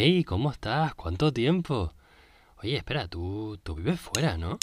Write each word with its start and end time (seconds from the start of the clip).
Hey, 0.00 0.22
¿cómo 0.22 0.52
estás? 0.52 0.94
¿Cuánto 0.94 1.32
tiempo? 1.32 1.92
Oye, 2.62 2.76
espera, 2.76 3.08
tú, 3.08 3.58
tú 3.64 3.74
vives 3.74 3.98
fuera, 3.98 4.38
¿no? 4.38 4.56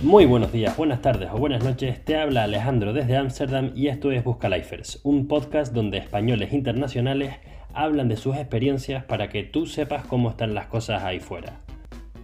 Muy 0.00 0.26
buenos 0.26 0.52
días, 0.52 0.76
buenas 0.76 1.02
tardes 1.02 1.28
o 1.32 1.38
buenas 1.38 1.64
noches. 1.64 2.04
Te 2.04 2.16
habla 2.16 2.44
Alejandro 2.44 2.92
desde 2.92 3.16
Ámsterdam 3.16 3.72
y 3.74 3.88
esto 3.88 4.12
es 4.12 4.22
Busca 4.22 4.48
Lifers, 4.48 5.00
un 5.02 5.26
podcast 5.26 5.72
donde 5.72 5.98
españoles 5.98 6.52
internacionales 6.52 7.34
hablan 7.74 8.08
de 8.08 8.16
sus 8.16 8.36
experiencias 8.36 9.04
para 9.04 9.28
que 9.28 9.42
tú 9.42 9.66
sepas 9.66 10.04
cómo 10.06 10.30
están 10.30 10.54
las 10.54 10.66
cosas 10.66 11.02
ahí 11.02 11.20
fuera. 11.20 11.60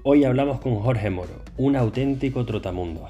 Hoy 0.02 0.24
hablamos 0.24 0.60
con 0.60 0.76
Jorge 0.76 1.10
Moro, 1.10 1.42
un 1.56 1.76
auténtico 1.76 2.44
trotamundo. 2.44 3.08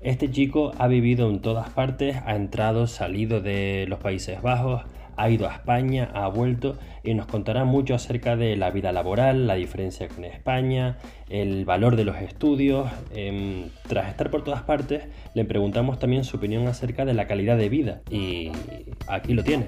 Este 0.00 0.30
chico 0.30 0.72
ha 0.78 0.86
vivido 0.86 1.30
en 1.30 1.40
todas 1.40 1.70
partes, 1.70 2.16
ha 2.26 2.36
entrado, 2.36 2.86
salido 2.86 3.40
de 3.40 3.86
los 3.88 4.00
Países 4.00 4.42
Bajos, 4.42 4.82
ha 5.16 5.30
ido 5.30 5.48
a 5.48 5.52
España, 5.52 6.10
ha 6.12 6.28
vuelto 6.28 6.76
y 7.02 7.14
nos 7.14 7.26
contará 7.26 7.64
mucho 7.64 7.94
acerca 7.94 8.36
de 8.36 8.56
la 8.56 8.70
vida 8.70 8.92
laboral, 8.92 9.46
la 9.46 9.54
diferencia 9.54 10.08
con 10.08 10.24
España, 10.24 10.98
el 11.30 11.64
valor 11.64 11.96
de 11.96 12.04
los 12.04 12.16
estudios. 12.16 12.90
Em, 13.14 13.70
tras 13.86 14.08
estar 14.08 14.30
por 14.30 14.44
todas 14.44 14.62
partes, 14.62 15.04
le 15.34 15.44
preguntamos 15.44 15.98
también 15.98 16.24
su 16.24 16.36
opinión 16.36 16.66
acerca 16.66 17.04
de 17.04 17.14
la 17.14 17.26
calidad 17.26 17.56
de 17.56 17.68
vida 17.68 18.02
y 18.10 18.50
aquí 19.06 19.34
lo 19.34 19.44
tiene. 19.44 19.66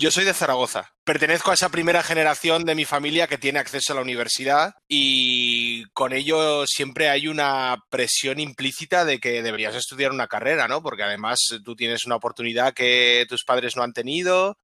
Yo 0.00 0.10
soy 0.10 0.24
de 0.24 0.32
Zaragoza. 0.32 0.94
Pertenezco 1.04 1.50
a 1.50 1.54
esa 1.54 1.68
primera 1.68 2.02
generación 2.02 2.64
de 2.64 2.74
mi 2.74 2.86
familia 2.86 3.26
que 3.26 3.36
tiene 3.36 3.58
acceso 3.58 3.92
a 3.92 3.96
la 3.96 4.02
universidad 4.02 4.72
y 4.88 5.84
con 5.90 6.14
ello 6.14 6.66
siempre 6.66 7.10
hay 7.10 7.28
una 7.28 7.76
presión 7.90 8.40
implícita 8.40 9.04
de 9.04 9.18
que 9.18 9.42
deberías 9.42 9.74
estudiar 9.74 10.10
una 10.10 10.26
carrera, 10.26 10.68
¿no? 10.68 10.82
Porque 10.82 11.02
además 11.02 11.38
tú 11.62 11.76
tienes 11.76 12.06
una 12.06 12.16
oportunidad 12.16 12.72
que 12.72 13.26
tus 13.28 13.44
padres 13.44 13.76
no 13.76 13.82
han 13.82 13.92
tenido 13.92 14.56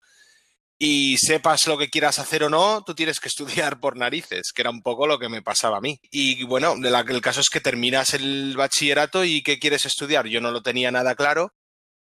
y 0.78 1.18
sepas 1.18 1.66
lo 1.66 1.76
que 1.76 1.90
quieras 1.90 2.18
hacer 2.18 2.42
o 2.44 2.48
no, 2.48 2.82
tú 2.82 2.94
tienes 2.94 3.20
que 3.20 3.28
estudiar 3.68 3.78
por 3.78 3.98
narices, 3.98 4.52
que 4.54 4.62
era 4.62 4.70
un 4.70 4.80
poco 4.80 5.06
lo 5.06 5.18
que 5.18 5.28
me 5.28 5.42
pasaba 5.42 5.76
a 5.76 5.82
mí. 5.82 6.00
Y 6.10 6.44
bueno, 6.44 6.76
el 6.82 7.20
caso 7.20 7.42
es 7.42 7.50
que 7.50 7.60
terminas 7.60 8.14
el 8.14 8.56
bachillerato 8.56 9.22
y 9.22 9.42
¿qué 9.42 9.58
quieres 9.58 9.84
estudiar? 9.84 10.28
Yo 10.28 10.40
no 10.40 10.50
lo 10.50 10.62
tenía 10.62 10.90
nada 10.90 11.14
claro 11.14 11.52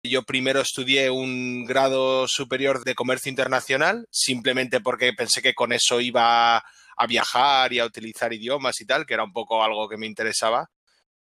yo 0.04 0.24
primero 0.24 0.62
estudié 0.62 1.10
un 1.10 1.66
grado 1.66 2.28
superior 2.28 2.84
de 2.84 2.96
comercio 2.96 3.30
internacional, 3.30 4.08
simplemente 4.12 4.80
porque 4.80 5.14
pensé 5.14 5.42
que 5.42 5.54
con 5.54 5.74
eso 5.74 6.00
iba 6.00 6.58
a 6.58 7.08
viajar 7.08 7.74
y 7.74 7.80
a 7.80 7.86
utilizar 7.86 8.34
idiomas 8.34 8.80
y 8.82 8.86
tal, 8.86 9.06
que 9.06 9.14
era 9.14 9.24
un 9.24 9.34
poco 9.34 9.64
algo 9.64 9.90
que 9.90 9.98
me 9.98 10.06
interesaba. 10.06 10.70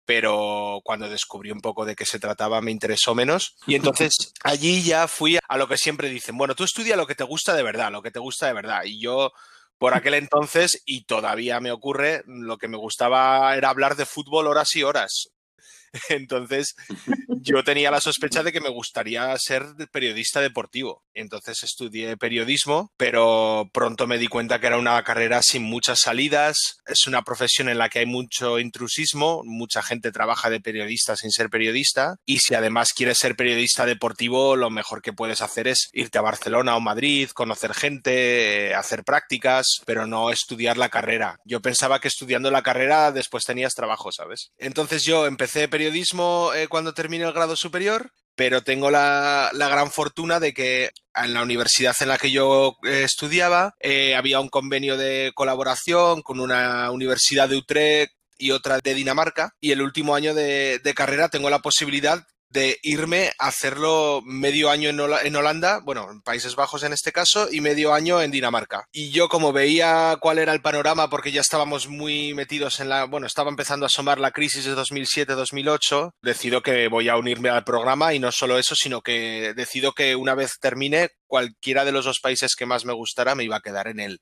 Pero 0.06 0.82
cuando 0.84 1.10
descubrí 1.10 1.52
un 1.52 1.62
poco 1.62 1.86
de 1.86 1.96
qué 1.96 2.06
se 2.06 2.20
trataba 2.20 2.62
me 2.62 2.72
interesó 2.72 3.16
menos. 3.16 3.56
Y 3.68 3.76
entonces 3.76 4.34
allí 4.44 4.84
ya 4.84 5.08
fui 5.08 5.38
a 5.48 5.58
lo 5.58 5.68
que 5.68 5.78
siempre 5.78 6.10
dicen, 6.10 6.38
bueno, 6.38 6.56
tú 6.56 6.64
estudia 6.64 6.98
lo 6.98 7.08
que 7.08 7.16
te 7.16 7.24
gusta 7.24 7.56
de 7.56 7.64
verdad, 7.64 7.92
lo 7.92 8.02
que 8.02 8.12
te 8.12 8.20
gusta 8.20 8.48
de 8.48 8.54
verdad. 8.54 8.82
Y 8.86 9.02
yo 9.02 9.32
por 9.78 9.94
aquel 9.94 10.14
entonces, 10.14 10.82
y 10.86 11.04
todavía 11.04 11.60
me 11.60 11.72
ocurre, 11.72 12.24
lo 12.26 12.58
que 12.58 12.70
me 12.70 12.78
gustaba 12.78 13.56
era 13.58 13.70
hablar 13.70 13.98
de 13.98 14.06
fútbol 14.06 14.48
horas 14.48 14.76
y 14.76 14.84
horas. 14.84 15.33
Entonces, 16.10 16.76
yo 17.28 17.64
tenía 17.64 17.92
la 17.92 18.02
sospecha 18.02 18.44
de 18.44 18.52
que 18.52 18.62
me 18.62 18.70
gustaría 18.70 19.36
ser 19.38 19.64
periodista 19.92 20.42
deportivo. 20.42 21.04
Entonces 21.14 21.62
estudié 21.64 22.18
periodismo, 22.18 22.92
pero 22.98 23.70
pronto 23.72 24.08
me 24.08 24.18
di 24.18 24.28
cuenta 24.28 24.60
que 24.60 24.68
era 24.68 24.78
una 24.78 25.02
carrera 25.04 25.42
sin 25.42 25.64
muchas 25.64 26.00
salidas. 26.00 26.78
Es 26.86 27.06
una 27.08 27.22
profesión 27.22 27.70
en 27.70 27.78
la 27.78 27.90
que 27.90 28.00
hay 28.00 28.06
mucho 28.06 28.60
intrusismo. 28.60 29.42
Mucha 29.46 29.84
gente 29.84 30.12
trabaja 30.12 30.50
de 30.50 30.60
periodista 30.60 31.16
sin 31.16 31.32
ser 31.32 31.50
periodista. 31.50 32.16
Y 32.26 32.40
si 32.40 32.56
además 32.56 32.94
quieres 32.94 33.20
ser 33.20 33.36
periodista 33.36 33.86
deportivo, 33.86 34.56
lo 34.56 34.70
mejor 34.70 35.02
que 35.02 35.14
puedes 35.14 35.42
hacer 35.42 35.68
es 35.68 35.90
irte 35.94 36.18
a 36.18 36.22
Barcelona 36.22 36.76
o 36.76 36.82
Madrid, 36.82 37.30
conocer 37.30 37.74
gente, 37.74 38.74
hacer 38.74 39.04
prácticas, 39.04 39.82
pero 39.86 40.08
no 40.08 40.32
estudiar 40.32 40.78
la 40.78 40.90
carrera. 40.90 41.38
Yo 41.46 41.62
pensaba 41.62 42.00
que 42.00 42.08
estudiando 42.08 42.50
la 42.50 42.64
carrera 42.64 43.12
después 43.12 43.44
tenías 43.44 43.76
trabajo, 43.76 44.12
¿sabes? 44.12 44.52
Entonces 44.58 45.04
yo 45.04 45.28
empecé 45.28 45.68
periodismo 45.68 45.83
eh, 45.88 46.68
cuando 46.70 46.94
terminé 46.94 47.26
el 47.26 47.34
grado 47.34 47.56
superior 47.56 48.12
pero 48.36 48.64
tengo 48.64 48.90
la, 48.90 49.52
gran 49.54 49.92
fortuna 49.92 50.40
de 50.40 50.54
que 50.54 50.92
en 51.16 51.34
la 51.34 51.44
universidad 51.44 51.96
en 52.00 52.08
la 52.08 52.18
que 52.18 52.32
yo 52.32 52.78
eh, 52.84 53.04
estudiaba 53.04 53.76
eh, 53.80 54.16
había 54.16 54.40
un 54.40 54.50
convenio 54.50 54.98
de 54.98 55.32
colaboración 55.36 56.22
con 56.22 56.40
una 56.40 56.90
universidad 56.92 57.50
de 57.50 57.58
Utrecht 57.58 58.14
y 58.38 58.52
otra 58.52 58.80
de 58.80 58.94
Dinamarca 58.94 59.54
y 59.60 59.72
el 59.72 59.82
último 59.82 60.16
año 60.16 60.34
de, 60.34 60.80
de 60.84 60.94
carrera 60.94 61.30
tengo 61.30 61.50
la 61.50 61.60
posibilidad 61.60 62.26
de 62.54 62.80
irme 62.84 63.32
a 63.40 63.48
hacerlo 63.48 64.22
medio 64.24 64.70
año 64.70 64.90
en, 64.90 65.36
Holanda, 65.36 65.82
bueno, 65.84 66.10
en 66.12 66.22
Países 66.22 66.56
Bajos 66.56 66.84
en 66.84 66.94
este 66.94 67.12
caso, 67.12 67.48
y 67.52 67.62
medio 67.62 67.94
año 67.94 68.22
en 68.22 68.30
Dinamarca. 68.30 68.88
Y 68.92 69.10
yo 69.10 69.28
como 69.28 69.52
veía 69.52 70.18
cuál 70.22 70.38
era 70.38 70.54
el 70.54 70.62
panorama, 70.62 71.10
porque 71.10 71.32
ya 71.32 71.42
estábamos 71.42 71.88
muy 71.88 72.34
metidos 72.36 72.80
en 72.80 72.90
la, 72.90 73.06
bueno, 73.06 73.26
estaba 73.26 73.50
empezando 73.50 73.86
a 73.86 73.88
asomar 73.88 74.20
la 74.20 74.32
crisis 74.32 74.66
de 74.66 74.76
2007-2008, 74.76 76.12
decido 76.22 76.62
que 76.62 76.88
voy 76.88 77.10
a 77.10 77.18
unirme 77.18 77.50
al 77.50 77.64
programa 77.64 78.14
y 78.14 78.20
no 78.20 78.32
solo 78.32 78.60
eso, 78.60 78.76
sino 78.76 79.02
que 79.02 79.54
decido 79.56 79.94
que 79.94 80.16
una 80.16 80.36
vez 80.36 80.60
termine, 80.62 81.10
cualquiera 81.26 81.84
de 81.86 81.92
los 81.92 82.06
dos 82.06 82.20
países 82.20 82.56
que 82.56 82.68
más 82.68 82.86
me 82.86 82.94
gustara 82.94 83.34
me 83.34 83.44
iba 83.44 83.58
a 83.58 83.62
quedar 83.62 83.88
en 83.88 84.00
él. 84.00 84.20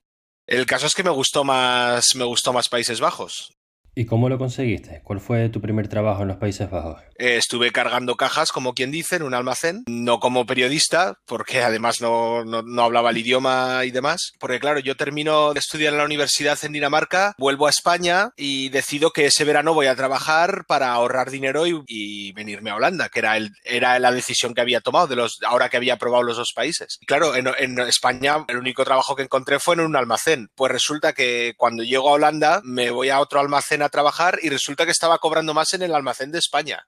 El 0.47 0.65
caso 0.65 0.87
es 0.87 0.95
que 0.95 1.03
me 1.03 1.09
gustó 1.09 1.43
más, 1.43 2.15
me 2.15 2.23
gustó 2.23 2.53
más 2.53 2.69
Países 2.69 2.99
Bajos. 2.99 3.51
¿Y 3.93 4.05
cómo 4.05 4.29
lo 4.29 4.37
conseguiste? 4.37 5.01
¿Cuál 5.03 5.19
fue 5.19 5.49
tu 5.49 5.59
primer 5.59 5.89
trabajo 5.89 6.21
en 6.21 6.29
los 6.29 6.37
Países 6.37 6.69
Bajos? 6.69 7.01
Eh, 7.17 7.35
estuve 7.35 7.71
cargando 7.71 8.15
cajas, 8.15 8.53
como 8.53 8.73
quien 8.73 8.89
dice, 8.89 9.17
en 9.17 9.23
un 9.23 9.33
almacén, 9.33 9.83
no 9.85 10.21
como 10.21 10.45
periodista, 10.45 11.15
porque 11.25 11.61
además 11.61 11.99
no, 11.99 12.45
no, 12.45 12.83
hablaba 12.83 13.09
el 13.09 13.17
idioma 13.17 13.83
y 13.83 13.91
demás. 13.91 14.31
Porque 14.39 14.61
claro, 14.61 14.79
yo 14.79 14.95
termino 14.95 15.53
de 15.53 15.59
estudiar 15.59 15.91
en 15.91 15.97
la 15.97 16.05
universidad 16.05 16.57
en 16.63 16.71
Dinamarca, 16.71 17.35
vuelvo 17.37 17.67
a 17.67 17.69
España 17.69 18.29
y 18.37 18.69
decido 18.69 19.11
que 19.11 19.25
ese 19.25 19.43
verano 19.43 19.73
voy 19.73 19.87
a 19.87 19.95
trabajar 19.95 20.63
para 20.69 20.93
ahorrar 20.93 21.29
dinero 21.29 21.65
y, 21.67 22.31
venirme 22.31 22.69
a 22.69 22.75
Holanda, 22.75 23.09
que 23.09 23.19
era, 23.19 23.35
el, 23.35 23.51
era 23.65 23.99
la 23.99 24.13
decisión 24.13 24.53
que 24.53 24.61
había 24.61 24.79
tomado 24.79 25.07
de 25.07 25.17
los, 25.17 25.39
ahora 25.45 25.67
que 25.67 25.75
había 25.75 25.97
probado 25.97 26.23
los 26.23 26.37
dos 26.37 26.53
países. 26.55 26.97
Y 27.01 27.05
claro, 27.05 27.35
en, 27.35 27.49
en 27.59 27.77
España 27.79 28.45
el 28.47 28.57
único 28.57 28.85
trabajo 28.85 29.17
que 29.17 29.23
encontré 29.23 29.59
fue 29.59 29.75
en 29.75 29.81
un 29.81 29.97
almacén. 29.97 30.47
Pues 30.55 30.71
resulta 30.71 31.11
que 31.11 31.55
cuando 31.57 31.83
llego 31.83 32.09
a 32.09 32.13
Holanda 32.13 32.61
me 32.63 32.89
voy 32.89 33.09
a 33.09 33.19
otro 33.19 33.41
almacén 33.41 33.80
a 33.83 33.89
trabajar 33.89 34.39
y 34.41 34.49
resulta 34.49 34.85
que 34.85 34.91
estaba 34.91 35.17
cobrando 35.19 35.53
más 35.53 35.73
en 35.73 35.81
el 35.81 35.95
almacén 35.95 36.31
de 36.31 36.39
España. 36.39 36.85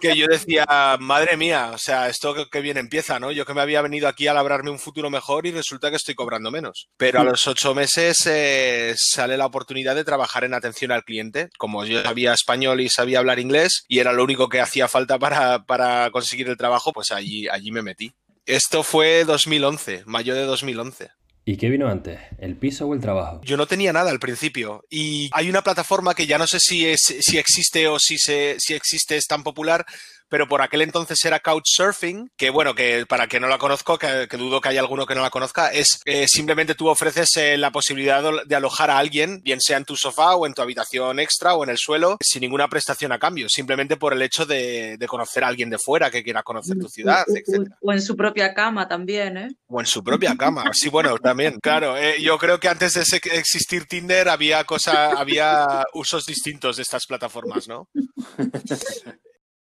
Que 0.00 0.16
yo 0.16 0.26
decía, 0.26 0.96
madre 0.98 1.36
mía, 1.36 1.70
o 1.72 1.78
sea, 1.78 2.08
esto 2.08 2.34
que, 2.50 2.60
bien 2.60 2.76
empieza, 2.76 3.20
¿no? 3.20 3.30
Yo 3.30 3.44
que 3.44 3.54
me 3.54 3.60
había 3.60 3.82
venido 3.82 4.08
aquí 4.08 4.26
a 4.26 4.34
labrarme 4.34 4.70
un 4.70 4.78
futuro 4.78 5.10
mejor 5.10 5.46
y 5.46 5.52
resulta 5.52 5.90
que 5.90 5.96
estoy 5.96 6.14
cobrando 6.14 6.50
menos. 6.50 6.88
Pero 6.96 7.20
a 7.20 7.24
los 7.24 7.46
ocho 7.46 7.74
meses 7.74 8.16
eh, 8.26 8.94
sale 8.96 9.36
la 9.36 9.46
oportunidad 9.46 9.94
de 9.94 10.04
trabajar 10.04 10.44
en 10.44 10.54
atención 10.54 10.90
al 10.90 11.04
cliente. 11.04 11.50
Como 11.56 11.84
yo 11.84 12.02
sabía 12.02 12.32
español 12.32 12.80
y 12.80 12.88
sabía 12.88 13.20
hablar 13.20 13.38
inglés 13.38 13.84
y 13.88 14.00
era 14.00 14.12
lo 14.12 14.24
único 14.24 14.48
que 14.48 14.60
hacía 14.60 14.88
falta 14.88 15.18
para, 15.18 15.64
para 15.64 16.10
conseguir 16.10 16.48
el 16.48 16.56
trabajo, 16.56 16.92
pues 16.92 17.12
allí, 17.12 17.48
allí 17.48 17.70
me 17.70 17.82
metí. 17.82 18.12
Esto 18.46 18.82
fue 18.82 19.24
2011, 19.24 20.04
mayo 20.06 20.34
de 20.34 20.44
2011. 20.46 21.10
¿Y 21.48 21.56
qué 21.56 21.70
vino 21.70 21.88
antes? 21.88 22.20
¿El 22.36 22.58
piso 22.58 22.86
o 22.86 22.92
el 22.92 23.00
trabajo? 23.00 23.40
Yo 23.42 23.56
no 23.56 23.66
tenía 23.66 23.90
nada 23.90 24.10
al 24.10 24.18
principio. 24.18 24.84
Y 24.90 25.30
hay 25.32 25.48
una 25.48 25.62
plataforma 25.62 26.14
que 26.14 26.26
ya 26.26 26.36
no 26.36 26.46
sé 26.46 26.60
si, 26.60 26.86
es, 26.86 27.00
si 27.20 27.38
existe 27.38 27.88
o 27.88 27.98
si, 27.98 28.18
se, 28.18 28.56
si 28.58 28.74
existe, 28.74 29.16
es 29.16 29.26
tan 29.26 29.42
popular, 29.42 29.86
pero 30.28 30.48
por 30.48 30.62
aquel 30.62 30.82
entonces 30.82 31.24
era 31.24 31.40
Couchsurfing, 31.40 32.30
que 32.36 32.50
bueno, 32.50 32.74
que 32.74 33.06
para 33.06 33.26
que 33.26 33.40
no 33.40 33.48
la 33.48 33.58
conozco, 33.58 33.98
que, 33.98 34.26
dudo 34.36 34.60
que 34.60 34.68
haya 34.68 34.80
alguno 34.80 35.06
que 35.06 35.14
no 35.14 35.22
la 35.22 35.30
conozca, 35.30 35.68
es 35.68 36.00
eh, 36.04 36.26
simplemente 36.28 36.74
tú 36.74 36.88
ofreces 36.88 37.36
eh, 37.36 37.56
la 37.56 37.70
posibilidad 37.70 38.22
de 38.46 38.54
alojar 38.54 38.90
a 38.90 38.98
alguien, 38.98 39.40
bien 39.42 39.60
sea 39.60 39.76
en 39.76 39.84
tu 39.84 39.96
sofá 39.96 40.36
o 40.36 40.46
en 40.46 40.54
tu 40.54 40.62
habitación 40.62 41.18
extra 41.18 41.54
o 41.54 41.64
en 41.64 41.70
el 41.70 41.78
suelo, 41.78 42.18
sin 42.20 42.40
ninguna 42.40 42.68
prestación 42.68 43.12
a 43.12 43.18
cambio, 43.18 43.48
simplemente 43.48 43.96
por 43.96 44.12
el 44.12 44.22
hecho 44.22 44.46
de, 44.46 44.98
conocer 45.08 45.42
a 45.42 45.48
alguien 45.48 45.70
de 45.70 45.78
fuera 45.78 46.10
que 46.10 46.22
quiera 46.22 46.42
conocer 46.42 46.78
tu 46.78 46.88
ciudad, 46.88 47.24
etc. 47.28 47.70
O 47.80 47.92
en 47.92 48.02
su 48.02 48.14
propia 48.14 48.52
cama 48.52 48.86
también, 48.86 49.36
¿eh? 49.38 49.48
O 49.68 49.80
en 49.80 49.86
su 49.86 50.04
propia 50.04 50.36
cama, 50.36 50.70
sí, 50.72 50.88
bueno, 50.88 51.16
también, 51.18 51.58
claro. 51.60 51.96
Eh, 51.96 52.20
yo 52.20 52.36
creo 52.38 52.60
que 52.60 52.68
antes 52.68 52.94
de 52.94 53.00
existir 53.32 53.86
Tinder 53.86 54.28
había 54.28 54.64
cosa, 54.64 55.12
había 55.12 55.84
usos 55.94 56.26
distintos 56.26 56.76
de 56.76 56.82
estas 56.82 57.06
plataformas, 57.06 57.68
¿no? 57.68 57.88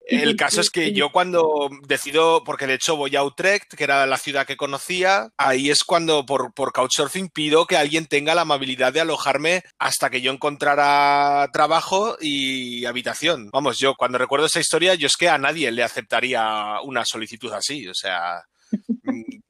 El 0.08 0.36
caso 0.36 0.60
es 0.62 0.70
que 0.70 0.92
yo 0.92 1.10
cuando 1.10 1.68
decido, 1.86 2.42
porque 2.42 2.66
de 2.66 2.74
hecho 2.74 2.96
voy 2.96 3.14
a 3.14 3.22
Utrecht, 3.22 3.74
que 3.74 3.84
era 3.84 4.06
la 4.06 4.16
ciudad 4.16 4.46
que 4.46 4.56
conocía, 4.56 5.30
ahí 5.36 5.70
es 5.70 5.84
cuando 5.84 6.24
por, 6.24 6.52
por 6.54 6.72
Couchsurfing 6.72 7.28
pido 7.28 7.66
que 7.66 7.76
alguien 7.76 8.06
tenga 8.06 8.34
la 8.34 8.42
amabilidad 8.42 8.92
de 8.92 9.02
alojarme 9.02 9.62
hasta 9.78 10.08
que 10.08 10.22
yo 10.22 10.32
encontrara 10.32 11.48
trabajo 11.52 12.16
y 12.20 12.86
habitación. 12.86 13.50
Vamos, 13.52 13.78
yo 13.78 13.94
cuando 13.94 14.18
recuerdo 14.18 14.46
esa 14.46 14.60
historia, 14.60 14.94
yo 14.94 15.06
es 15.06 15.16
que 15.16 15.28
a 15.28 15.38
nadie 15.38 15.70
le 15.70 15.82
aceptaría 15.82 16.80
una 16.82 17.04
solicitud 17.04 17.52
así, 17.52 17.86
o 17.86 17.94
sea... 17.94 18.42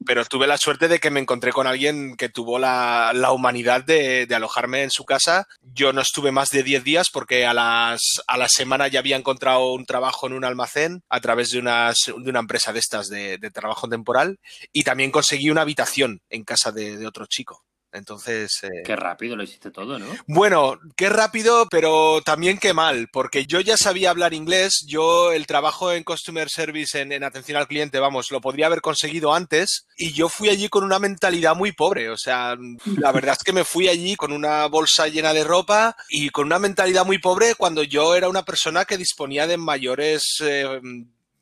pero 0.05 0.25
tuve 0.25 0.47
la 0.47 0.57
suerte 0.57 0.87
de 0.87 0.99
que 0.99 1.11
me 1.11 1.19
encontré 1.19 1.51
con 1.51 1.67
alguien 1.67 2.15
que 2.15 2.29
tuvo 2.29 2.57
la, 2.57 3.11
humanidad 3.31 3.83
de, 3.83 4.27
alojarme 4.33 4.83
en 4.83 4.91
su 4.91 5.05
casa. 5.05 5.47
Yo 5.61 5.93
no 5.93 6.01
estuve 6.01 6.31
más 6.31 6.49
de 6.49 6.63
10 6.63 6.83
días 6.83 7.09
porque 7.11 7.45
a, 7.45 7.53
las, 7.53 8.21
a 8.25 8.37
la 8.37 8.49
semana 8.49 8.87
ya 8.87 8.99
había 8.99 9.17
encontrado 9.17 9.73
un 9.73 9.85
trabajo 9.85 10.27
en 10.27 10.33
un 10.33 10.45
almacén 10.45 11.03
a 11.09 11.21
través 11.21 11.51
de, 11.51 11.59
unas, 11.59 11.97
de 12.05 12.29
una 12.29 12.39
empresa 12.39 12.73
de 12.73 12.79
estas 12.79 13.07
de, 13.07 13.37
trabajo 13.53 13.87
temporal 13.87 14.39
y 14.71 14.83
también 14.83 15.11
conseguí 15.11 15.49
una 15.49 15.61
habitación 15.61 16.21
en 16.29 16.43
casa 16.43 16.71
de 16.71 17.05
otro 17.05 17.25
chico. 17.25 17.63
Entonces. 17.91 18.63
Eh, 18.63 18.83
qué 18.85 18.95
rápido 18.95 19.35
lo 19.35 19.43
hiciste 19.43 19.71
todo, 19.71 19.97
¿no? 19.97 20.05
Bueno, 20.27 20.79
qué 20.95 21.09
rápido, 21.09 21.67
pero 21.69 22.21
también 22.21 22.57
qué 22.57 22.73
mal, 22.73 23.09
porque 23.11 23.45
yo 23.45 23.59
ya 23.59 23.77
sabía 23.77 24.11
hablar 24.11 24.33
inglés. 24.33 24.85
Yo 24.87 25.31
el 25.31 25.47
trabajo 25.47 25.91
en 25.91 26.03
Customer 26.03 26.49
Service, 26.49 26.99
en, 26.99 27.23
atención 27.23 27.57
al 27.57 27.67
cliente, 27.67 27.99
vamos, 27.99 28.31
lo 28.31 28.41
podría 28.41 28.67
haber 28.67 28.81
conseguido 28.81 29.33
antes. 29.33 29.87
Y 29.97 30.13
yo 30.13 30.29
fui 30.29 30.49
allí 30.49 30.69
con 30.69 30.83
una 30.83 30.99
mentalidad 30.99 31.55
muy 31.55 31.71
pobre. 31.71 32.09
O 32.09 32.17
sea, 32.17 32.55
la 32.97 33.11
verdad 33.11 33.35
es 33.37 33.43
que 33.43 33.53
me 33.53 33.63
fui 33.63 33.87
allí 33.87 34.15
con 34.15 34.31
una 34.31 34.65
bolsa 34.67 35.07
llena 35.07 35.33
de 35.33 35.43
ropa 35.43 35.95
y 36.09 36.29
con 36.29 36.45
una 36.45 36.59
mentalidad 36.59 37.05
muy 37.05 37.17
pobre 37.17 37.55
cuando 37.55 37.83
yo 37.83 38.15
era 38.15 38.29
una 38.29 38.43
persona 38.43 38.85
que 38.85 38.97
disponía 38.97 39.47
de 39.47 39.57
mayores. 39.57 40.37
Eh, 40.41 40.79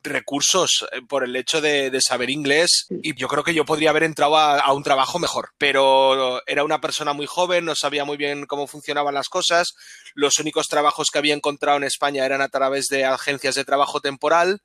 recursos 0.03 0.85
eh, 0.91 1.01
por 1.07 1.23
el 1.23 1.35
hecho 1.35 1.61
de, 1.61 1.97
saber 2.01 2.29
inglés 2.29 2.88
y 3.01 3.15
yo 3.15 3.27
creo 3.27 3.44
que 3.44 3.53
yo 3.53 3.65
podría 3.65 3.89
haber 3.89 4.03
entrado 4.03 4.38
a, 4.38 4.71
un 4.73 4.83
trabajo 4.83 5.19
mejor, 5.19 5.49
pero 5.57 6.41
era 6.45 6.63
una 6.63 6.79
persona 6.79 7.13
muy 7.13 7.25
joven, 7.25 7.65
no 7.65 7.75
sabía 7.75 8.05
muy 8.05 8.17
bien 8.17 8.45
cómo 8.45 8.67
funcionaban 8.67 9.15
las 9.15 9.29
cosas, 9.29 9.73
los 10.13 10.39
únicos 10.39 10.67
trabajos 10.67 11.09
que 11.11 11.17
había 11.17 11.33
encontrado 11.33 11.77
en 11.77 11.83
España 11.83 12.25
eran 12.25 12.41
a 12.41 12.49
través 12.49 12.88
de 12.88 13.05
agencias 13.05 13.55
de 13.55 13.65
trabajo 13.65 13.99
temporal, 13.99 14.61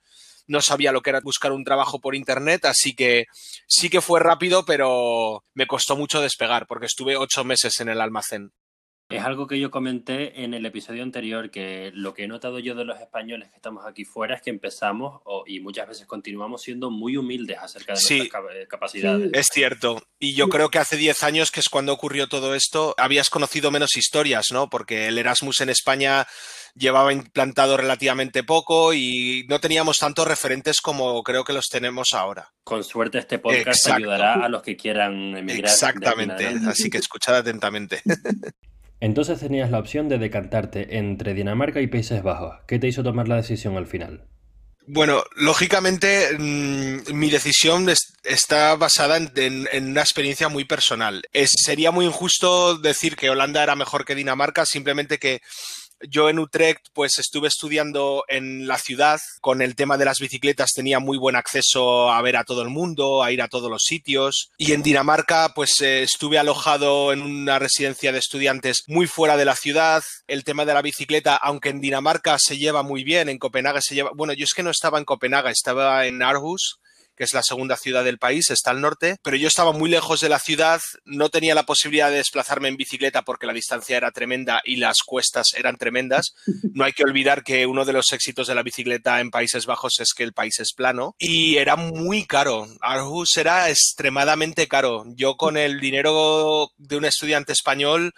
no 0.46 0.60
sabía 0.60 0.92
lo 0.92 1.00
que 1.00 1.10
era 1.10 1.20
buscar 1.20 1.52
un 1.52 1.64
trabajo 1.64 2.00
por 2.00 2.14
internet, 2.14 2.64
así 2.66 2.94
que 2.94 3.24
sí 3.66 3.88
que 3.88 4.00
fue 4.00 4.20
rápido, 4.20 4.64
pero 4.64 5.44
me 5.54 5.66
costó 5.66 5.96
mucho 5.96 6.20
despegar 6.20 6.66
porque 6.66 6.86
estuve 6.86 7.16
ocho 7.16 7.44
meses 7.44 7.80
en 7.80 7.88
el 7.88 8.00
almacén. 8.00 8.52
Es 9.12 9.24
algo 9.24 9.46
que 9.46 9.58
yo 9.58 9.70
comenté 9.70 10.42
en 10.42 10.54
el 10.54 10.64
episodio 10.64 11.02
anterior, 11.02 11.50
que 11.50 11.90
lo 11.94 12.14
que 12.14 12.24
he 12.24 12.28
notado 12.28 12.58
yo 12.58 12.74
de 12.74 12.84
los 12.84 13.00
españoles 13.00 13.50
que 13.50 13.56
estamos 13.56 13.84
aquí 13.86 14.04
fuera 14.04 14.36
es 14.36 14.42
que 14.42 14.50
empezamos 14.50 15.20
y 15.46 15.60
muchas 15.60 15.88
veces 15.88 16.06
continuamos 16.06 16.62
siendo 16.62 16.90
muy 16.90 17.16
humildes 17.16 17.58
acerca 17.58 17.94
de 17.94 18.00
nuestras 18.00 18.44
eh, 18.56 18.66
capacidades. 18.68 19.30
Es 19.32 19.48
cierto. 19.52 20.02
Y 20.18 20.34
yo 20.34 20.48
creo 20.48 20.70
que 20.70 20.78
hace 20.78 20.96
10 20.96 21.22
años, 21.24 21.50
que 21.50 21.60
es 21.60 21.68
cuando 21.68 21.92
ocurrió 21.92 22.28
todo 22.28 22.54
esto, 22.54 22.94
habías 22.96 23.28
conocido 23.28 23.70
menos 23.70 23.96
historias, 23.96 24.46
¿no? 24.52 24.70
Porque 24.70 25.08
el 25.08 25.18
Erasmus 25.18 25.60
en 25.60 25.68
España 25.68 26.26
llevaba 26.74 27.12
implantado 27.12 27.76
relativamente 27.76 28.42
poco 28.44 28.94
y 28.94 29.44
no 29.48 29.60
teníamos 29.60 29.98
tantos 29.98 30.26
referentes 30.26 30.80
como 30.80 31.22
creo 31.22 31.44
que 31.44 31.52
los 31.52 31.66
tenemos 31.68 32.14
ahora. 32.14 32.52
Con 32.64 32.82
suerte 32.82 33.18
este 33.18 33.38
podcast 33.38 33.88
ayudará 33.88 34.34
a 34.34 34.48
los 34.48 34.62
que 34.62 34.76
quieran 34.76 35.36
emigrar. 35.36 35.70
Exactamente, 35.70 36.46
así 36.66 36.88
que 36.88 36.98
escuchad 36.98 37.36
atentamente. 37.36 38.02
Entonces 39.02 39.40
tenías 39.40 39.68
la 39.72 39.80
opción 39.80 40.08
de 40.08 40.16
decantarte 40.16 40.96
entre 40.96 41.34
Dinamarca 41.34 41.80
y 41.80 41.88
Países 41.88 42.22
Bajos. 42.22 42.54
¿Qué 42.68 42.78
te 42.78 42.86
hizo 42.86 43.02
tomar 43.02 43.26
la 43.26 43.34
decisión 43.34 43.76
al 43.76 43.88
final? 43.88 44.28
Bueno, 44.86 45.24
lógicamente 45.34 46.38
mm, 46.38 47.12
mi 47.12 47.28
decisión 47.28 47.88
está 48.22 48.76
basada 48.76 49.16
en, 49.16 49.88
una 49.88 50.02
experiencia 50.02 50.48
muy 50.48 50.64
personal. 50.66 51.24
sería 51.46 51.90
muy 51.90 52.06
injusto 52.06 52.78
decir 52.78 53.16
que 53.16 53.28
Holanda 53.28 53.64
era 53.64 53.74
mejor 53.74 54.04
que 54.04 54.14
Dinamarca, 54.14 54.64
simplemente 54.66 55.18
que 55.18 55.40
yo 56.08 56.28
en 56.28 56.38
Utrecht 56.38 56.86
pues 56.92 57.18
estuve 57.18 57.48
estudiando 57.48 58.24
en 58.28 58.66
la 58.66 58.78
ciudad. 58.78 59.20
Con 59.40 59.62
el 59.62 59.74
tema 59.74 59.96
de 59.96 60.04
las 60.04 60.18
bicicletas 60.18 60.72
tenía 60.74 60.98
muy 60.98 61.18
buen 61.18 61.36
acceso 61.36 62.10
a 62.10 62.20
ver 62.22 62.36
a 62.36 62.44
todo 62.44 62.62
el 62.62 62.68
mundo, 62.68 63.22
a 63.22 63.32
ir 63.32 63.42
a 63.42 63.48
todos 63.48 63.70
los 63.70 63.82
sitios. 63.84 64.50
Y 64.58 64.72
en 64.72 64.82
Dinamarca 64.82 65.52
pues 65.54 65.80
eh, 65.80 66.02
estuve 66.02 66.38
alojado 66.38 67.12
en 67.12 67.22
una 67.22 67.58
residencia 67.58 68.12
de 68.12 68.18
estudiantes 68.18 68.82
muy 68.86 69.06
fuera 69.06 69.36
de 69.36 69.44
la 69.44 69.56
ciudad. 69.56 70.02
El 70.26 70.44
tema 70.44 70.64
de 70.64 70.74
la 70.74 70.82
bicicleta, 70.82 71.36
aunque 71.36 71.70
en 71.70 71.80
Dinamarca 71.80 72.36
se 72.38 72.58
lleva 72.58 72.82
muy 72.82 73.04
bien, 73.04 73.28
en 73.28 73.38
Copenhague 73.38 73.80
se 73.82 73.94
lleva, 73.94 74.10
bueno, 74.14 74.32
yo 74.32 74.44
es 74.44 74.54
que 74.54 74.62
no 74.62 74.70
estaba 74.70 74.98
en 74.98 75.04
Copenhague, 75.04 75.50
estaba 75.50 76.06
en 76.06 76.22
Aarhus 76.22 76.78
que 77.22 77.26
es 77.26 77.34
la 77.34 77.44
segunda 77.44 77.76
ciudad 77.76 78.02
del 78.02 78.18
país, 78.18 78.50
está 78.50 78.72
al 78.72 78.80
norte, 78.80 79.14
pero 79.22 79.36
yo 79.36 79.46
estaba 79.46 79.70
muy 79.70 79.88
lejos 79.88 80.18
de 80.18 80.28
la 80.28 80.40
ciudad, 80.40 80.80
no 81.04 81.28
tenía 81.28 81.54
la 81.54 81.62
posibilidad 81.62 82.10
de 82.10 82.16
desplazarme 82.16 82.66
en 82.66 82.76
bicicleta 82.76 83.22
porque 83.22 83.46
la 83.46 83.52
distancia 83.52 83.96
era 83.96 84.10
tremenda 84.10 84.60
y 84.64 84.74
las 84.74 85.04
cuestas 85.06 85.52
eran 85.56 85.76
tremendas. 85.76 86.34
No 86.74 86.84
hay 86.84 86.92
que 86.92 87.04
olvidar 87.04 87.44
que 87.44 87.66
uno 87.66 87.84
de 87.84 87.92
los 87.92 88.12
éxitos 88.12 88.48
de 88.48 88.54
la 88.54 88.62
bicicleta 88.62 89.20
en 89.20 89.30
Países 89.30 89.66
Bajos 89.66 90.00
es 90.00 90.14
que 90.14 90.24
el 90.24 90.32
país 90.32 90.58
es 90.58 90.72
plano 90.72 91.14
y 91.18 91.58
era 91.58 91.76
muy 91.76 92.26
caro. 92.26 92.66
Aarhus 92.80 93.36
era 93.36 93.68
extremadamente 93.68 94.66
caro. 94.66 95.04
Yo 95.14 95.36
con 95.36 95.56
el 95.56 95.78
dinero 95.78 96.72
de 96.78 96.96
un 96.96 97.04
estudiante 97.04 97.52
español 97.52 98.12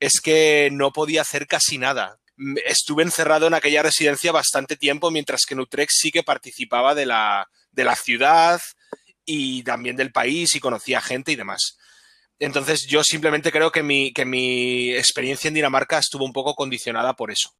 es 0.00 0.20
que 0.20 0.70
no 0.72 0.92
podía 0.92 1.20
hacer 1.20 1.46
casi 1.46 1.78
nada 1.78 2.16
estuve 2.64 3.02
encerrado 3.02 3.48
en 3.48 3.54
aquella 3.54 3.82
residencia 3.82 4.32
bastante 4.32 4.76
tiempo, 4.76 5.10
mientras 5.10 5.42
que 5.46 5.52
en 5.52 5.60
Utrecht 5.60 5.90
sí 5.92 6.10
que 6.10 6.22
participaba 6.22 6.94
de 6.94 7.04
la, 7.04 7.46
de 7.72 7.84
la 7.84 7.96
ciudad 7.96 8.60
y 9.24 9.62
también 9.62 9.96
del 9.96 10.12
país 10.12 10.54
y 10.54 10.60
conocía 10.60 11.00
gente 11.00 11.32
y 11.32 11.36
demás. 11.36 11.76
Entonces 12.38 12.86
yo 12.86 13.04
simplemente 13.04 13.52
creo 13.52 13.70
que 13.70 13.82
mi, 13.82 14.12
que 14.12 14.24
mi 14.24 14.92
experiencia 14.94 15.48
en 15.48 15.54
Dinamarca 15.54 15.98
estuvo 15.98 16.24
un 16.24 16.32
poco 16.32 16.54
condicionada 16.54 17.14
por 17.14 17.30
eso. 17.30 17.50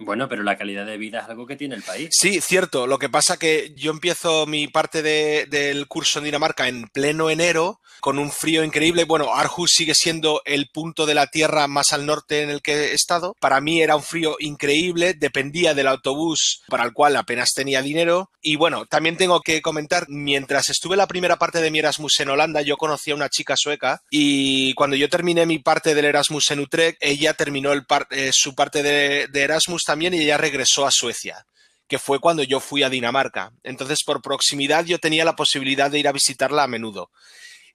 Bueno, 0.00 0.28
pero 0.28 0.44
la 0.44 0.56
calidad 0.56 0.86
de 0.86 0.96
vida 0.96 1.20
es 1.20 1.28
algo 1.28 1.44
que 1.44 1.56
tiene 1.56 1.74
el 1.74 1.82
país. 1.82 2.10
Sí, 2.12 2.40
cierto. 2.40 2.86
Lo 2.86 3.00
que 3.00 3.08
pasa 3.08 3.36
que 3.36 3.74
yo 3.76 3.90
empiezo 3.90 4.46
mi 4.46 4.68
parte 4.68 5.02
del 5.02 5.88
curso 5.88 6.20
en 6.20 6.26
Dinamarca 6.26 6.68
en 6.68 6.86
pleno 6.88 7.30
enero, 7.30 7.80
con 7.98 8.20
un 8.20 8.30
frío 8.30 8.62
increíble. 8.62 9.04
Bueno, 9.04 9.34
Aarhus 9.34 9.72
sigue 9.72 9.96
siendo 9.96 10.40
el 10.44 10.70
punto 10.72 11.04
de 11.04 11.16
la 11.16 11.26
Tierra 11.26 11.66
más 11.66 11.92
al 11.92 12.06
norte 12.06 12.42
en 12.42 12.50
el 12.50 12.62
que 12.62 12.72
he 12.72 12.92
estado. 12.92 13.34
Para 13.40 13.60
mí 13.60 13.82
era 13.82 13.96
un 13.96 14.04
frío 14.04 14.36
increíble, 14.38 15.14
dependía 15.14 15.74
del 15.74 15.88
autobús 15.88 16.62
para 16.68 16.84
el 16.84 16.92
cual 16.92 17.16
apenas 17.16 17.52
tenía 17.52 17.82
dinero. 17.82 18.30
Y 18.40 18.54
bueno, 18.54 18.86
también 18.86 19.16
tengo 19.16 19.40
que 19.40 19.60
comentar, 19.62 20.04
mientras 20.08 20.70
estuve 20.70 20.96
la 20.96 21.08
primera 21.08 21.38
parte 21.38 21.60
de 21.60 21.72
mi 21.72 21.80
Erasmus 21.80 22.20
en 22.20 22.30
Holanda, 22.30 22.62
yo 22.62 22.76
conocí 22.76 23.10
a 23.10 23.16
una 23.16 23.28
chica 23.28 23.56
sueca 23.56 24.00
y 24.10 24.74
cuando 24.74 24.94
yo 24.94 25.08
terminé 25.08 25.44
mi 25.44 25.58
parte 25.58 25.94
del 25.96 26.04
Erasmus 26.04 26.52
en 26.52 26.60
Utrecht, 26.60 26.98
ella 27.00 27.34
terminó 27.34 27.72
eh, 27.72 28.30
su 28.32 28.54
parte 28.54 28.84
de 28.84 29.28
Erasmus 29.32 29.87
también 29.88 30.14
y 30.14 30.22
ella 30.22 30.36
regresó 30.36 30.86
a 30.86 30.92
Suecia 30.92 31.44
que 31.88 31.98
fue 31.98 32.20
cuando 32.20 32.42
yo 32.42 32.60
fui 32.60 32.82
a 32.82 32.90
Dinamarca. 32.90 33.50
Entonces, 33.62 34.04
por 34.04 34.20
proximidad, 34.20 34.84
yo 34.84 34.98
tenía 34.98 35.24
la 35.24 35.34
posibilidad 35.34 35.90
de 35.90 35.98
ir 35.98 36.06
a 36.06 36.12
visitarla 36.12 36.64
a 36.64 36.68
menudo. 36.68 37.10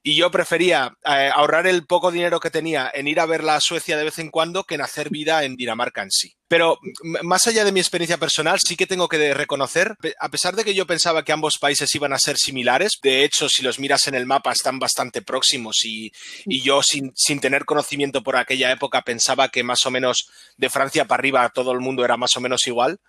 Y 0.06 0.16
yo 0.16 0.30
prefería 0.30 0.94
eh, 1.06 1.30
ahorrar 1.34 1.66
el 1.66 1.86
poco 1.86 2.12
dinero 2.12 2.38
que 2.38 2.50
tenía 2.50 2.90
en 2.92 3.08
ir 3.08 3.18
a 3.20 3.24
verla 3.24 3.56
a 3.56 3.60
Suecia 3.62 3.96
de 3.96 4.04
vez 4.04 4.18
en 4.18 4.28
cuando 4.28 4.64
que 4.64 4.74
en 4.74 4.82
hacer 4.82 5.08
vida 5.08 5.44
en 5.44 5.56
Dinamarca 5.56 6.02
en 6.02 6.10
sí. 6.10 6.36
Pero 6.46 6.78
más 7.22 7.46
allá 7.46 7.64
de 7.64 7.72
mi 7.72 7.80
experiencia 7.80 8.18
personal, 8.18 8.58
sí 8.60 8.76
que 8.76 8.86
tengo 8.86 9.08
que 9.08 9.32
reconocer, 9.32 9.96
a 10.20 10.28
pesar 10.28 10.56
de 10.56 10.64
que 10.64 10.74
yo 10.74 10.86
pensaba 10.86 11.24
que 11.24 11.32
ambos 11.32 11.56
países 11.58 11.94
iban 11.94 12.12
a 12.12 12.18
ser 12.18 12.36
similares, 12.36 12.98
de 13.02 13.24
hecho, 13.24 13.48
si 13.48 13.62
los 13.62 13.78
miras 13.78 14.06
en 14.06 14.14
el 14.14 14.26
mapa, 14.26 14.52
están 14.52 14.78
bastante 14.78 15.22
próximos 15.22 15.82
y, 15.86 16.12
y 16.44 16.60
yo 16.60 16.82
sin, 16.82 17.10
sin, 17.16 17.40
tener 17.40 17.64
conocimiento 17.64 18.22
por 18.22 18.36
aquella 18.36 18.70
época 18.70 19.00
pensaba 19.00 19.48
que 19.48 19.62
más 19.62 19.86
o 19.86 19.90
menos 19.90 20.28
de 20.58 20.68
Francia 20.68 21.06
para 21.06 21.22
arriba 21.22 21.48
todo 21.48 21.72
el 21.72 21.80
mundo 21.80 22.04
era 22.04 22.18
más 22.18 22.36
o 22.36 22.42
menos 22.42 22.66
igual. 22.66 23.00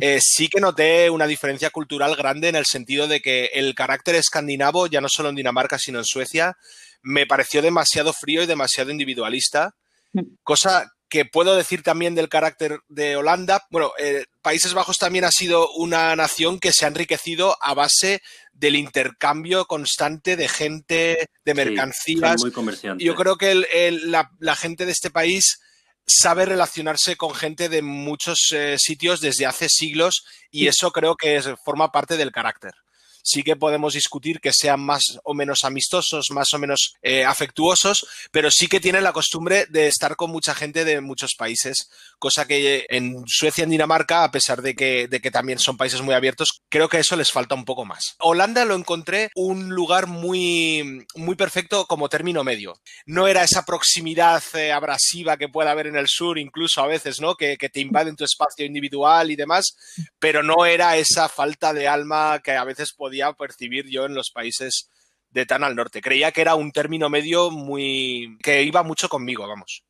Eh, 0.00 0.18
sí 0.20 0.48
que 0.48 0.60
noté 0.60 1.08
una 1.10 1.26
diferencia 1.26 1.70
cultural 1.70 2.16
grande 2.16 2.48
en 2.48 2.56
el 2.56 2.66
sentido 2.66 3.08
de 3.08 3.20
que 3.20 3.46
el 3.54 3.74
carácter 3.74 4.14
escandinavo, 4.14 4.86
ya 4.86 5.00
no 5.00 5.08
solo 5.08 5.30
en 5.30 5.36
Dinamarca, 5.36 5.78
sino 5.78 5.98
en 5.98 6.04
Suecia, 6.04 6.56
me 7.02 7.26
pareció 7.26 7.62
demasiado 7.62 8.12
frío 8.12 8.42
y 8.42 8.46
demasiado 8.46 8.90
individualista, 8.90 9.74
mm. 10.12 10.22
cosa 10.42 10.92
que 11.08 11.24
puedo 11.24 11.56
decir 11.56 11.82
también 11.82 12.14
del 12.14 12.28
carácter 12.28 12.80
de 12.88 13.16
Holanda. 13.16 13.64
Bueno, 13.70 13.92
eh, 13.98 14.24
Países 14.42 14.74
Bajos 14.74 14.98
también 14.98 15.24
ha 15.24 15.30
sido 15.30 15.70
una 15.72 16.14
nación 16.16 16.58
que 16.58 16.72
se 16.72 16.84
ha 16.84 16.88
enriquecido 16.88 17.56
a 17.62 17.74
base 17.74 18.22
del 18.52 18.76
intercambio 18.76 19.66
constante 19.66 20.36
de 20.36 20.48
gente, 20.48 21.28
de 21.44 21.54
mercancías. 21.54 22.42
muy 22.42 22.52
Yo 22.98 23.14
creo 23.14 23.36
que 23.36 23.54
la, 23.54 24.56
gente 24.56 24.86
de 24.86 24.92
este 24.92 25.10
país 25.10 25.60
sabe 26.06 26.46
relacionarse 26.46 27.16
con 27.16 27.34
gente 27.34 27.68
de 27.68 27.82
muchos 27.82 28.52
eh, 28.52 28.76
sitios 28.78 29.20
desde 29.20 29.46
hace 29.46 29.68
siglos 29.68 30.24
y 30.50 30.68
eso 30.68 30.92
creo 30.92 31.16
que 31.16 31.42
forma 31.64 31.90
parte 31.90 32.16
del 32.16 32.32
carácter. 32.32 32.74
Sí 33.22 33.42
que 33.42 33.56
podemos 33.56 33.94
discutir 33.94 34.40
que 34.40 34.52
sean 34.52 34.80
más 34.80 35.18
o 35.24 35.34
menos 35.34 35.64
amistosos, 35.64 36.30
más 36.30 36.54
o 36.54 36.60
menos 36.60 36.94
eh, 37.02 37.24
afectuosos, 37.24 38.06
pero 38.30 38.52
sí 38.52 38.68
que 38.68 38.78
tienen 38.78 39.02
la 39.02 39.12
costumbre 39.12 39.66
de 39.68 39.88
estar 39.88 40.14
con 40.14 40.30
mucha 40.30 40.54
gente 40.54 40.84
de 40.84 41.00
muchos 41.00 41.34
países, 41.34 41.90
cosa 42.18 42.46
que 42.46 42.86
en 42.88 43.22
Suecia, 43.26 43.64
en 43.64 43.70
Dinamarca, 43.70 44.24
a 44.24 44.30
pesar 44.30 44.62
de 44.62 44.74
que, 44.74 45.30
también 45.32 45.58
son 45.58 45.76
países 45.76 46.00
muy 46.02 46.14
abiertos, 46.14 46.60
creo 46.68 46.88
que 46.88 46.98
eso 46.98 47.16
les 47.16 47.30
falta 47.30 47.54
un 47.54 47.64
poco 47.64 47.84
más. 47.84 48.16
Holanda 48.20 48.64
lo 48.64 48.74
encontré 48.74 49.30
un 49.34 49.70
lugar 49.70 50.06
muy, 50.06 51.04
muy 51.14 51.34
perfecto 51.34 51.86
como 51.86 52.08
término 52.08 52.44
medio. 52.44 52.74
No 53.06 53.26
era 53.26 53.42
esa 53.42 53.64
proximidad 53.64 54.42
eh, 54.54 54.72
abrasiva 54.72 55.36
que 55.36 55.48
puede 55.48 55.70
haber 55.70 55.88
en 55.88 55.96
el 55.96 56.08
sur, 56.08 56.38
incluso 56.38 56.80
a 56.80 56.86
veces, 56.86 57.20
¿no? 57.20 57.34
Que, 57.34 57.56
que 57.56 57.68
te 57.68 57.80
invaden 57.80 58.16
tu 58.16 58.24
espacio 58.24 58.64
individual 58.64 59.30
y 59.30 59.36
demás, 59.36 59.76
pero 60.18 60.42
no 60.42 60.64
era 60.64 60.96
esa 60.96 61.28
falta 61.28 61.72
de 61.72 61.88
alma 61.88 62.40
que 62.42 62.52
a 62.52 62.64
veces 62.64 62.92
podía 62.92 63.32
percibir 63.32 63.86
yo 63.88 64.06
en 64.06 64.14
los 64.14 64.30
países 64.30 64.90
de 65.30 65.46
tan 65.46 65.64
al 65.64 65.76
norte. 65.76 66.00
Creía 66.00 66.32
que 66.32 66.40
era 66.40 66.54
un 66.54 66.72
término 66.72 67.08
medio 67.08 67.50
muy 67.50 68.38
que 68.42 68.62
iba 68.62 68.82
mucho 68.82 69.08
conmigo, 69.08 69.46
vamos. 69.46 69.85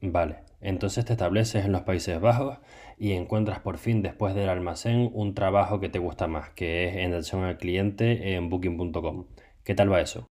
Vale, 0.00 0.40
entonces 0.60 1.04
te 1.04 1.12
estableces 1.12 1.64
en 1.64 1.72
los 1.72 1.82
Países 1.82 2.20
Bajos 2.20 2.58
y 2.98 3.12
encuentras 3.12 3.60
por 3.60 3.78
fin 3.78 4.02
después 4.02 4.34
del 4.34 4.48
almacén 4.48 5.10
un 5.12 5.34
trabajo 5.34 5.80
que 5.80 5.88
te 5.88 5.98
gusta 5.98 6.26
más, 6.26 6.50
que 6.50 6.88
es 6.88 6.96
en 6.96 7.12
atención 7.12 7.44
al 7.44 7.58
cliente 7.58 8.34
en 8.34 8.48
booking.com. 8.48 9.26
¿Qué 9.64 9.74
tal 9.74 9.92
va 9.92 10.00
eso? 10.00 10.26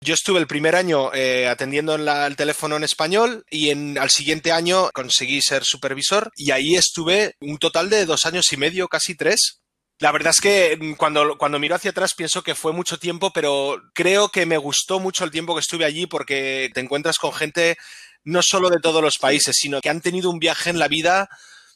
Yo 0.00 0.14
estuve 0.14 0.38
el 0.38 0.46
primer 0.46 0.76
año 0.76 1.12
eh, 1.12 1.48
atendiendo 1.48 1.96
el 1.96 2.36
teléfono 2.36 2.76
en 2.76 2.84
español 2.84 3.44
y 3.50 3.70
en, 3.70 3.98
al 3.98 4.10
siguiente 4.10 4.52
año 4.52 4.90
conseguí 4.94 5.40
ser 5.42 5.64
supervisor 5.64 6.30
y 6.36 6.52
ahí 6.52 6.76
estuve 6.76 7.34
un 7.40 7.58
total 7.58 7.90
de 7.90 8.06
dos 8.06 8.24
años 8.24 8.52
y 8.52 8.56
medio, 8.56 8.86
casi 8.86 9.16
tres. 9.16 9.60
La 10.00 10.12
verdad 10.12 10.30
es 10.30 10.40
que 10.40 10.78
mm, 10.80 10.92
cuando, 10.94 11.36
cuando 11.36 11.58
miro 11.58 11.74
hacia 11.74 11.90
atrás 11.90 12.14
pienso 12.14 12.42
que 12.42 12.54
fue 12.54 12.72
mucho 12.72 12.98
tiempo, 12.98 13.32
pero 13.32 13.76
creo 13.92 14.28
que 14.28 14.46
me 14.46 14.56
gustó 14.56 15.00
mucho 15.00 15.24
el 15.24 15.32
tiempo 15.32 15.54
que 15.54 15.60
estuve 15.60 15.84
allí 15.84 16.06
porque 16.06 16.70
te 16.72 16.80
encuentras 16.80 17.18
con 17.18 17.32
gente 17.32 17.76
no 18.24 18.42
solo 18.42 18.70
de 18.70 18.80
todos 18.80 19.02
los 19.02 19.18
países, 19.18 19.56
sino 19.56 19.80
que 19.80 19.88
han 19.88 20.00
tenido 20.00 20.30
un 20.30 20.38
viaje 20.38 20.70
en 20.70 20.78
la 20.78 20.88
vida 20.88 21.28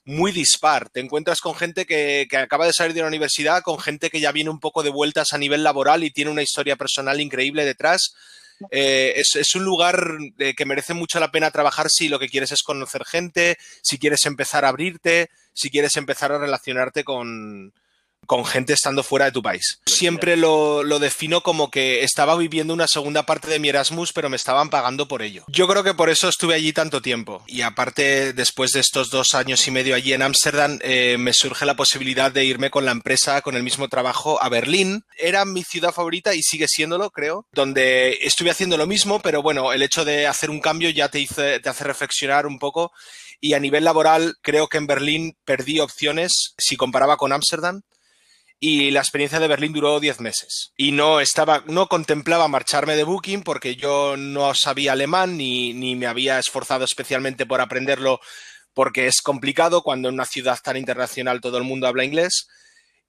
muy 0.05 0.33
dispar. 0.33 0.91
Te 0.91 1.01
encuentras 1.01 1.41
con 1.41 1.55
gente 1.55 1.87
que, 1.87 2.27
que, 2.29 2.37
acaba 2.37 2.67
de 2.67 2.73
salir 2.73 2.95
de 2.95 3.03
la 3.03 3.07
universidad, 3.07 3.63
con 3.63 3.79
gente 3.79 4.11
que 4.11 4.21
ya 4.21 4.33
viene 4.33 4.51
un 4.51 4.61
poco 4.61 4.83
de 4.83 4.91
vueltas 4.91 5.33
a 5.33 5.39
nivel 5.39 5.63
laboral 5.63 6.05
y 6.05 6.11
tiene 6.11 6.31
una 6.31 6.43
historia 6.43 6.77
personal 6.77 7.21
increíble 7.21 7.65
detrás. 7.65 8.15
Eh, 8.71 9.15
es, 9.17 9.35
es, 9.37 9.55
un 9.55 9.65
lugar 9.65 10.19
eh, 10.39 10.55
que 10.55 10.67
merece 10.67 10.95
mucho 10.95 11.19
la 11.19 11.31
pena 11.31 11.51
trabajar 11.51 11.89
si 11.91 12.09
lo 12.09 12.19
que 12.19 12.29
quieres 12.29 12.53
es 12.53 12.63
conocer 12.63 13.05
gente, 13.05 13.57
si 13.83 13.99
quieres 13.99 14.25
empezar 14.27 14.65
a 14.65 14.69
abrirte, 14.69 15.31
si 15.53 15.71
quieres 15.71 15.97
empezar 15.97 16.33
a 16.33 16.39
relacionarte 16.39 17.05
con, 17.05 17.73
con 18.27 18.45
gente 18.45 18.73
estando 18.73 19.03
fuera 19.03 19.27
de 19.27 19.33
tu 19.33 19.43
país. 19.43 19.81
Siempre 19.87 20.37
lo, 20.37 20.83
lo, 20.83 20.99
defino 20.99 21.43
como 21.43 21.71
que 21.71 22.05
estaba 22.05 22.37
viviendo 22.37 22.73
una 22.73 22.87
segunda 22.87 23.25
parte 23.25 23.49
de 23.49 23.59
mi 23.59 23.69
Erasmus, 23.69 24.13
pero 24.13 24.29
me 24.29 24.37
estaban 24.37 24.71
pagando 24.71 25.09
por 25.09 25.23
ello. 25.23 25.45
Yo 25.49 25.67
creo 25.67 25.83
que 25.83 25.95
por 25.95 26.09
eso 26.09 26.29
estuve 26.29 26.55
allí 26.55 26.73
tanto 26.73 27.03
tiempo. 27.03 27.43
Y 27.47 27.63
aparte, 27.63 28.33
después 28.33 28.73
de 28.73 28.81
estos 28.81 29.11
dos 29.11 29.35
años 29.35 29.67
y 29.67 29.71
medio 29.71 29.95
allí 29.95 30.13
en 30.13 30.23
Ámsterdam, 30.23 30.79
eh, 30.83 31.17
me 31.19 31.33
surge 31.33 31.67
la 31.67 31.77
posibilidad 31.77 32.31
de 32.31 32.45
irme 32.45 32.71
con 32.71 32.85
la 32.85 32.93
empresa, 32.93 33.43
con 33.43 33.57
el 33.57 33.63
mismo 33.63 33.89
trabajo, 33.89 34.43
a 34.43 34.49
Berlín. 34.49 35.05
Era 35.19 35.45
mi 35.45 35.65
ciudad 35.65 35.93
favorita 35.93 36.35
y 36.35 36.43
sigue 36.43 36.69
siéndolo, 36.69 37.11
creo, 37.11 37.47
donde 37.53 38.19
estuve 38.23 38.51
haciendo 38.51 38.77
lo 38.77 38.87
mismo, 38.87 39.21
pero 39.21 39.43
bueno, 39.43 39.73
el 39.73 39.83
hecho 39.83 40.05
de 40.05 40.27
hacer 40.27 40.51
un 40.51 40.61
cambio 40.61 40.91
ya 40.91 41.09
te, 41.09 41.21
hice, 41.21 41.61
te 41.61 41.69
hace 41.69 41.85
reflexionar 41.85 42.47
un 42.47 42.59
poco. 42.59 42.93
Y 43.41 43.55
a 43.55 43.61
nivel 43.61 43.85
laboral, 43.85 44.37
creo 44.41 44.69
que 44.69 44.79
en 44.79 44.87
Berlín 44.87 45.37
perdí 45.45 45.81
opciones 45.81 46.55
si 46.59 46.77
comparaba 46.77 47.17
con 47.17 47.33
Ámsterdam 47.33 47.83
y 48.65 48.93
la 48.93 49.01
experiencia 49.01 49.41
de 49.41 49.49
Berlín 49.49 49.73
duró 49.73 49.99
10 49.99 50.21
meses. 50.21 50.73
Y 50.77 50.93
no 50.93 51.19
estaba, 51.19 51.65
no 51.67 51.89
contemplaba 51.89 52.47
marcharme 52.47 52.95
de 52.95 53.03
Booking 53.03 53.43
porque 53.43 53.75
yo 53.75 54.17
no 54.17 54.55
sabía 54.55 54.93
alemán 54.93 55.37
ni, 55.37 55.75
ni 55.75 55.97
me 55.97 56.07
había 56.07 56.39
esforzado 56.39 56.85
especialmente 56.85 57.45
por 57.45 57.61
aprenderlo 57.61 58.21
porque 58.73 59.09
es 59.09 59.21
complicado 59.21 59.83
cuando 59.83 60.09
en 60.09 60.15
una 60.15 60.27
ciudad 60.27 60.61
tan 60.63 60.77
internacional 60.77 61.41
todo 61.41 61.59
el 61.59 61.65
mundo 61.65 61.89
habla 61.89 62.05
inglés. 62.05 62.47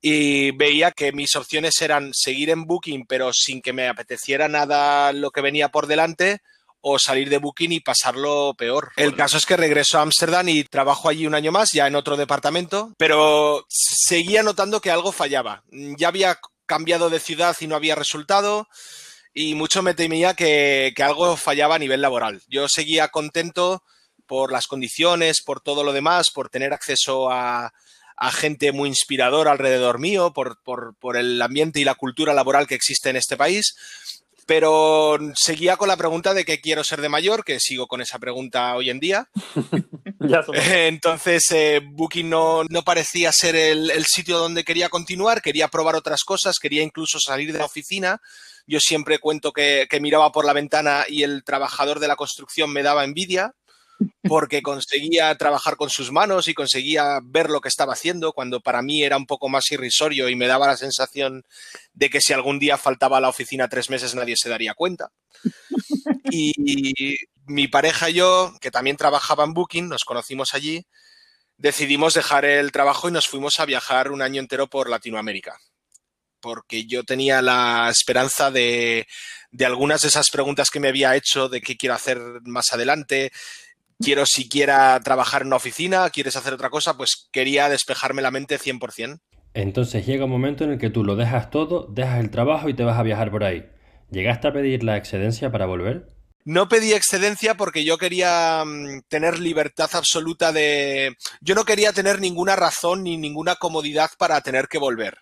Y 0.02 0.50
veía 0.58 0.90
que 0.90 1.12
mis 1.12 1.36
opciones 1.36 1.80
eran 1.84 2.16
seguir 2.16 2.50
en 2.50 2.66
Booking, 2.66 3.06
pero 3.06 3.32
sin 3.32 3.62
que 3.62 3.74
me 3.74 3.88
apeteciera 3.88 4.48
nada 4.48 5.14
lo 5.14 5.30
que 5.30 5.42
venía 5.42 5.70
por 5.70 5.86
delante, 5.86 6.40
o 6.86 7.00
salir 7.00 7.30
de 7.30 7.38
Booking 7.38 7.72
y 7.72 7.80
pasarlo 7.80 8.54
peor. 8.58 8.92
El 8.98 9.16
caso 9.16 9.38
es 9.38 9.46
que 9.46 9.56
regreso 9.56 9.98
a 9.98 10.02
Ámsterdam 10.02 10.50
y 10.50 10.66
trabajo 10.66 11.08
allí 11.08 11.26
un 11.26 11.34
año 11.34 11.52
más, 11.52 11.72
ya 11.72 11.88
en 11.88 11.96
otro 11.96 12.18
departamento, 12.18 12.94
pero 12.98 13.66
seguía 13.70 14.44
notando 14.44 14.82
que 14.82 14.92
algo 14.92 15.14
fallaba. 15.14 15.64
Ya 15.72 16.10
había 16.10 16.40
cambiado 16.66 17.10
de 17.10 17.22
ciudad 17.22 17.56
y 17.62 17.68
no 17.68 17.78
había 17.78 17.96
resultado 17.96 18.68
y 19.34 19.56
mucho 19.56 19.82
me 19.82 19.94
temía 19.94 20.34
que, 20.34 20.92
que 20.94 21.04
algo 21.04 21.38
fallaba 21.38 21.76
a 21.76 21.80
nivel 21.80 22.02
laboral. 22.02 22.42
Yo 22.50 22.68
seguía 22.68 23.08
contento 23.08 23.84
por 24.28 24.52
las 24.52 24.68
condiciones, 24.68 25.42
por 25.42 25.62
todo 25.62 25.86
lo 25.86 25.94
demás, 25.94 26.32
por 26.32 26.50
tener 26.50 26.74
acceso 26.74 27.32
a, 27.32 27.74
a 28.18 28.32
gente 28.32 28.72
muy 28.72 28.90
inspiradora 28.90 29.52
alrededor 29.52 30.00
mío, 30.00 30.34
por, 30.34 30.62
por, 30.64 30.96
por, 31.00 31.18
el 31.18 31.42
ambiente 31.42 31.80
y 31.80 31.84
la 31.84 31.96
cultura 31.96 32.34
laboral 32.34 32.68
que 32.68 32.76
existe 32.76 33.10
en 33.10 33.16
este 33.16 33.38
país, 33.38 33.76
pero 34.46 35.18
seguía 35.36 35.78
con 35.78 35.88
la 35.88 35.98
pregunta 35.98 36.34
de 36.34 36.46
qué 36.46 36.60
quiero 36.60 36.84
ser 36.84 37.02
de 37.02 37.10
mayor, 37.10 37.44
que 37.44 37.60
sigo 37.60 37.88
con 37.88 38.02
esa 38.02 38.20
pregunta 38.20 38.76
hoy 38.76 38.90
en 38.90 39.00
día. 39.00 39.30
Entonces, 40.64 41.44
eh, 41.52 41.82
Booking 41.84 42.30
no, 42.30 42.64
no, 42.66 42.84
parecía 42.84 43.32
ser 43.32 43.56
el, 43.56 43.92
el, 43.92 44.06
sitio 44.06 44.38
donde 44.38 44.64
quería 44.64 44.90
continuar, 44.90 45.42
quería 45.42 45.68
probar 45.68 45.96
otras 45.96 46.24
cosas, 46.24 46.60
quería 46.60 46.84
incluso 46.84 47.20
salir 47.20 47.52
de 47.52 47.60
la 47.60 47.66
oficina. 47.66 48.22
Yo 48.66 48.80
siempre 48.80 49.20
cuento 49.20 49.52
que, 49.52 49.88
que 49.90 50.00
miraba 50.00 50.32
por 50.32 50.46
la 50.46 50.54
ventana 50.54 51.06
y 51.08 51.24
el 51.24 51.44
trabajador 51.44 52.00
de 52.00 52.08
la 52.08 52.16
construcción 52.16 52.72
me 52.72 52.84
daba 52.84 53.04
envidia 53.04 53.54
porque 54.28 54.62
conseguía 54.62 55.36
trabajar 55.36 55.76
con 55.76 55.90
sus 55.90 56.12
manos 56.12 56.48
y 56.48 56.54
conseguía 56.54 57.20
ver 57.24 57.50
lo 57.50 57.62
que 57.62 57.70
estaba 57.70 57.94
haciendo, 57.94 58.34
cuando 58.34 58.62
para 58.62 58.82
mí 58.82 59.04
era 59.04 59.18
un 59.18 59.26
poco 59.26 59.50
más 59.50 59.72
irrisorio 59.72 60.30
y 60.30 60.36
me 60.36 60.48
daba 60.48 60.68
la 60.68 60.78
sensación 60.78 61.44
de 61.94 62.10
que 62.10 62.22
si 62.22 62.34
algún 62.34 62.60
día 62.60 62.78
faltaba 62.78 63.18
a 63.18 63.22
la 63.22 63.30
oficina 63.30 63.68
tres 63.68 63.90
meses 63.90 64.16
nadie 64.16 64.36
se 64.38 64.50
daría 64.50 64.74
cuenta. 64.74 65.10
Y 66.32 67.18
mi 67.46 67.68
pareja 67.68 68.10
y 68.10 68.14
yo, 68.14 68.54
que 68.62 68.72
también 68.72 68.98
trabajaba 68.98 69.44
en 69.44 69.54
Booking, 69.54 69.90
nos 69.90 70.06
conocimos 70.06 70.54
allí, 70.54 70.86
decidimos 71.58 72.14
dejar 72.14 72.46
el 72.46 72.72
trabajo 72.72 73.10
y 73.10 73.12
nos 73.12 73.28
fuimos 73.28 73.60
a 73.60 73.66
viajar 73.66 74.12
un 74.12 74.22
año 74.22 74.42
entero 74.42 74.68
por 74.68 74.90
Latinoamérica. 74.90 75.58
Porque 76.40 76.86
yo 76.86 77.04
tenía 77.04 77.42
la 77.42 77.88
esperanza 77.90 78.52
de, 78.52 79.08
de 79.52 79.66
algunas 79.66 80.02
de 80.02 80.10
esas 80.10 80.30
preguntas 80.30 80.70
que 80.70 80.80
me 80.80 80.90
había 80.90 81.16
hecho 81.16 81.48
de 81.48 81.62
qué 81.62 81.78
quiero 81.78 81.96
hacer 81.96 82.20
más 82.44 82.74
adelante, 82.74 83.32
quiero 84.00 84.26
siquiera 84.26 85.00
trabajar 85.04 85.42
en 85.42 85.48
una 85.48 85.58
oficina, 85.58 86.10
quieres 86.10 86.36
hacer 86.36 86.54
otra 86.54 86.70
cosa, 86.70 86.96
pues 86.96 87.30
quería 87.32 87.70
despejarme 87.70 88.22
la 88.22 88.32
mente 88.32 88.60
100%. 88.60 89.20
Entonces 89.54 90.06
llega 90.06 90.26
un 90.26 90.32
momento 90.32 90.64
en 90.64 90.72
el 90.72 90.80
que 90.80 90.90
tú 90.90 91.04
lo 91.04 91.16
dejas 91.16 91.50
todo, 91.50 91.88
dejas 91.90 92.20
el 92.20 92.32
trabajo 92.32 92.70
y 92.70 92.74
te 92.74 92.84
vas 92.84 92.98
a 92.98 93.04
viajar 93.04 93.30
por 93.30 93.44
ahí. 93.44 93.70
¿Llegaste 94.10 94.48
a 94.48 94.54
pedir 94.54 94.84
la 94.84 94.98
excedencia 94.98 95.52
para 95.52 95.66
volver? 95.66 96.08
No 96.46 96.68
pedí 96.68 96.94
excedencia 96.94 97.56
porque 97.56 97.86
yo 97.86 97.98
quería 97.98 98.64
mm, 98.66 99.04
tener 99.08 99.40
libertad 99.40 99.90
absoluta 99.94 100.52
de... 100.52 101.16
Yo 101.42 101.56
no 101.56 101.64
quería 101.64 101.94
tener 101.94 102.20
ninguna 102.20 102.56
razón 102.56 103.04
ni 103.04 103.18
ninguna 103.18 103.56
comodidad 103.56 104.10
para 104.18 104.42
tener 104.42 104.68
que 104.68 104.78
volver 104.78 105.18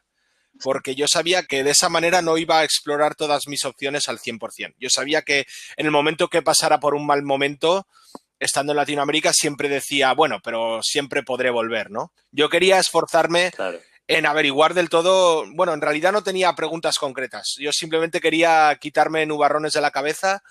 porque 0.61 0.95
yo 0.95 1.07
sabía 1.07 1.43
que 1.43 1.63
de 1.63 1.71
esa 1.71 1.89
manera 1.89 2.21
no 2.21 2.37
iba 2.37 2.59
a 2.59 2.63
explorar 2.63 3.15
todas 3.15 3.47
mis 3.47 3.65
opciones 3.65 4.07
al 4.07 4.19
100%. 4.19 4.75
Yo 4.79 4.89
sabía 4.89 5.23
que 5.23 5.45
en 5.75 5.85
el 5.85 5.91
momento 5.91 6.29
que 6.29 6.41
pasara 6.41 6.79
por 6.79 6.95
un 6.95 7.05
mal 7.05 7.23
momento, 7.23 7.87
estando 8.41 8.73
en 8.73 8.77
Latinoamérica, 8.77 9.31
siempre 9.31 9.69
decía, 9.69 10.13
bueno, 10.13 10.39
pero 10.43 10.81
siempre 10.81 11.23
podré 11.23 11.51
volver, 11.51 11.91
¿no? 11.91 12.11
Yo 12.31 12.49
quería 12.49 12.79
esforzarme 12.79 13.51
claro. 13.51 13.79
en 14.07 14.25
averiguar 14.25 14.73
del 14.73 14.89
todo, 14.89 15.45
bueno, 15.53 15.73
en 15.73 15.81
realidad 15.81 16.11
no 16.11 16.23
tenía 16.23 16.53
preguntas 16.55 16.97
concretas, 16.97 17.55
yo 17.59 17.71
simplemente 17.71 18.19
quería 18.19 18.75
quitarme 18.81 19.25
nubarrones 19.25 19.73
de 19.73 19.81
la 19.81 19.91
cabeza 19.91 20.41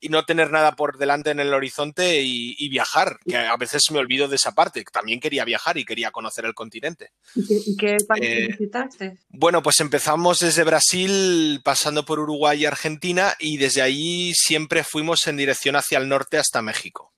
y 0.00 0.10
no 0.10 0.24
tener 0.26 0.50
nada 0.50 0.76
por 0.76 0.98
delante 0.98 1.30
en 1.30 1.40
el 1.40 1.54
horizonte 1.54 2.20
y, 2.20 2.54
y, 2.58 2.68
viajar, 2.68 3.18
que 3.26 3.38
a 3.38 3.56
veces 3.56 3.84
me 3.90 3.98
olvido 3.98 4.28
de 4.28 4.36
esa 4.36 4.52
parte. 4.52 4.84
También 4.92 5.18
quería 5.18 5.46
viajar 5.46 5.78
y 5.78 5.86
quería 5.86 6.10
conocer 6.10 6.44
el 6.44 6.52
continente. 6.52 7.12
¿Y 7.34 7.74
qué, 7.76 7.96
qué 7.96 8.04
país 8.04 8.22
eh, 8.22 8.48
visitaste? 8.48 9.16
Bueno, 9.30 9.62
pues 9.62 9.80
empezamos 9.80 10.40
desde 10.40 10.62
Brasil, 10.62 11.62
pasando 11.64 12.04
por 12.04 12.18
Uruguay 12.18 12.60
y 12.60 12.66
Argentina, 12.66 13.34
y 13.38 13.56
desde 13.56 13.80
ahí 13.80 14.34
siempre 14.34 14.84
fuimos 14.84 15.26
en 15.26 15.38
dirección 15.38 15.74
hacia 15.74 15.96
el 15.96 16.08
norte 16.08 16.36
hasta 16.36 16.60
México 16.60 17.13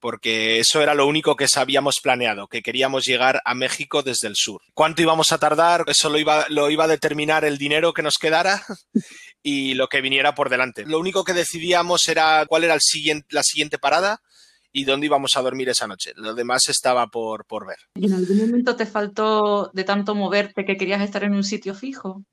porque 0.00 0.58
eso 0.58 0.80
era 0.82 0.94
lo 0.94 1.06
único 1.06 1.36
que 1.36 1.48
sabíamos 1.48 2.00
planeado, 2.02 2.46
que 2.48 2.62
queríamos 2.62 3.04
llegar 3.04 3.40
a 3.44 3.54
México 3.54 4.02
desde 4.02 4.28
el 4.28 4.36
sur. 4.36 4.60
¿Cuánto 4.74 5.02
íbamos 5.02 5.32
a 5.32 5.38
tardar? 5.38 5.84
Eso 5.86 6.08
lo 6.08 6.18
iba, 6.18 6.46
lo 6.48 6.70
iba 6.70 6.84
a 6.84 6.88
determinar 6.88 7.44
el 7.44 7.58
dinero 7.58 7.92
que 7.92 8.02
nos 8.02 8.18
quedara 8.18 8.62
y 9.42 9.74
lo 9.74 9.88
que 9.88 10.00
viniera 10.00 10.34
por 10.34 10.50
delante. 10.50 10.84
Lo 10.86 10.98
único 10.98 11.24
que 11.24 11.34
decidíamos 11.34 12.06
era 12.08 12.46
cuál 12.46 12.64
era 12.64 12.74
el 12.74 12.80
siguiente, 12.80 13.26
la 13.30 13.42
siguiente 13.42 13.78
parada 13.78 14.20
y 14.72 14.84
dónde 14.84 15.06
íbamos 15.06 15.36
a 15.36 15.42
dormir 15.42 15.68
esa 15.68 15.86
noche. 15.86 16.12
Lo 16.16 16.34
demás 16.34 16.68
estaba 16.68 17.06
por, 17.08 17.44
por 17.46 17.66
ver. 17.66 17.78
¿Y 17.94 18.06
en 18.06 18.12
algún 18.14 18.38
momento 18.38 18.76
te 18.76 18.86
faltó 18.86 19.70
de 19.72 19.84
tanto 19.84 20.14
moverte 20.14 20.64
que 20.64 20.76
querías 20.76 21.02
estar 21.02 21.24
en 21.24 21.34
un 21.34 21.44
sitio 21.44 21.74
fijo? 21.74 22.24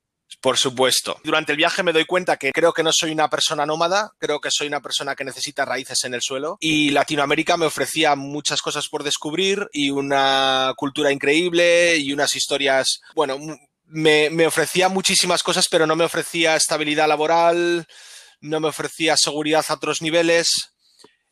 Por 0.46 0.58
supuesto. 0.58 1.18
Durante 1.24 1.50
el 1.50 1.58
viaje 1.58 1.82
me 1.82 1.92
doy 1.92 2.04
cuenta 2.04 2.36
que 2.36 2.52
creo 2.52 2.72
que 2.72 2.84
no 2.84 2.92
soy 2.92 3.10
una 3.10 3.28
persona 3.28 3.66
nómada, 3.66 4.12
creo 4.16 4.38
que 4.38 4.52
soy 4.52 4.68
una 4.68 4.80
persona 4.80 5.16
que 5.16 5.24
necesita 5.24 5.64
raíces 5.64 6.04
en 6.04 6.14
el 6.14 6.22
suelo 6.22 6.56
y 6.60 6.90
Latinoamérica 6.90 7.56
me 7.56 7.66
ofrecía 7.66 8.14
muchas 8.14 8.62
cosas 8.62 8.86
por 8.88 9.02
descubrir 9.02 9.66
y 9.72 9.90
una 9.90 10.72
cultura 10.76 11.10
increíble 11.10 11.96
y 11.96 12.12
unas 12.12 12.36
historias, 12.36 13.00
bueno, 13.16 13.38
me, 13.86 14.30
me 14.30 14.46
ofrecía 14.46 14.88
muchísimas 14.88 15.42
cosas, 15.42 15.66
pero 15.68 15.84
no 15.84 15.96
me 15.96 16.04
ofrecía 16.04 16.54
estabilidad 16.54 17.08
laboral, 17.08 17.84
no 18.40 18.60
me 18.60 18.68
ofrecía 18.68 19.16
seguridad 19.16 19.64
a 19.68 19.74
otros 19.74 20.00
niveles, 20.00 20.46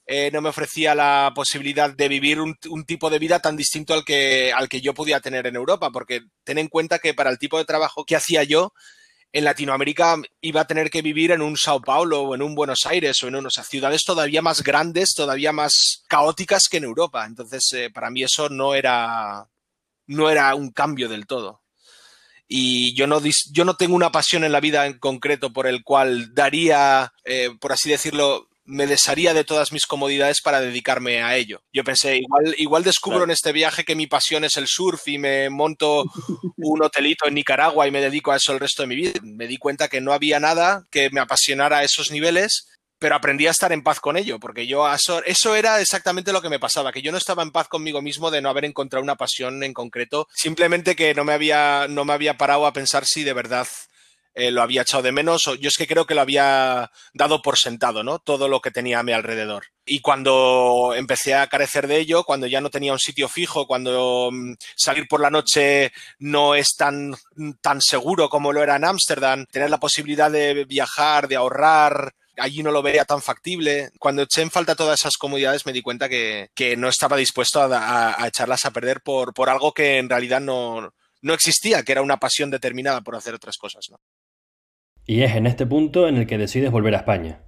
eh, 0.06 0.30
no 0.33 0.40
me 0.40 0.49
ofrecía 0.49 0.97
la 0.97 1.30
posibilidad 1.37 1.94
de 1.94 2.09
vivir 2.09 2.40
un, 2.40 2.56
un, 2.68 2.85
tipo 2.85 3.11
de 3.11 3.21
vida 3.21 3.38
tan 3.38 3.56
distinto 3.56 3.94
al 3.94 4.04
que, 4.04 4.52
al 4.52 4.68
que 4.68 4.80
yo 4.80 4.92
podía 4.92 5.21
tener 5.21 5.47
en 5.47 5.54
Europa, 5.54 5.90
porque 5.92 6.23
ten 6.42 6.59
en 6.59 6.66
cuenta 6.66 6.99
que 6.99 7.14
para 7.14 7.30
el 7.30 7.38
tipo 7.38 7.59
de 7.59 7.64
trabajo 7.64 8.04
que 8.04 8.16
hacía 8.16 8.42
yo, 8.42 8.73
en 9.35 9.45
Latinoamérica 9.45 10.17
iba 10.43 10.61
a 10.61 10.67
tener 10.67 10.88
que 10.91 11.03
vivir 11.03 11.33
en 11.33 11.43
un 11.43 11.57
Sao 11.57 11.83
Paulo 11.83 12.23
o 12.23 12.35
en 12.37 12.43
un 12.43 12.55
Buenos 12.55 12.87
Aires 12.87 13.21
o 13.21 13.29
en 13.29 13.35
unas 13.35 13.55
ciudades 13.69 14.05
todavía 14.05 14.41
más 14.41 14.62
grandes, 14.62 15.12
todavía 15.12 15.50
más 15.50 16.05
caóticas 16.07 16.69
que 16.69 16.76
en 16.76 16.85
Europa. 16.85 17.26
Entonces, 17.26 17.69
eh, 17.73 17.91
para 17.93 18.11
mí 18.11 18.23
eso 18.23 18.49
no 18.49 18.76
era, 18.76 19.49
no 20.07 20.31
era 20.31 20.55
un 20.55 20.71
cambio 20.71 21.09
del 21.09 21.26
todo. 21.26 21.62
Y 22.47 22.95
yo 22.95 23.09
no, 23.09 23.21
yo 23.50 23.64
no 23.64 23.75
tengo 23.75 23.97
una 23.97 24.12
pasión 24.12 24.45
en 24.45 24.53
la 24.53 24.61
vida 24.61 24.87
en 24.87 25.00
concreto 25.00 25.53
por 25.53 25.67
el 25.67 25.83
cual 25.83 26.33
daría, 26.33 27.12
eh, 27.25 27.50
por 27.61 27.73
así 27.73 27.91
decirlo, 27.91 28.49
me 28.64 28.87
desharía 28.87 29.35
de 29.35 29.44
todas 29.44 29.73
mis 29.73 29.87
comodidades 29.87 30.40
para 30.40 30.61
dedicarme 30.61 31.23
a 31.23 31.37
ello. 31.37 31.62
Yo 31.73 31.85
pensé, 31.85 32.16
igual, 32.16 32.54
igual 32.59 32.83
descubro 32.83 33.18
claro. 33.18 33.25
en 33.25 33.30
este 33.33 33.52
viaje 33.52 33.85
que 33.85 33.94
mi 33.94 34.06
pasión 34.06 34.44
es 34.44 34.56
el 34.56 34.66
surf 34.66 35.06
y 35.09 35.18
me 35.18 35.50
monto 35.50 36.04
un 36.56 36.83
hotelito 36.83 37.26
en 37.26 37.35
Nicaragua 37.35 37.87
y 37.87 37.90
me 37.90 38.00
dedico 38.00 38.33
a 38.33 38.37
eso 38.37 38.52
el 38.52 38.61
resto 38.61 38.83
de 38.83 38.88
mi 38.88 38.97
vida. 38.97 39.12
Me 39.23 39.47
di 39.47 39.59
cuenta 39.59 39.88
que 39.88 40.00
no 40.00 40.12
había 40.12 40.40
nada 40.40 40.87
que 40.90 41.11
me 41.11 41.21
apasionara 41.21 41.78
a 41.78 41.85
esos 41.85 42.11
niveles, 42.11 42.66
pero 42.99 43.16
aprendí 43.16 43.47
a 43.47 43.50
estar 43.50 43.73
en 43.73 43.83
paz 43.83 44.00
con 44.00 44.16
ello, 44.16 44.40
porque 44.40 44.66
yo 44.66 44.90
eso, 44.90 45.23
eso 45.25 45.54
era 45.54 45.80
exactamente 45.80 46.33
lo 46.33 46.40
que 46.40 46.49
me 46.49 46.59
pasaba, 46.59 46.92
que 46.92 47.02
yo 47.02 47.12
no 47.12 47.18
estaba 47.18 47.42
en 47.42 47.50
paz 47.50 47.68
conmigo 47.68 48.00
mismo 48.00 48.30
de 48.30 48.40
no 48.40 48.49
haber 48.49 48.64
encontrado 48.64 49.02
una 49.02 49.16
pasión 49.16 49.62
en 49.62 49.75
concreto, 49.75 50.26
simplemente 50.35 50.97
que 50.97 51.12
no 51.12 51.25
me 51.25 51.35
había, 51.35 51.87
no 51.88 52.04
me 52.04 52.14
había 52.14 52.38
parado 52.38 52.66
a 52.66 52.73
pensar 52.73 53.04
si 53.04 53.23
de 53.23 53.35
verdad 53.35 53.66
eh, 54.35 54.50
lo 54.50 54.62
había 54.62 54.83
echado 54.83 55.03
de 55.03 55.12
menos. 55.12 55.47
O, 55.47 55.55
yo 55.55 55.69
es 55.69 55.76
que 55.76 55.87
creo 55.87 56.07
que 56.07 56.14
lo 56.14 56.21
había 56.21 56.91
dado 57.12 57.43
por 57.43 57.59
sentado, 57.59 58.03
¿no? 58.03 58.19
Todo 58.19 58.49
lo 58.49 58.61
que 58.61 58.71
tenía 58.71 58.99
a 58.99 59.03
mi 59.03 59.12
alrededor. 59.12 59.67
Y 59.87 60.00
cuando 60.00 60.95
empecé 60.97 61.35
a 61.35 61.47
carecer 61.47 61.87
de 61.87 61.99
ello, 61.99 62.25
cuando 62.25 62.47
ya 62.47 62.61
no 62.61 62.71
tenía 62.71 62.93
un 62.93 62.99
sitio 62.99 63.29
fijo, 63.29 63.67
cuando 63.67 64.29
um, 64.29 64.57
salir 64.76 65.07
por 65.09 65.21
la 65.21 65.31
noche 65.31 65.93
no 66.19 66.55
es 66.55 66.75
tan, 66.76 67.14
tan 67.61 67.81
seguro 67.81 68.29
como 68.29 68.53
lo 68.53 68.62
era 68.62 68.76
en 68.76 68.85
Ámsterdam, 68.85 69.47
tener 69.47 69.71
la 69.71 69.79
posibilidad 69.81 70.31
de 70.31 70.64
viajar, 70.64 71.29
de 71.29 71.37
ahorrar, 71.37 72.14
allí 72.38 72.62
no 72.62 72.73
lo 72.73 72.83
veía 72.83 73.05
tan 73.05 73.23
factible. 73.23 73.91
Cuando 73.99 74.23
eché 74.23 74.43
en 74.43 74.50
falta 74.50 74.75
todas 74.75 75.00
esas 75.00 75.17
comodidades 75.17 75.67
me 75.67 75.73
di 75.73 75.83
cuenta 75.83 76.09
que, 76.09 76.50
que 76.55 76.76
no 76.76 76.88
estaba 76.88 77.17
dispuesto 77.17 77.61
a, 77.61 77.67
a, 77.67 78.23
a, 78.23 78.29
echarlas 78.29 78.64
a 78.64 78.73
perder 78.73 79.03
por, 79.03 79.35
por 79.35 79.49
algo 79.50 79.73
que 79.73 79.99
en 79.99 80.09
realidad 80.09 80.41
no, 80.41 80.93
no 81.25 81.35
existía, 81.35 81.83
que 81.83 81.93
era 81.93 82.03
una 82.03 82.19
pasión 82.19 82.50
determinada 82.50 83.00
por 83.00 83.17
hacer 83.17 83.35
otras 83.35 83.57
cosas. 83.57 83.87
¿no? 83.91 83.99
Y 85.07 85.23
es 85.23 85.35
en 85.35 85.47
este 85.47 85.67
punto 85.67 86.09
en 86.09 86.17
el 86.17 86.27
que 86.27 86.39
decides 86.39 86.71
volver 86.71 86.95
a 86.95 86.99
España. 86.99 87.41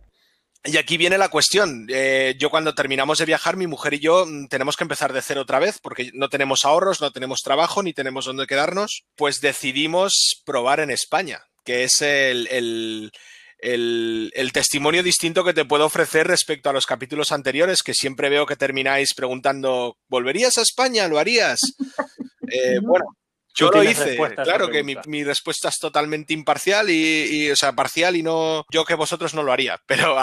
Y 0.67 0.77
aquí 0.79 0.97
viene 0.97 1.17
la 1.17 1.29
cuestión. 1.29 1.87
Eh, 1.91 2.35
yo 2.39 2.51
cuando 2.51 2.75
terminamos 2.75 3.19
de 3.19 3.25
viajar, 3.25 3.57
mi 3.57 3.67
mujer 3.67 3.95
y 3.95 4.01
yo 4.01 4.27
mm, 4.27 4.49
tenemos 4.49 4.77
que 4.77 4.85
empezar 4.85 5.13
de 5.13 5.23
cero 5.23 5.43
otra 5.43 5.59
vez 5.59 5.79
porque 5.81 6.11
no 6.13 6.29
tenemos 6.29 6.65
ahorros, 6.65 7.01
no 7.01 7.13
tenemos 7.13 7.41
trabajo, 7.43 7.83
ni 7.83 7.93
tenemos 7.93 8.25
dónde 8.25 8.47
quedarnos. 8.47 9.05
Pues 9.15 9.41
decidimos 9.41 10.43
probar 10.45 10.81
en 10.81 10.91
España, 10.91 11.43
que 11.65 11.85
es 11.85 12.03
el, 12.03 12.49
el, 12.49 13.13
el, 13.59 14.33
el, 14.35 14.53
testimonio 14.53 15.05
distinto 15.05 15.45
que 15.45 15.55
te 15.55 15.65
puedo 15.65 15.87
ofrecer 15.87 16.27
respecto 16.27 16.69
a 16.69 16.73
los 16.73 16.87
capítulos 16.87 17.31
anteriores, 17.31 17.83
que 17.83 17.95
siempre 17.95 18.29
veo 18.29 18.45
que 18.45 18.57
termináis 18.57 19.15
preguntando, 19.15 19.99
¿volverías 20.09 20.59
a 20.59 20.63
España? 20.63 21.09
¿Lo 21.09 21.19
harías? 21.19 21.61
Eh, 22.49 22.79
bueno, 22.81 23.07
yo 23.57 23.71
lo 23.71 23.83
hice, 23.83 24.17
claro 24.45 24.69
que 24.69 24.85
mi, 24.85 24.97
mi, 25.07 25.25
respuesta 25.25 25.71
es 25.71 25.79
totalmente 25.79 26.35
imparcial 26.35 26.91
y, 26.91 27.47
y, 27.47 27.51
o 27.51 27.57
sea, 27.57 27.73
parcial 27.73 28.15
y 28.15 28.23
no, 28.23 28.67
yo 28.71 28.85
que 28.85 28.95
vosotros 28.95 29.33
no 29.33 29.43
lo 29.43 29.53
haría, 29.53 29.81
pero 29.87 30.17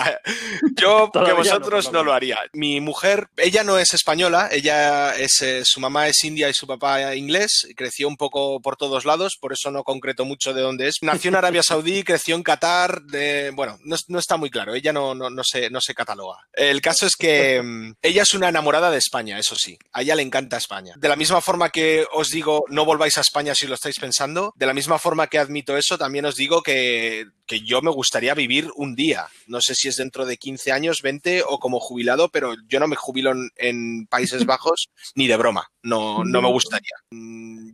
yo 0.75 1.11
que 1.25 1.33
vosotros 1.33 1.91
no, 1.91 1.99
no, 1.99 2.03
lo 2.03 2.13
haría. 2.13 2.37
Mi 2.53 2.79
mujer, 2.79 3.27
ella 3.37 3.63
no 3.63 3.79
es 3.79 3.93
española, 3.93 4.49
ella 4.51 5.15
es, 5.15 5.41
eh, 5.41 5.61
su 5.65 5.79
mamá 5.79 6.07
es 6.07 6.23
india 6.23 6.47
y 6.47 6.53
su 6.53 6.67
papá 6.67 7.15
inglés, 7.15 7.67
creció 7.75 8.07
un 8.07 8.17
poco 8.17 8.61
por 8.61 8.77
todos 8.77 9.05
lados, 9.05 9.37
por 9.39 9.51
eso 9.51 9.71
no 9.71 9.83
concreto 9.83 10.25
mucho 10.25 10.53
de 10.53 10.61
dónde 10.61 10.87
es. 10.87 10.97
Nació 11.01 11.29
en 11.29 11.35
Arabia 11.35 11.63
Saudí, 11.63 12.03
creció 12.03 12.35
en 12.35 12.43
Qatar, 12.43 13.01
de, 13.01 13.51
bueno, 13.51 13.79
no, 13.83 13.95
no, 14.09 14.19
está 14.19 14.37
muy 14.37 14.51
claro, 14.51 14.75
ella 14.75 14.93
no, 14.93 15.15
no, 15.15 15.31
no, 15.31 15.43
se, 15.43 15.71
no 15.71 15.81
se 15.81 15.95
cataloga. 15.95 16.37
El 16.53 16.81
caso 16.81 17.07
es 17.07 17.15
que 17.15 17.61
mm, 17.63 17.93
ella 18.01 18.21
es 18.21 18.33
una 18.35 18.49
enamorada 18.49 18.91
de 18.91 18.99
España, 18.99 19.39
eso 19.39 19.55
sí, 19.55 19.77
a 19.91 20.03
ella 20.03 20.15
le 20.15 20.21
encanta 20.21 20.57
España. 20.57 20.93
De 20.97 21.09
la 21.09 21.15
misma 21.15 21.41
forma 21.41 21.69
que 21.69 22.05
os 22.13 22.29
digo, 22.29 22.65
no 22.69 22.85
volváis 22.85 23.17
a 23.17 23.22
España 23.23 23.55
si 23.55 23.67
lo 23.67 23.73
estáis 23.73 23.99
pensando. 23.99 24.53
De 24.55 24.65
la 24.65 24.73
misma 24.73 24.99
forma 24.99 25.27
que 25.27 25.39
admito 25.39 25.75
eso, 25.77 25.97
también 25.97 26.25
os 26.25 26.35
digo 26.35 26.61
que, 26.61 27.25
que, 27.47 27.61
yo 27.61 27.81
me 27.81 27.91
gustaría 27.91 28.33
vivir 28.33 28.69
un 28.75 28.95
día. 28.95 29.27
No 29.47 29.59
sé 29.59 29.73
si 29.75 29.87
es 29.87 29.95
dentro 29.95 30.25
de 30.25 30.37
15 30.37 30.71
años, 30.71 31.01
20 31.01 31.43
o 31.47 31.59
como 31.59 31.79
jubilado, 31.79 32.29
pero 32.29 32.55
yo 32.67 32.79
no 32.79 32.87
me 32.87 32.95
jubilo 32.95 33.31
en, 33.31 33.49
en 33.55 34.07
Países 34.07 34.45
Bajos 34.45 34.89
ni 35.15 35.27
de 35.27 35.37
broma. 35.37 35.71
No, 35.81 36.23
no 36.23 36.41
me 36.41 36.49
gustaría. 36.49 36.95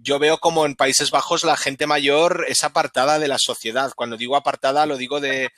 Yo 0.02 0.18
veo 0.18 0.40
como 0.40 0.66
en 0.66 0.76
Países 0.76 1.12
Bajos 1.12 1.44
la 1.44 1.58
gente 1.58 1.86
mayor 1.86 2.46
es 2.48 2.64
apartada 2.64 3.20
de 3.20 3.28
la 3.28 3.38
sociedad. 3.38 3.92
Cuando 3.96 4.18
digo 4.18 4.36
apartada, 4.36 4.86
lo 4.86 4.98
digo 4.98 5.20
de, 5.20 5.50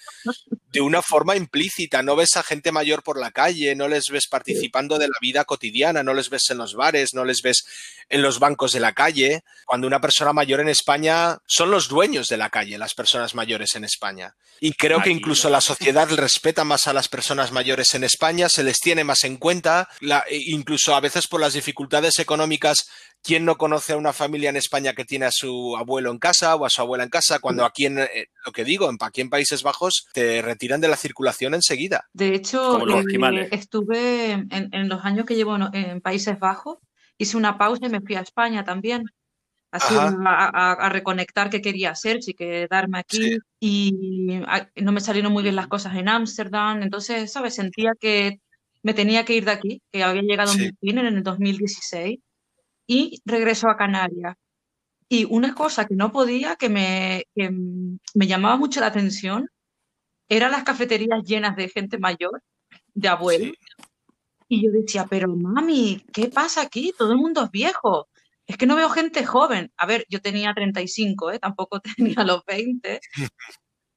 de 0.71 0.81
una 0.81 1.01
forma 1.01 1.35
implícita. 1.35 2.01
No 2.03 2.15
ves 2.15 2.35
a 2.37 2.43
gente 2.43 2.71
mayor 2.71 3.03
por 3.03 3.19
la 3.19 3.31
calle, 3.31 3.75
no 3.75 3.87
les 3.87 4.09
ves 4.09 4.27
participando 4.27 4.97
de 4.97 5.07
la 5.07 5.17
vida 5.21 5.45
cotidiana, 5.45 6.03
no 6.03 6.13
les 6.13 6.29
ves 6.29 6.49
en 6.49 6.57
los 6.57 6.75
bares, 6.75 7.13
no 7.13 7.25
les 7.25 7.41
ves 7.41 7.65
en 8.11 8.21
los 8.21 8.39
bancos 8.39 8.73
de 8.73 8.79
la 8.79 8.93
calle. 8.93 9.43
Cuando 9.65 9.87
una 9.87 9.99
persona 9.99 10.33
mayor 10.33 10.59
en 10.59 10.69
España 10.69 11.37
son 11.47 11.71
los 11.71 11.87
dueños 11.87 12.27
de 12.27 12.37
la 12.37 12.49
calle, 12.49 12.77
las 12.77 12.93
personas 12.93 13.33
mayores 13.33 13.75
en 13.75 13.83
España. 13.83 14.35
Y 14.59 14.73
creo 14.73 14.99
Aquí, 14.99 15.09
que 15.09 15.15
incluso 15.15 15.49
la 15.49 15.61
sociedad 15.61 16.07
respeta 16.15 16.63
más 16.63 16.87
a 16.87 16.93
las 16.93 17.07
personas 17.07 17.51
mayores 17.51 17.93
en 17.95 18.03
España, 18.03 18.49
se 18.49 18.63
les 18.63 18.79
tiene 18.79 19.03
más 19.03 19.23
en 19.23 19.37
cuenta, 19.37 19.89
la, 20.01 20.23
incluso 20.29 20.93
a 20.93 20.99
veces 20.99 21.27
por 21.27 21.41
las 21.41 21.53
dificultades 21.53 22.19
económicas 22.19 22.85
¿Quién 23.23 23.45
no 23.45 23.57
conoce 23.57 23.93
a 23.93 23.97
una 23.97 24.13
familia 24.13 24.49
en 24.49 24.55
España 24.55 24.93
que 24.93 25.05
tiene 25.05 25.25
a 25.25 25.31
su 25.31 25.75
abuelo 25.77 26.09
en 26.09 26.17
casa 26.17 26.55
o 26.55 26.65
a 26.65 26.69
su 26.69 26.81
abuela 26.81 27.03
en 27.03 27.09
casa? 27.11 27.39
Cuando 27.39 27.65
aquí 27.65 27.85
en, 27.85 27.99
eh, 27.99 28.29
lo 28.43 28.51
que 28.51 28.63
digo, 28.63 28.91
aquí 28.99 29.21
en 29.21 29.29
Países 29.29 29.61
Bajos 29.61 30.07
te 30.11 30.41
retiran 30.41 30.81
de 30.81 30.87
la 30.87 30.97
circulación 30.97 31.53
enseguida. 31.53 32.07
De 32.13 32.33
hecho, 32.33 32.79
eh, 32.87 33.49
estuve 33.51 34.31
en, 34.31 34.49
en, 34.49 34.89
los 34.89 35.05
años 35.05 35.25
que 35.27 35.35
llevo 35.35 35.55
en 35.71 36.01
Países 36.01 36.39
Bajos, 36.39 36.79
hice 37.21 37.37
una 37.37 37.57
pausa 37.57 37.85
y 37.85 37.89
me 37.89 38.01
fui 38.01 38.15
a 38.15 38.21
España 38.21 38.63
también. 38.63 39.03
Así 39.71 39.95
a, 39.95 40.13
a, 40.25 40.73
a, 40.73 40.89
reconectar 40.89 41.49
qué 41.49 41.61
quería 41.61 41.91
hacer, 41.91 42.21
si 42.21 42.33
quedarme 42.33 42.99
aquí. 42.99 43.17
Sí. 43.17 43.39
Y 43.61 44.41
no 44.75 44.91
me 44.91 44.99
salieron 44.99 45.31
muy 45.31 45.43
bien 45.43 45.55
las 45.55 45.67
cosas 45.67 45.95
en 45.95 46.09
Ámsterdam. 46.09 46.83
Entonces, 46.83 47.31
¿sabes? 47.31 47.55
Sentía 47.55 47.93
que 47.97 48.41
me 48.83 48.93
tenía 48.93 49.23
que 49.23 49.35
ir 49.35 49.45
de 49.45 49.51
aquí, 49.51 49.81
que 49.91 50.03
había 50.03 50.23
llegado 50.23 50.51
sí. 50.51 50.59
mi 50.59 50.71
fin 50.89 50.97
en 50.97 51.05
el 51.05 51.23
2016 51.23 52.19
y 52.87 53.21
regreso 53.23 53.69
a 53.69 53.77
Canarias. 53.77 54.35
Y 55.07 55.25
una 55.25 55.53
cosa 55.53 55.85
que 55.85 55.95
no 55.95 56.11
podía, 56.11 56.55
que 56.55 56.69
me, 56.69 57.25
que 57.35 57.51
me 57.51 58.27
llamaba 58.27 58.57
mucho 58.57 58.79
la 58.79 58.87
atención, 58.87 59.49
eran 60.27 60.51
las 60.51 60.63
cafeterías 60.63 61.23
llenas 61.23 61.55
de 61.55 61.69
gente 61.69 61.97
mayor, 61.97 62.41
de 62.93 63.07
abuelos. 63.07 63.51
Sí. 63.57 63.83
Y 64.51 64.61
yo 64.61 64.69
decía, 64.69 65.05
pero 65.09 65.29
mami, 65.29 66.03
¿qué 66.11 66.27
pasa 66.27 66.61
aquí? 66.61 66.93
Todo 66.97 67.13
el 67.13 67.17
mundo 67.17 67.41
es 67.41 67.51
viejo. 67.51 68.09
Es 68.45 68.57
que 68.57 68.65
no 68.65 68.75
veo 68.75 68.89
gente 68.89 69.25
joven. 69.25 69.71
A 69.77 69.85
ver, 69.85 70.05
yo 70.09 70.19
tenía 70.21 70.53
35, 70.53 71.31
¿eh? 71.31 71.39
tampoco 71.39 71.79
tenía 71.97 72.25
los 72.25 72.43
20. 72.45 72.99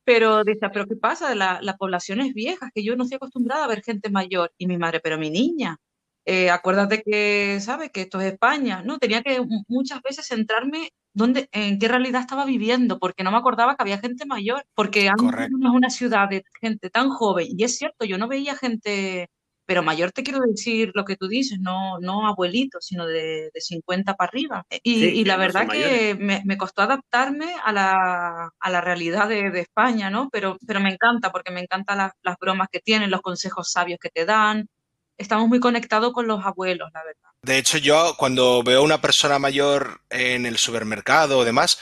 Pero 0.05 0.45
decía, 0.45 0.71
¿pero 0.73 0.87
qué 0.87 0.95
pasa? 0.95 1.35
La, 1.35 1.59
la 1.61 1.77
población 1.77 2.21
es 2.21 2.35
vieja, 2.35 2.71
que 2.73 2.85
yo 2.85 2.95
no 2.95 3.03
estoy 3.03 3.17
acostumbrada 3.17 3.65
a 3.65 3.67
ver 3.67 3.83
gente 3.83 4.11
mayor. 4.11 4.53
Y 4.57 4.69
mi 4.69 4.79
madre, 4.79 5.01
pero 5.03 5.19
mi 5.19 5.29
niña, 5.29 5.77
eh, 6.25 6.51
acuérdate 6.51 7.03
que, 7.03 7.59
¿sabes? 7.61 7.91
Que 7.91 8.03
esto 8.03 8.21
es 8.21 8.33
España, 8.33 8.83
¿no? 8.83 8.99
Tenía 8.99 9.23
que 9.23 9.41
muchas 9.67 10.01
veces 10.03 10.27
centrarme 10.27 10.91
dónde, 11.13 11.49
en 11.53 11.79
qué 11.79 11.89
realidad 11.89 12.21
estaba 12.23 12.47
viviendo, 12.47 12.99
porque 12.99 13.25
no 13.25 13.31
me 13.31 13.39
acordaba 13.39 13.77
que 13.77 13.83
había 13.83 13.99
gente 13.99 14.25
mayor, 14.25 14.65
porque 14.75 15.11
no 15.19 15.69
es 15.69 15.75
una 15.75 15.91
ciudad 15.91 16.29
de 16.29 16.45
gente 16.61 16.91
tan 16.91 17.11
joven, 17.11 17.49
y 17.51 17.65
es 17.65 17.77
cierto, 17.77 18.05
yo 18.05 18.19
no 18.19 18.29
veía 18.29 18.57
gente, 18.57 19.29
pero 19.67 19.83
mayor 19.83 20.13
te 20.13 20.23
quiero 20.23 20.41
decir 20.41 20.91
lo 20.95 21.05
que 21.05 21.17
tú 21.17 21.29
dices, 21.29 21.59
no, 21.61 21.99
no 22.01 22.27
abuelito, 22.27 22.79
sino 22.81 23.07
de, 23.07 23.51
de 23.53 23.61
50 23.61 24.15
para 24.15 24.29
arriba. 24.29 24.67
Y, 24.83 25.01
sí, 25.01 25.07
y 25.21 25.25
la 25.25 25.37
verdad 25.37 25.69
que 25.69 26.17
me, 26.19 26.43
me, 26.45 26.57
costó 26.57 26.83
adaptarme 26.83 27.55
a 27.65 27.73
la, 27.73 28.51
a 28.59 28.71
la 28.71 28.81
realidad 28.81 29.29
de, 29.29 29.51
de, 29.51 29.61
España, 29.61 30.11
¿no? 30.11 30.29
Pero, 30.31 30.59
pero 30.67 30.81
me 30.81 30.91
encanta, 30.93 31.33
porque 31.33 31.51
me 31.51 31.61
encantan 31.61 31.99
las, 31.99 32.13
las 32.23 32.37
bromas 32.39 32.69
que 32.71 32.81
tienen, 32.81 33.11
los 33.11 33.23
consejos 33.23 33.71
sabios 33.71 33.99
que 34.01 34.11
te 34.11 34.25
dan, 34.25 34.69
estamos 35.17 35.49
muy 35.49 35.61
conectados 35.61 36.13
con 36.13 36.27
los 36.27 36.45
abuelos, 36.45 36.91
la 36.93 37.05
verdad. 37.05 37.31
De 37.43 37.59
hecho, 37.59 37.79
yo 37.79 38.15
cuando 38.17 38.63
veo 38.63 38.81
a 38.81 38.85
una 38.85 39.01
persona 39.01 39.39
mayor 39.39 40.01
en 40.11 40.47
el 40.47 40.57
supermercado 40.57 41.39
o 41.39 41.45
demás, 41.45 41.79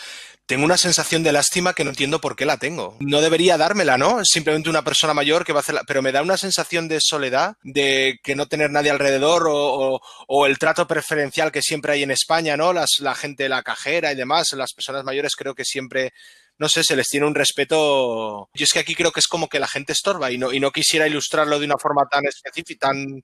tengo 0.47 0.65
una 0.65 0.77
sensación 0.77 1.23
de 1.23 1.33
lástima 1.33 1.73
que 1.73 1.85
no 1.85 1.91
entiendo 1.91 2.21
por 2.21 2.37
qué 2.37 2.45
la 2.45 2.57
tengo. 2.57 2.97
No 3.01 3.21
debería 3.21 3.57
dármela, 3.57 3.97
¿no? 3.97 4.21
Es 4.21 4.29
simplemente 4.29 4.71
una 4.71 4.83
persona 4.83 5.15
mayor 5.15 5.45
que 5.45 5.53
va 5.53 5.61
a 5.61 5.63
hacerla, 5.63 5.83
pero 5.87 6.03
me 6.03 6.13
da 6.13 6.23
una 6.23 6.37
sensación 6.37 6.89
de 6.89 7.01
soledad, 7.01 7.55
de 7.63 8.19
que 8.23 8.35
no 8.35 8.47
tener 8.47 8.71
nadie 8.71 8.91
alrededor 8.91 9.45
o, 9.49 10.01
el 10.47 10.59
trato 10.59 10.87
preferencial 10.87 11.53
que 11.53 11.63
siempre 11.63 11.93
hay 11.93 12.03
en 12.03 12.11
España, 12.11 12.57
¿no? 12.57 12.73
Las, 12.73 12.99
la 13.01 13.15
gente, 13.15 13.49
la 13.49 13.63
cajera 13.63 14.13
y 14.13 14.17
demás, 14.17 14.53
las 14.53 14.73
personas 14.73 15.05
mayores 15.05 15.37
creo 15.37 15.55
que 15.55 15.65
siempre 15.65 16.13
no 16.59 16.69
sé, 16.69 16.85
se 16.85 16.95
les 16.95 17.09
tiene 17.09 17.27
un 17.27 17.35
respeto. 17.35 18.49
Yo 18.55 18.65
es 18.65 18.73
que 18.73 18.79
aquí 18.79 18.95
creo 18.95 19.11
que 19.11 19.19
es 19.19 19.27
como 19.27 19.49
que 19.49 19.59
la 19.59 19.67
gente 19.67 19.93
estorba 19.93 20.31
y 20.31 20.39
no, 20.39 20.53
y 20.53 20.61
no 20.61 20.71
quisiera 20.71 21.09
ilustrarlo 21.09 21.59
de 21.59 21.67
una 21.67 21.77
forma 21.77 22.07
tan 22.09 22.25
específica, 22.25 22.89
tan... 22.89 23.23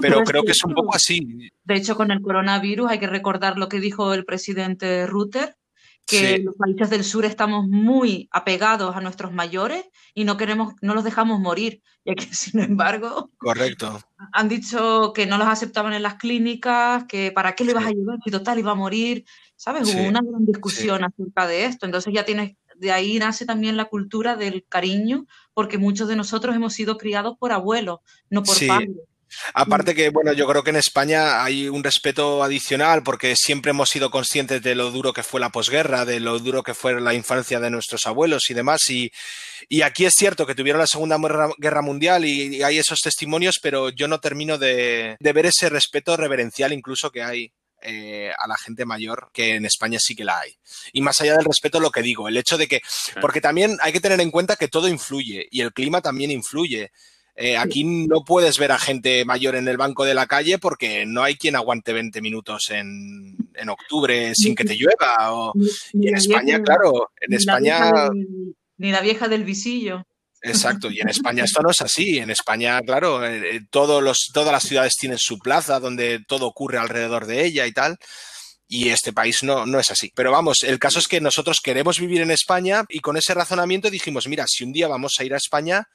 pero 0.00 0.22
creo 0.22 0.44
que 0.44 0.52
es 0.52 0.62
un 0.64 0.74
poco 0.74 0.94
así. 0.94 1.50
De 1.64 1.74
hecho, 1.74 1.96
con 1.96 2.12
el 2.12 2.20
coronavirus 2.20 2.90
hay 2.90 3.00
que 3.00 3.08
recordar 3.08 3.58
lo 3.58 3.68
que 3.68 3.80
dijo 3.80 4.14
el 4.14 4.24
presidente 4.24 5.06
Rutter, 5.06 5.56
que 6.10 6.38
los 6.38 6.56
países 6.56 6.90
del 6.90 7.04
sur 7.04 7.24
estamos 7.24 7.68
muy 7.68 8.28
apegados 8.32 8.96
a 8.96 9.00
nuestros 9.00 9.32
mayores 9.32 9.84
y 10.14 10.24
no 10.24 10.36
queremos, 10.36 10.74
no 10.82 10.94
los 10.94 11.04
dejamos 11.04 11.40
morir, 11.40 11.82
ya 12.04 12.14
que 12.14 12.26
sin 12.34 12.60
embargo, 12.60 13.30
correcto, 13.38 14.00
han 14.32 14.48
dicho 14.48 15.12
que 15.14 15.26
no 15.26 15.38
los 15.38 15.48
aceptaban 15.48 15.92
en 15.92 16.02
las 16.02 16.14
clínicas, 16.14 17.04
que 17.04 17.32
para 17.32 17.54
qué 17.54 17.64
le 17.64 17.74
vas 17.74 17.86
a 17.86 17.90
llevar 17.90 18.18
si 18.24 18.30
total 18.30 18.58
iba 18.58 18.72
a 18.72 18.74
morir, 18.74 19.24
¿sabes? 19.56 19.94
Hubo 19.94 20.02
una 20.02 20.20
gran 20.22 20.44
discusión 20.44 21.04
acerca 21.04 21.46
de 21.46 21.66
esto, 21.66 21.86
entonces 21.86 22.12
ya 22.12 22.24
tienes, 22.24 22.56
de 22.76 22.92
ahí 22.92 23.18
nace 23.18 23.46
también 23.46 23.76
la 23.76 23.84
cultura 23.84 24.36
del 24.36 24.64
cariño, 24.68 25.26
porque 25.54 25.78
muchos 25.78 26.08
de 26.08 26.16
nosotros 26.16 26.56
hemos 26.56 26.72
sido 26.72 26.96
criados 26.98 27.36
por 27.38 27.52
abuelos, 27.52 28.00
no 28.28 28.42
por 28.42 28.56
padres. 28.66 28.90
Aparte 29.54 29.94
que, 29.94 30.10
bueno, 30.10 30.32
yo 30.32 30.46
creo 30.46 30.62
que 30.62 30.70
en 30.70 30.76
España 30.76 31.42
hay 31.42 31.68
un 31.68 31.84
respeto 31.84 32.42
adicional 32.42 33.02
porque 33.02 33.36
siempre 33.36 33.70
hemos 33.70 33.88
sido 33.88 34.10
conscientes 34.10 34.62
de 34.62 34.74
lo 34.74 34.90
duro 34.90 35.12
que 35.12 35.22
fue 35.22 35.40
la 35.40 35.50
posguerra, 35.50 36.04
de 36.04 36.20
lo 36.20 36.38
duro 36.38 36.62
que 36.62 36.74
fue 36.74 37.00
la 37.00 37.14
infancia 37.14 37.60
de 37.60 37.70
nuestros 37.70 38.06
abuelos 38.06 38.50
y 38.50 38.54
demás. 38.54 38.88
Y, 38.90 39.12
aquí 39.82 40.04
es 40.04 40.14
cierto 40.14 40.46
que 40.46 40.54
tuvieron 40.54 40.80
la 40.80 40.86
Segunda 40.86 41.18
Guerra 41.58 41.82
Mundial 41.82 42.24
y, 42.24 42.62
hay 42.62 42.78
esos 42.78 43.00
testimonios, 43.00 43.58
pero 43.62 43.90
yo 43.90 44.08
no 44.08 44.20
termino 44.20 44.58
de, 44.58 45.16
ver 45.20 45.46
ese 45.46 45.68
respeto 45.68 46.16
reverencial 46.16 46.72
incluso 46.72 47.10
que 47.10 47.22
hay 47.22 47.52
eh, 47.82 48.30
a 48.38 48.46
la 48.46 48.58
gente 48.58 48.84
mayor, 48.84 49.30
que 49.32 49.54
en 49.54 49.64
España 49.64 49.98
sí 49.98 50.14
que 50.14 50.24
la 50.24 50.40
hay. 50.40 50.58
Y 50.92 51.00
más 51.00 51.20
allá 51.20 51.36
del 51.36 51.46
respeto, 51.46 51.80
lo 51.80 51.90
que 51.90 52.02
digo, 52.02 52.28
el 52.28 52.36
hecho 52.36 52.58
de 52.58 52.68
que, 52.68 52.80
porque 53.22 53.40
también 53.40 53.78
hay 53.80 53.92
que 53.92 54.00
tener 54.00 54.20
en 54.20 54.30
cuenta 54.30 54.56
que 54.56 54.68
todo 54.68 54.86
influye 54.86 55.48
y 55.50 55.62
el 55.62 55.72
clima 55.72 56.02
también 56.02 56.30
influye. 56.30 56.90
Eh, 57.42 57.56
aquí 57.56 57.84
no 57.84 58.22
puedes 58.22 58.58
ver 58.58 58.70
a 58.70 58.78
gente 58.78 59.24
mayor 59.24 59.56
en 59.56 59.66
el 59.66 59.78
banco 59.78 60.04
de 60.04 60.12
la 60.12 60.26
calle 60.26 60.58
porque 60.58 61.06
no 61.06 61.22
hay 61.22 61.36
quien 61.36 61.56
aguante 61.56 61.94
20 61.94 62.20
minutos 62.20 62.68
en, 62.68 63.34
octubre 63.66 64.34
sin 64.34 64.54
que 64.54 64.64
te 64.64 64.76
llueva. 64.76 65.50
y 65.94 66.08
en 66.08 66.16
España, 66.16 66.60
claro, 66.62 67.10
en 67.18 67.32
España... 67.32 67.92
ni 68.76 68.90
la 68.90 69.00
vieja 69.00 69.26
del 69.26 69.44
visillo. 69.44 70.04
Exacto, 70.42 70.90
y 70.90 71.00
en 71.00 71.08
España 71.08 71.44
esto 71.44 71.62
no 71.62 71.70
es 71.70 71.80
así. 71.80 72.18
En 72.18 72.28
España, 72.28 72.78
claro, 72.82 73.24
eh, 73.24 73.56
eh, 73.56 73.60
todos 73.70 74.02
los, 74.02 74.30
todas 74.34 74.52
las 74.52 74.64
ciudades 74.64 74.96
tienen 74.96 75.18
su 75.18 75.38
plaza 75.38 75.80
donde 75.80 76.20
todo 76.28 76.46
ocurre 76.46 76.76
alrededor 76.76 77.24
de 77.24 77.46
ella 77.46 77.66
y 77.66 77.72
tal. 77.72 77.96
Y 78.68 78.90
este 78.90 79.14
país 79.14 79.42
no, 79.42 79.64
no 79.64 79.80
es 79.80 79.90
así. 79.90 80.12
Pero 80.14 80.30
vamos, 80.30 80.62
el 80.62 80.78
caso 80.78 80.98
es 80.98 81.08
que 81.08 81.22
nosotros 81.22 81.60
queremos 81.62 81.98
vivir 81.98 82.20
en 82.20 82.32
España 82.32 82.84
y 82.90 83.00
con 83.00 83.16
ese 83.16 83.32
razonamiento 83.32 83.88
dijimos, 83.88 84.28
mira, 84.28 84.44
si 84.46 84.62
un 84.62 84.72
día 84.72 84.88
vamos 84.88 85.14
a 85.18 85.24
ir 85.24 85.32
a 85.32 85.38
España, 85.38 85.86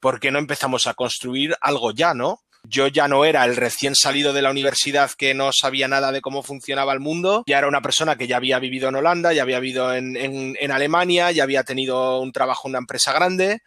¿por 0.00 0.20
qué 0.20 0.30
no 0.30 0.38
empezamos 0.38 0.86
a 0.86 0.94
construir 0.94 1.56
algo 1.60 1.92
ya, 1.92 2.14
no? 2.14 2.40
Yo 2.68 2.88
ya 2.88 3.06
no 3.06 3.24
era 3.24 3.44
el 3.44 3.54
recién 3.54 3.94
salido 3.94 4.32
de 4.32 4.42
la 4.42 4.50
universidad 4.50 5.10
que 5.16 5.34
no 5.34 5.52
sabía 5.52 5.86
nada 5.86 6.10
de 6.10 6.20
cómo 6.20 6.42
funcionaba 6.42 6.92
el 6.92 7.00
mundo, 7.00 7.44
ya 7.46 7.58
era 7.58 7.68
una 7.68 7.80
persona 7.80 8.16
que 8.16 8.26
ya 8.26 8.38
había 8.38 8.58
vivido 8.58 8.88
en 8.88 8.96
Holanda, 8.96 9.32
ya 9.32 9.42
había 9.42 9.60
vivido 9.60 9.94
en, 9.94 10.72
Alemania, 10.72 11.30
ya 11.30 11.44
había 11.44 11.62
tenido 11.62 12.18
un 12.20 12.32
trabajo 12.32 12.66
en 12.66 12.72
una 12.72 12.78
empresa 12.80 13.12
grande, 13.12 13.60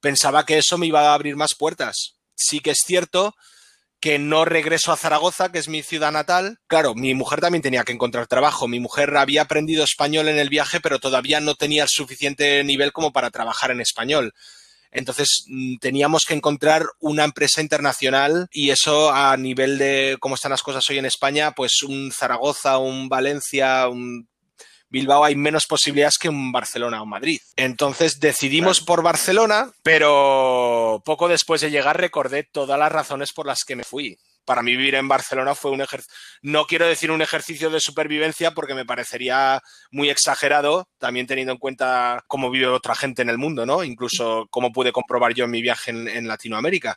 pensaba 0.00 0.46
que 0.46 0.58
eso 0.58 0.78
me 0.78 0.86
iba 0.86 1.10
a 1.10 1.14
abrir 1.14 1.36
más 1.36 1.54
puertas. 1.54 2.16
Sí 2.34 2.60
que 2.60 2.70
es 2.70 2.82
cierto 2.86 3.34
que 4.00 4.18
no 4.18 4.44
regreso 4.44 4.92
a 4.92 4.96
Zaragoza, 4.96 5.50
que 5.50 5.58
es 5.58 5.68
mi 5.68 5.82
ciudad 5.82 6.12
natal. 6.12 6.58
Claro, 6.68 6.94
mi 6.94 7.14
mujer 7.14 7.40
también 7.40 7.62
tenía 7.62 7.84
que 7.84 7.92
encontrar 7.92 8.28
trabajo. 8.28 8.68
Mi 8.68 8.78
mujer 8.80 9.14
había 9.16 9.42
aprendido 9.42 9.82
español 9.84 10.28
en 10.28 10.38
el 10.38 10.48
viaje, 10.48 10.80
pero 10.80 11.00
todavía 11.00 11.40
no 11.40 11.56
tenía 11.56 11.82
el 11.82 11.88
suficiente 11.88 12.62
nivel 12.64 12.92
como 12.92 13.12
para 13.12 13.30
trabajar 13.30 13.72
en 13.72 13.80
español. 13.80 14.32
Entonces 14.90 15.44
mm, 15.46 15.76
teníamos 15.78 16.24
que 16.24 16.34
encontrar 16.34 16.86
una 17.00 17.24
empresa 17.24 17.60
internacional 17.60 18.48
y 18.52 18.70
eso 18.70 19.12
a 19.12 19.36
nivel 19.36 19.78
de 19.78 20.16
cómo 20.20 20.34
están 20.34 20.50
las 20.50 20.62
cosas 20.62 20.88
hoy 20.90 20.98
en 20.98 21.06
España, 21.06 21.52
pues 21.52 21.82
un 21.82 22.12
Zaragoza, 22.12 22.78
un 22.78 23.08
Valencia, 23.08 23.88
un 23.88 24.28
Bilbao 24.90 25.24
hay 25.24 25.36
menos 25.36 25.66
posibilidades 25.66 26.16
que 26.18 26.28
un 26.28 26.50
Barcelona 26.50 27.02
o 27.02 27.06
Madrid. 27.06 27.40
Entonces 27.56 28.20
decidimos 28.20 28.80
por 28.80 29.02
Barcelona, 29.02 29.70
pero 29.82 31.02
poco 31.04 31.28
después 31.28 31.60
de 31.60 31.70
llegar 31.70 32.00
recordé 32.00 32.44
todas 32.44 32.78
las 32.78 32.90
razones 32.90 33.32
por 33.32 33.46
las 33.46 33.64
que 33.64 33.76
me 33.76 33.84
fui 33.84 34.18
para 34.48 34.62
mí 34.62 34.74
vivir 34.74 34.94
en 34.94 35.08
Barcelona 35.08 35.54
fue 35.54 35.70
un 35.72 35.82
ejercicio, 35.82 36.16
no 36.40 36.64
quiero 36.64 36.86
decir 36.86 37.10
un 37.10 37.20
ejercicio 37.20 37.68
de 37.68 37.80
supervivencia 37.80 38.52
porque 38.52 38.74
me 38.74 38.86
parecería 38.86 39.62
muy 39.90 40.08
exagerado, 40.08 40.88
también 40.96 41.26
teniendo 41.26 41.52
en 41.52 41.58
cuenta 41.58 42.24
cómo 42.26 42.50
vive 42.50 42.66
otra 42.66 42.94
gente 42.94 43.20
en 43.20 43.28
el 43.28 43.36
mundo, 43.36 43.66
¿no? 43.66 43.84
Incluso 43.84 44.46
cómo 44.48 44.72
pude 44.72 44.90
comprobar 44.90 45.34
yo 45.34 45.44
en 45.44 45.50
mi 45.50 45.60
viaje 45.60 45.90
en, 45.90 46.26
Latinoamérica. 46.26 46.96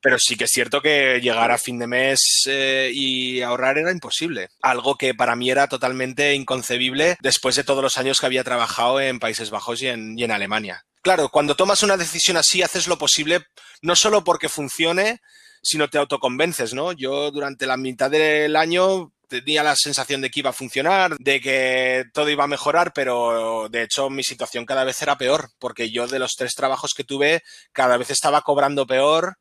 Pero 0.00 0.18
sí 0.18 0.36
que 0.36 0.44
es 0.44 0.50
cierto 0.50 0.80
que 0.80 1.20
llegar 1.20 1.50
a 1.50 1.58
fin 1.58 1.78
de 1.78 1.86
mes 1.86 2.44
eh, 2.46 2.90
y 2.94 3.42
ahorrar 3.42 3.76
era 3.76 3.92
imposible. 3.92 4.48
Algo 4.62 4.96
que 4.96 5.14
para 5.14 5.36
mí 5.36 5.50
era 5.50 5.68
totalmente 5.68 6.32
inconcebible 6.32 7.18
después 7.20 7.56
de 7.56 7.64
todos 7.64 7.82
los 7.82 7.98
años 7.98 8.18
que 8.18 8.24
había 8.24 8.42
trabajado 8.42 9.02
en 9.02 9.18
Países 9.18 9.50
Bajos 9.50 9.82
y 9.82 9.88
en, 9.88 10.18
y 10.18 10.24
en 10.24 10.30
Alemania. 10.30 10.86
Claro, 11.02 11.28
cuando 11.28 11.56
tomas 11.56 11.82
una 11.82 11.98
decisión 11.98 12.38
así, 12.38 12.62
haces 12.62 12.88
lo 12.88 12.96
posible 12.96 13.44
no 13.82 13.94
solo 13.96 14.24
porque 14.24 14.48
funcione, 14.48 15.20
si 15.62 15.78
no 15.78 15.88
te 15.88 15.98
autoconvences, 15.98 16.74
¿no? 16.74 16.92
Yo 16.92 17.30
durante 17.30 17.66
la 17.66 17.76
mitad 17.76 18.10
del 18.10 18.56
año 18.56 19.12
tenía 19.30 19.62
la 19.62 19.76
sensación 19.76 20.20
de 20.20 20.30
que 20.30 20.40
iba 20.40 20.50
a 20.50 20.54
funcionar, 20.54 21.16
de 21.18 21.40
que 21.40 22.04
todo 22.12 22.28
iba 22.28 22.44
a 22.44 22.48
mejorar, 22.48 22.92
pero 22.92 23.68
de 23.70 23.84
hecho 23.84 24.10
mi 24.10 24.24
situación 24.24 24.66
cada 24.66 24.84
vez 24.84 25.00
era 25.02 25.16
peor, 25.16 25.50
porque 25.58 25.90
yo 25.90 26.08
de 26.08 26.18
los 26.18 26.34
tres 26.36 26.54
trabajos 26.54 26.92
que 26.94 27.04
tuve, 27.04 27.42
cada 27.72 27.96
vez 27.96 28.10
estaba 28.10 28.42
cobrando 28.42 28.86
peor 28.86 29.38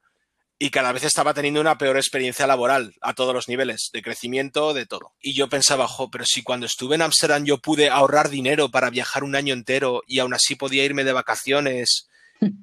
y 0.59 0.69
cada 0.69 0.91
vez 0.91 1.05
estaba 1.05 1.33
teniendo 1.33 1.61
una 1.61 1.77
peor 1.77 1.97
experiencia 1.97 2.45
laboral 2.45 2.93
a 3.01 3.13
todos 3.13 3.33
los 3.33 3.47
niveles, 3.47 3.89
de 3.93 4.01
crecimiento, 4.01 4.73
de 4.73 4.85
todo. 4.85 5.13
Y 5.21 5.33
yo 5.33 5.47
pensaba, 5.49 5.87
jo, 5.87 6.11
pero 6.11 6.25
si 6.25 6.43
cuando 6.43 6.65
estuve 6.65 6.95
en 6.95 7.01
Amsterdam 7.01 7.45
yo 7.45 7.59
pude 7.59 7.89
ahorrar 7.89 8.29
dinero 8.29 8.69
para 8.69 8.89
viajar 8.89 9.23
un 9.23 9.35
año 9.35 9.53
entero 9.53 10.03
y 10.05 10.19
aún 10.19 10.33
así 10.33 10.55
podía 10.55 10.83
irme 10.83 11.03
de 11.03 11.13
vacaciones 11.13 12.08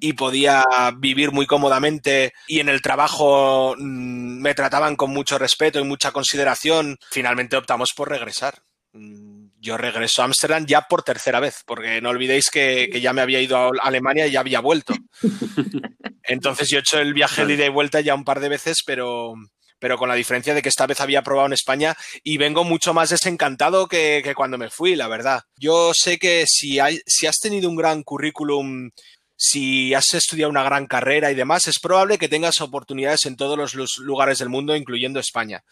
y 0.00 0.12
podía 0.14 0.64
vivir 0.96 1.32
muy 1.32 1.46
cómodamente 1.46 2.32
y 2.46 2.60
en 2.60 2.68
el 2.68 2.82
trabajo 2.82 3.74
mm, 3.78 4.40
me 4.40 4.54
trataban 4.54 4.96
con 4.96 5.10
mucho 5.10 5.38
respeto 5.38 5.78
y 5.80 5.84
mucha 5.84 6.12
consideración, 6.12 6.96
finalmente 7.10 7.56
optamos 7.56 7.90
por 7.94 8.08
regresar. 8.08 8.62
Mm, 8.92 9.48
yo 9.58 9.76
regreso 9.76 10.22
a 10.22 10.26
Ámsterdam 10.26 10.66
ya 10.66 10.82
por 10.82 11.02
tercera 11.02 11.40
vez, 11.40 11.62
porque 11.66 12.00
no 12.00 12.10
olvidéis 12.10 12.50
que, 12.50 12.88
ya 13.00 13.12
me 13.12 13.20
había 13.20 13.40
ido 13.40 13.56
a 13.56 13.70
Alemania 13.82 14.26
y 14.26 14.32
ya 14.32 14.40
había 14.40 14.60
vuelto. 14.60 14.94
Entonces 16.22 16.68
yo 16.68 16.78
he 16.78 16.80
hecho 16.80 16.98
el 16.98 17.14
viaje 17.14 17.44
de 17.44 17.54
ida 17.54 17.66
y 17.66 17.70
vuelta 17.70 18.00
ya 18.00 18.14
un 18.14 18.24
par 18.24 18.40
de 18.40 18.48
veces, 18.48 18.82
pero, 18.84 19.34
pero 19.78 19.98
con 19.98 20.08
la 20.08 20.14
diferencia 20.14 20.54
de 20.54 20.62
que 20.62 20.68
esta 20.68 20.86
vez 20.86 21.00
había 21.00 21.22
probado 21.22 21.46
en 21.46 21.52
España 21.52 21.96
y 22.22 22.38
vengo 22.38 22.64
mucho 22.64 22.94
más 22.94 23.10
desencantado 23.10 23.86
que, 23.86 24.22
que 24.24 24.34
cuando 24.34 24.58
me 24.58 24.70
fui, 24.70 24.96
la 24.96 25.08
verdad. 25.08 25.42
Yo 25.56 25.92
sé 25.94 26.18
que 26.18 26.44
si, 26.46 26.78
hay, 26.78 27.00
si 27.06 27.26
has 27.26 27.38
tenido 27.38 27.68
un 27.68 27.76
gran 27.76 28.02
currículum 28.02 28.90
si 29.36 29.94
has 29.94 30.14
estudiado 30.14 30.50
una 30.50 30.62
gran 30.62 30.86
carrera 30.86 31.30
y 31.30 31.34
demás, 31.34 31.66
es 31.68 31.78
probable 31.78 32.18
que 32.18 32.28
tengas 32.28 32.60
oportunidades 32.60 33.26
en 33.26 33.36
todos 33.36 33.74
los 33.74 33.98
lugares 33.98 34.38
del 34.38 34.48
mundo, 34.48 34.74
incluyendo 34.74 35.20
España. 35.20 35.62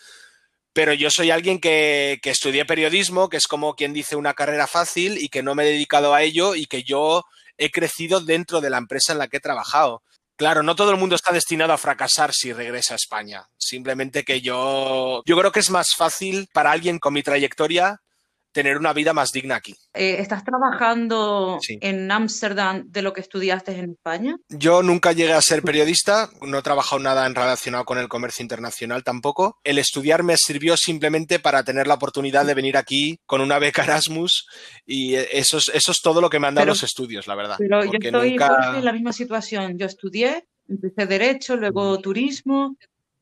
Pero 0.73 0.93
yo 0.93 1.11
soy 1.11 1.31
alguien 1.31 1.61
que, 1.61 2.19
que 2.23 2.31
estudié 2.31 2.65
periodismo, 2.65 3.29
que 3.29 3.37
es 3.37 3.47
como 3.47 3.75
quien 3.75 3.93
dice 3.93 4.17
una 4.17 4.35
carrera 4.35 4.67
fácil 4.67 5.19
y 5.19 5.29
que 5.29 5.43
no 5.43 5.55
me 5.55 5.63
he 5.63 5.73
dedicado 5.73 6.15
a 6.15 6.23
ello 6.23 6.55
y 6.55 6.67
que 6.67 6.83
yo 6.83 7.25
he 7.57 7.71
crecido 7.71 8.21
dentro 8.21 8.61
de 8.61 8.71
la 8.71 8.79
empresa 8.79 9.13
en 9.13 9.19
la 9.19 9.29
que 9.29 9.37
he 9.39 9.41
trabajado. 9.41 10.03
Claro, 10.37 10.65
no 10.65 10.75
todo 10.75 10.91
el 10.91 10.97
mundo 10.97 11.15
está 11.15 11.33
destinado 11.33 11.73
a 11.73 11.79
fracasar 11.79 12.33
si 12.33 12.53
regresa 12.53 12.95
a 12.95 12.97
España. 12.97 13.47
Simplemente 13.57 14.25
que 14.25 14.41
yo, 14.41 15.23
yo 15.25 15.39
creo 15.39 15.53
que 15.53 15.61
es 15.61 15.71
más 15.71 15.95
fácil 15.97 16.49
para 16.53 16.73
alguien 16.73 16.99
con 16.99 17.15
mi 17.15 17.23
trayectoria 17.23 18.01
tener 18.55 18.79
una 18.79 18.93
vida 18.93 19.13
más 19.13 19.33
digna 19.33 19.57
aquí. 19.57 19.75
Eh, 19.93 20.17
¿Estás 20.21 20.45
trabajando 20.45 21.59
en 21.69 22.11
Ámsterdam 22.11 22.85
de 22.87 23.03
lo 23.03 23.13
que 23.13 23.21
estudiaste 23.21 23.73
en 23.73 23.91
España? 23.91 24.37
Yo 24.49 24.83
nunca 24.83 25.13
llegué 25.13 25.35
a 25.35 25.43
ser 25.43 25.63
periodista, 25.63 26.31
no 26.41 26.59
he 26.59 26.63
trabajado 26.63 27.03
nada 27.03 27.27
en 27.27 27.35
relacionado 27.35 27.85
con 27.85 27.99
el 27.99 28.09
comercio 28.09 28.43
internacional 28.43 29.03
tampoco. 29.03 29.59
El 29.65 29.79
estudiar 29.79 30.23
me 30.23 30.37
sirvió 30.37 30.77
simplemente 30.77 31.41
para 31.41 31.65
tener 31.65 31.87
la 31.87 31.95
oportunidad 31.95 32.47
de 32.47 32.55
venir 32.55 32.77
aquí 32.77 33.19
con 33.27 33.41
una 33.41 33.59
beca 33.59 33.83
Erasmus 33.83 34.47
y 34.87 35.15
eso 35.17 35.59
es, 35.59 35.71
eso 35.75 35.91
es 35.93 36.01
todo 36.01 36.21
lo 36.21 36.31
que 36.31 36.39
me 36.39 36.47
han 36.47 36.55
dado 36.55 36.69
los 36.69 36.85
estudios, 36.85 37.27
la 37.27 37.35
verdad. 37.35 37.57
Pero 37.59 37.85
yo 37.85 37.99
estoy 38.01 38.37
en 38.39 38.85
la 38.85 38.93
misma 38.93 39.13
situación. 39.13 39.77
Yo 39.77 39.87
estudié, 39.87 40.47
empecé 40.69 41.07
Derecho, 41.07 41.57
luego 41.57 41.99
Turismo 41.99 42.77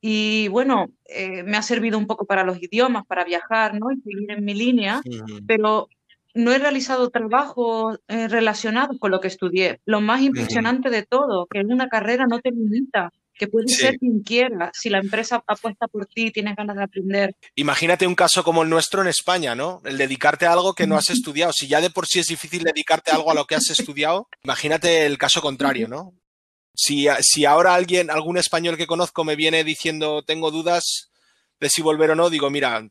Y 0.05 0.49
bueno, 0.49 0.87
eh, 1.05 1.43
me 1.43 1.55
ha 1.55 1.61
servido 1.61 1.97
un 1.97 2.07
poco 2.07 2.25
para 2.25 2.43
los 2.43 2.61
idiomas, 2.61 3.05
para 3.05 3.23
viajar, 3.23 3.79
¿no? 3.79 3.89
Y 3.89 4.01
seguir 4.01 4.31
en 4.31 4.43
mi 4.43 4.53
línea, 4.53 5.01
pero 5.47 5.87
no 6.33 6.51
he 6.51 6.57
realizado 6.59 7.09
trabajo 7.09 7.97
eh, 8.09 8.27
relacionado 8.27 8.99
con 8.99 9.11
lo 9.11 9.21
que 9.21 9.29
estudié. 9.29 9.79
Lo 9.85 10.01
más 10.01 10.21
impresionante 10.21 10.89
de 10.89 11.03
todo, 11.03 11.47
que 11.49 11.59
en 11.59 11.71
una 11.71 11.87
carrera 11.87 12.25
no 12.27 12.41
te 12.41 12.51
limita, 12.51 13.11
que 13.33 13.47
puedes 13.47 13.77
ser 13.77 13.97
quien 13.97 14.23
quiera. 14.23 14.71
Si 14.73 14.89
la 14.89 14.99
empresa 14.99 15.41
apuesta 15.47 15.87
por 15.87 16.05
ti, 16.05 16.31
tienes 16.31 16.57
ganas 16.57 16.75
de 16.75 16.83
aprender. 16.83 17.33
Imagínate 17.55 18.05
un 18.05 18.15
caso 18.15 18.43
como 18.43 18.63
el 18.63 18.69
nuestro 18.69 19.03
en 19.03 19.07
España, 19.07 19.55
¿no? 19.55 19.81
El 19.85 19.97
dedicarte 19.97 20.45
a 20.45 20.51
algo 20.51 20.73
que 20.73 20.85
no 20.85 20.97
has 20.97 21.11
estudiado. 21.11 21.53
Si 21.53 21.69
ya 21.69 21.79
de 21.79 21.89
por 21.89 22.07
sí 22.07 22.19
es 22.19 22.27
difícil 22.27 22.63
dedicarte 22.63 23.11
a 23.11 23.15
algo 23.15 23.31
a 23.31 23.35
lo 23.35 23.45
que 23.45 23.55
has 23.55 23.69
estudiado, 23.69 24.27
imagínate 24.43 25.05
el 25.05 25.17
caso 25.17 25.41
contrario, 25.41 25.87
¿no? 25.87 26.13
Si, 26.75 27.07
si 27.21 27.45
ahora 27.45 27.75
alguien, 27.75 28.09
algún 28.09 28.37
español 28.37 28.77
que 28.77 28.87
conozco 28.87 29.23
me 29.23 29.35
viene 29.35 29.63
diciendo 29.63 30.23
tengo 30.23 30.51
dudas, 30.51 31.11
de 31.63 31.69
si 31.69 31.81
volver 31.81 32.11
o 32.11 32.15
no, 32.15 32.29
digo, 32.29 32.49
mira, 32.49 32.85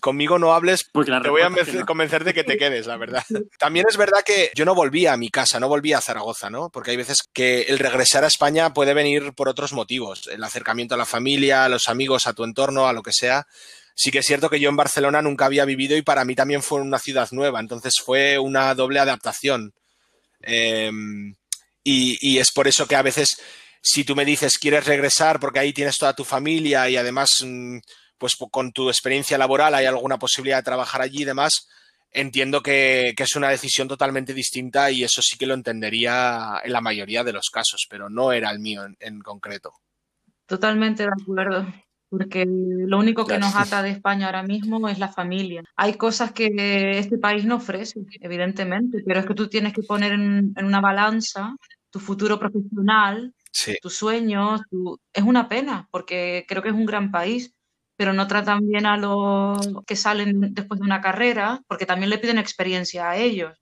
conmigo 0.00 0.38
no 0.38 0.52
hables, 0.52 0.84
porque 0.84 1.10
te 1.22 1.30
voy 1.30 1.42
a 1.42 1.50
convencer 1.86 2.22
de 2.22 2.34
que 2.34 2.44
te 2.44 2.58
quedes, 2.58 2.86
la 2.86 2.96
verdad. 2.96 3.24
También 3.58 3.86
es 3.88 3.96
verdad 3.96 4.22
que 4.24 4.52
yo 4.54 4.64
no 4.64 4.74
volvía 4.74 5.14
a 5.14 5.16
mi 5.16 5.30
casa, 5.30 5.58
no 5.58 5.68
volvía 5.68 5.98
a 5.98 6.02
Zaragoza, 6.02 6.50
¿no? 6.50 6.70
Porque 6.70 6.90
hay 6.90 6.96
veces 6.96 7.22
que 7.32 7.62
el 7.62 7.78
regresar 7.78 8.22
a 8.22 8.28
España 8.28 8.72
puede 8.72 8.94
venir 8.94 9.32
por 9.32 9.48
otros 9.48 9.72
motivos, 9.72 10.28
el 10.28 10.44
acercamiento 10.44 10.94
a 10.94 10.98
la 10.98 11.06
familia, 11.06 11.64
a 11.64 11.68
los 11.68 11.88
amigos, 11.88 12.26
a 12.26 12.34
tu 12.34 12.44
entorno, 12.44 12.86
a 12.86 12.92
lo 12.92 13.02
que 13.02 13.12
sea. 13.12 13.46
Sí 13.94 14.10
que 14.10 14.18
es 14.18 14.26
cierto 14.26 14.50
que 14.50 14.60
yo 14.60 14.68
en 14.68 14.76
Barcelona 14.76 15.22
nunca 15.22 15.46
había 15.46 15.64
vivido 15.64 15.96
y 15.96 16.02
para 16.02 16.24
mí 16.24 16.34
también 16.34 16.62
fue 16.62 16.80
una 16.80 16.98
ciudad 16.98 17.28
nueva, 17.32 17.58
entonces 17.60 17.94
fue 18.04 18.38
una 18.38 18.74
doble 18.74 19.00
adaptación. 19.00 19.72
Em, 20.42 21.34
y, 21.82 22.38
es 22.38 22.52
por 22.52 22.68
eso 22.68 22.86
que 22.86 22.96
a 22.96 23.02
veces 23.02 23.40
si 23.82 24.04
tú 24.04 24.14
me 24.14 24.24
dices 24.24 24.58
quieres 24.58 24.84
regresar 24.84 25.40
porque 25.40 25.60
ahí 25.60 25.72
tienes 25.72 25.96
toda 25.96 26.14
tu 26.14 26.24
familia 26.24 26.88
y 26.90 26.96
además 26.96 27.30
mm, 27.42 27.78
pues 28.18 28.36
con 28.50 28.72
tu 28.72 28.90
experiencia 28.90 29.38
laboral 29.38 29.74
hay 29.74 29.86
alguna 29.86 30.18
posibilidad 30.18 30.58
de 30.58 30.62
trabajar 30.62 31.00
allí 31.00 31.22
y 31.22 31.24
demás, 31.24 31.68
entiendo 32.12 32.62
que, 32.62 33.14
es 33.16 33.36
una 33.36 33.48
decisión 33.48 33.88
totalmente 33.88 34.34
distinta 34.34 34.90
y 34.90 35.04
eso 35.04 35.22
sí 35.22 35.38
que 35.38 35.46
lo 35.46 35.54
entendería 35.54 36.60
en 36.62 36.72
la 36.72 36.82
mayoría 36.82 37.24
de 37.24 37.32
los 37.32 37.48
casos, 37.50 37.86
pero 37.88 38.10
no 38.10 38.32
era 38.32 38.50
el 38.50 38.58
mío 38.58 38.82
en, 38.98 39.20
concreto. 39.20 39.72
Totalmente 40.46 41.04
de 41.04 41.10
acuerdo, 41.18 41.72
porque 42.10 42.44
lo 42.46 42.98
único 42.98 43.24
que 43.24 43.38
nos 43.38 43.54
ata 43.54 43.82
de 43.82 43.90
España 43.90 44.26
ahora 44.26 44.42
mismo 44.42 44.88
es 44.88 44.98
la 44.98 45.08
familia. 45.08 45.62
Hay 45.76 45.94
cosas 45.94 46.32
que 46.32 46.98
este 46.98 47.16
país 47.16 47.44
no 47.44 47.56
ofrece, 47.56 48.00
evidentemente, 48.20 49.02
pero 49.06 49.20
es 49.20 49.26
que 49.26 49.34
tú 49.34 49.48
tienes 49.48 49.72
que 49.72 49.82
poner 49.82 50.12
en, 50.12 50.52
una 50.62 50.80
balanza 50.80 51.54
tu 51.90 52.00
futuro 52.00 52.38
profesional, 52.38 53.34
tus 53.80 53.94
sueños, 53.94 54.60
es 55.12 55.22
una 55.22 55.48
pena, 55.48 55.88
porque 55.90 56.44
creo 56.46 56.62
que 56.62 56.68
es 56.68 56.74
un 56.74 56.86
gran 56.86 57.10
país 57.10 57.54
pero 58.00 58.14
no 58.14 58.26
tratan 58.26 58.66
bien 58.66 58.86
a 58.86 58.96
los 58.96 59.58
que 59.86 59.94
salen 59.94 60.54
después 60.54 60.80
de 60.80 60.86
una 60.86 61.02
carrera, 61.02 61.60
porque 61.68 61.84
también 61.84 62.08
le 62.08 62.16
piden 62.16 62.38
experiencia 62.38 63.10
a 63.10 63.18
ellos. 63.18 63.52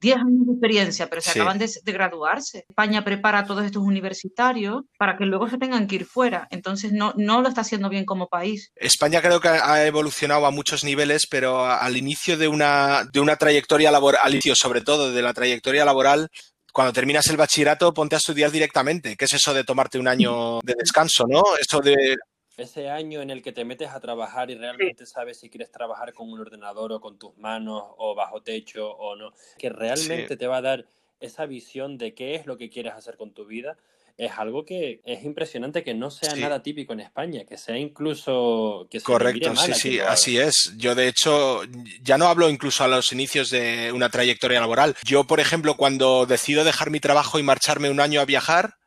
Diez 0.00 0.16
años 0.16 0.46
de 0.46 0.52
experiencia, 0.52 1.08
pero 1.08 1.20
se 1.20 1.30
acaban 1.30 1.58
de, 1.58 1.68
graduarse. 1.84 2.64
España 2.68 3.04
prepara 3.04 3.40
a 3.40 3.44
todos 3.46 3.64
estos 3.64 3.82
universitarios 3.82 4.82
para 4.96 5.16
que 5.16 5.24
luego 5.24 5.48
se 5.48 5.58
tengan 5.58 5.86
que 5.86 5.96
ir 5.96 6.04
fuera. 6.04 6.46
Entonces 6.50 6.92
no, 6.92 7.12
no 7.16 7.42
lo 7.42 7.48
está 7.48 7.62
haciendo 7.62 7.88
bien 7.88 8.04
como 8.04 8.28
país. 8.28 8.70
España 8.76 9.20
creo 9.20 9.40
que 9.40 9.48
ha 9.48 9.86
evolucionado 9.86 10.46
a 10.46 10.50
muchos 10.50 10.84
niveles, 10.84 11.26
pero 11.26 11.66
al 11.66 11.96
inicio 11.96 12.36
de 12.36 12.48
una, 12.48 13.04
de 13.12 13.20
una 13.20 13.36
trayectoria 13.36 13.90
laboral, 13.90 14.20
al 14.22 14.32
inicio 14.32 14.54
sobre 14.54 14.82
todo 14.82 15.12
de 15.12 15.22
la 15.22 15.34
trayectoria 15.34 15.84
laboral, 15.84 16.28
cuando 16.72 16.92
terminas 16.92 17.26
el 17.28 17.36
bachillerato, 17.36 17.92
ponte 17.92 18.14
a 18.14 18.18
estudiar 18.18 18.52
directamente. 18.52 19.16
¿Qué 19.16 19.24
es 19.24 19.32
eso 19.32 19.52
de 19.52 19.64
tomarte 19.64 19.98
un 19.98 20.06
año 20.06 20.60
de 20.62 20.74
descanso, 20.78 21.24
no? 21.28 21.42
Eso 21.60 21.80
de 21.80 22.16
ese 22.58 22.90
año 22.90 23.22
en 23.22 23.30
el 23.30 23.42
que 23.42 23.52
te 23.52 23.64
metes 23.64 23.90
a 23.90 24.00
trabajar 24.00 24.50
y 24.50 24.56
realmente 24.56 25.06
sabes 25.06 25.38
si 25.38 25.48
quieres 25.48 25.70
trabajar 25.70 26.12
con 26.12 26.30
un 26.30 26.40
ordenador 26.40 26.92
o 26.92 27.00
con 27.00 27.18
tus 27.18 27.36
manos 27.38 27.84
o 27.96 28.14
bajo 28.14 28.42
techo 28.42 28.90
o 28.90 29.16
no, 29.16 29.32
que 29.58 29.70
realmente 29.70 30.36
te 30.36 30.46
va 30.46 30.58
a 30.58 30.62
dar 30.62 30.84
esa 31.20 31.46
visión 31.46 31.98
de 31.98 32.14
qué 32.14 32.34
es 32.34 32.46
lo 32.46 32.58
que 32.58 32.68
quieres 32.68 32.94
hacer 32.94 33.16
con 33.16 33.32
tu 33.32 33.46
vida, 33.46 33.76
es 34.18 34.32
algo 34.36 34.64
que 34.64 35.00
es 35.04 35.22
impresionante 35.22 35.84
que 35.84 35.94
no 35.94 36.10
sea 36.10 36.34
nada 36.34 36.60
típico 36.60 36.92
en 36.92 37.00
España, 37.00 37.44
que 37.44 37.56
sea 37.56 37.78
incluso... 37.78 38.88
Que 38.90 39.00
Correcto, 39.00 39.54
sí, 39.54 39.74
sí, 39.74 40.00
así 40.00 40.38
es. 40.38 40.74
Yo 40.76 40.96
de 40.96 41.06
hecho 41.06 41.62
ya 42.02 42.18
no 42.18 42.26
hablo 42.26 42.50
incluso 42.50 42.82
a 42.82 42.88
los 42.88 43.12
inicios 43.12 43.50
de 43.50 43.92
una 43.92 44.08
trayectoria 44.08 44.58
laboral. 44.58 44.96
Yo, 45.04 45.24
por 45.24 45.38
ejemplo, 45.38 45.76
cuando 45.76 46.26
decido 46.26 46.64
dejar 46.64 46.90
mi 46.90 46.98
trabajo 46.98 47.38
y 47.38 47.44
marcharme 47.44 47.90
un 47.90 48.00
año 48.00 48.20
a 48.20 48.24
viajar, 48.24 48.78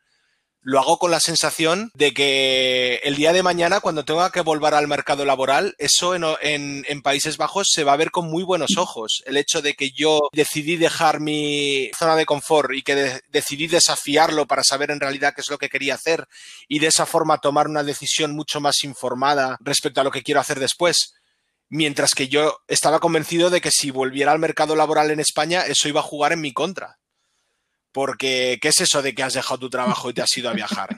lo 0.63 0.80
hago 0.80 0.97
con 0.97 1.10
la 1.10 1.19
sensación 1.19 1.91
de 1.95 2.13
que 2.13 3.02
el 3.04 3.15
día 3.15 3.34
de 3.34 3.41
mañana, 3.41 3.80
cuando 3.80 4.06
tenga 4.06 4.32
que 4.32 4.41
volver 4.41 4.76
al 4.76 4.88
mercado 4.88 5.26
laboral, 5.26 5.76
eso 5.80 6.15
en, 6.15 7.02
Países 7.02 7.38
Bajos 7.38 7.69
se 7.71 7.84
va 7.84 7.93
a 7.93 7.97
ver 7.97 8.12
con 8.12 8.30
muy 8.30 8.43
buenos 8.43 8.78
ojos. 8.78 9.24
El 9.26 9.38
hecho 9.38 9.62
de 9.63 9.74
que 9.74 9.89
yo 9.91 10.19
decidí 10.34 10.78
dejar 10.78 11.19
mi 11.19 11.89
zona 11.97 12.15
de 12.15 12.28
confort 12.28 12.74
y 12.74 12.84
que 12.84 13.21
decidí 13.30 13.65
desafiarlo 13.65 14.45
para 14.45 14.63
saber 14.63 14.91
en 14.91 15.00
realidad 15.00 15.34
qué 15.36 15.41
es 15.41 15.50
lo 15.50 15.58
que 15.58 15.69
quería 15.69 15.95
hacer 15.95 16.28
y 16.67 16.78
de 16.78 16.88
esa 16.88 17.08
forma 17.08 17.39
tomar 17.39 17.67
una 17.67 17.84
decisión 17.84 18.36
mucho 18.36 18.62
más 18.62 18.84
informada 18.84 19.58
respecto 19.62 20.00
a 20.00 20.04
lo 20.04 20.12
que 20.12 20.21
quiero 20.21 20.39
hacer 20.39 20.60
después. 20.60 21.13
Mientras 21.69 22.13
que 22.13 22.28
yo 22.28 22.60
estaba 22.67 23.00
convencido 23.00 23.50
de 23.50 23.62
que 23.62 23.71
si 23.71 23.89
volviera 23.89 24.32
al 24.32 24.39
mercado 24.39 24.76
laboral 24.76 25.10
en 25.10 25.21
España, 25.21 25.62
eso 25.65 25.88
iba 25.88 26.02
a 26.02 26.04
jugar 26.04 26.34
en 26.34 26.41
mi 26.41 26.54
contra 26.54 27.00
porque, 27.91 28.58
¿qué 28.62 28.69
es 28.69 28.82
eso 28.82 29.01
de 29.01 29.13
que 29.13 29.23
has 29.23 29.34
dejado 29.34 29.60
tu 29.60 29.69
trabajo 29.69 30.10
y 30.10 30.13
te 30.13 30.21
has 30.21 30.38
ido 30.38 30.49
a 30.49 30.54
viajar? 30.54 30.89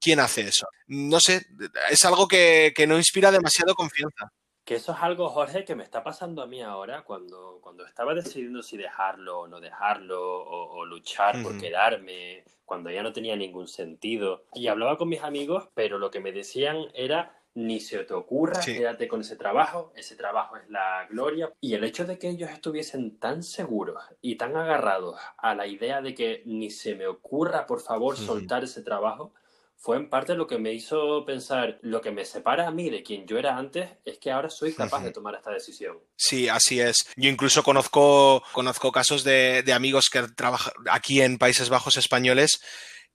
¿Quién 0.00 0.20
hace 0.20 0.42
eso? 0.42 0.66
No 0.86 1.20
sé, 1.20 1.46
es 1.90 2.04
algo 2.04 2.28
que, 2.28 2.72
no 2.86 2.96
inspira 2.96 3.30
demasiado 3.30 3.74
confianza. 3.74 4.30
Que 4.64 4.76
eso 4.76 4.92
es 4.92 4.98
algo, 5.00 5.28
Jorge, 5.28 5.64
que 5.64 5.76
me 5.76 5.84
está 5.84 6.02
pasando 6.02 6.42
a 6.42 6.46
mí 6.46 6.60
ahora 6.60 7.02
cuando, 7.02 7.60
cuando 7.60 7.86
estaba 7.86 8.14
decidiendo 8.14 8.62
si 8.62 8.76
dejarlo 8.76 9.40
o 9.40 9.48
no 9.48 9.60
dejarlo, 9.60 10.20
o, 10.20 10.84
luchar 10.84 11.40
por 11.42 11.58
quedarme, 11.58 12.44
cuando 12.64 12.90
ya 12.90 13.02
no 13.02 13.12
tenía 13.12 13.36
ningún 13.36 13.68
sentido. 13.68 14.44
Y 14.54 14.66
hablaba 14.66 14.98
con 14.98 15.08
mis 15.08 15.22
amigos, 15.22 15.68
pero 15.74 15.98
lo 15.98 16.10
que 16.10 16.20
me 16.20 16.32
decían 16.32 16.88
era 16.94 17.40
ni 17.56 17.80
se 17.80 17.98
te 18.04 18.14
ocurra, 18.14 18.60
quédate 18.60 19.08
con 19.08 19.22
ese 19.22 19.34
trabajo, 19.34 19.92
ese 19.96 20.14
trabajo 20.14 20.56
es 20.56 20.68
la 20.68 21.06
gloria. 21.10 21.50
Y 21.60 21.74
el 21.74 21.84
hecho 21.84 22.04
de 22.04 22.18
que 22.18 22.28
ellos 22.28 22.50
estuviesen 22.50 23.18
tan 23.18 23.42
seguros 23.42 24.02
y 24.20 24.36
tan 24.36 24.56
agarrados 24.56 25.18
a 25.38 25.54
la 25.54 25.66
idea 25.66 26.02
de 26.02 26.14
que 26.14 26.42
ni 26.44 26.70
se 26.70 26.94
me 26.94 27.06
ocurra, 27.06 27.66
por 27.66 27.80
favor, 27.80 28.16
soltar 28.16 28.62
ese 28.64 28.82
trabajo, 28.82 29.32
fue 29.78 29.96
en 29.96 30.08
parte 30.08 30.34
lo 30.34 30.46
que 30.46 30.58
me 30.58 30.72
hizo 30.72 31.24
pensar, 31.24 31.78
lo 31.82 32.00
que 32.00 32.10
me 32.10 32.24
separa 32.24 32.66
a 32.66 32.70
mí 32.70 32.90
de 32.90 33.02
quien 33.02 33.26
yo 33.26 33.38
era 33.38 33.56
antes 33.56 33.88
es 34.04 34.18
que 34.18 34.30
ahora 34.30 34.50
soy 34.50 34.72
capaz 34.72 35.02
de 35.02 35.12
tomar 35.12 35.34
esta 35.34 35.50
decisión. 35.50 35.98
Sí, 36.16 36.48
así 36.48 36.80
es. 36.80 36.96
Yo 37.16 37.30
incluso 37.30 37.62
conozco, 37.62 38.42
conozco 38.52 38.90
casos 38.90 39.22
de, 39.22 39.62
de 39.62 39.72
amigos 39.72 40.08
que 40.10 40.22
trabajan 40.28 40.72
aquí 40.90 41.20
en 41.20 41.38
Países 41.38 41.68
Bajos 41.68 41.96
españoles 41.96 42.60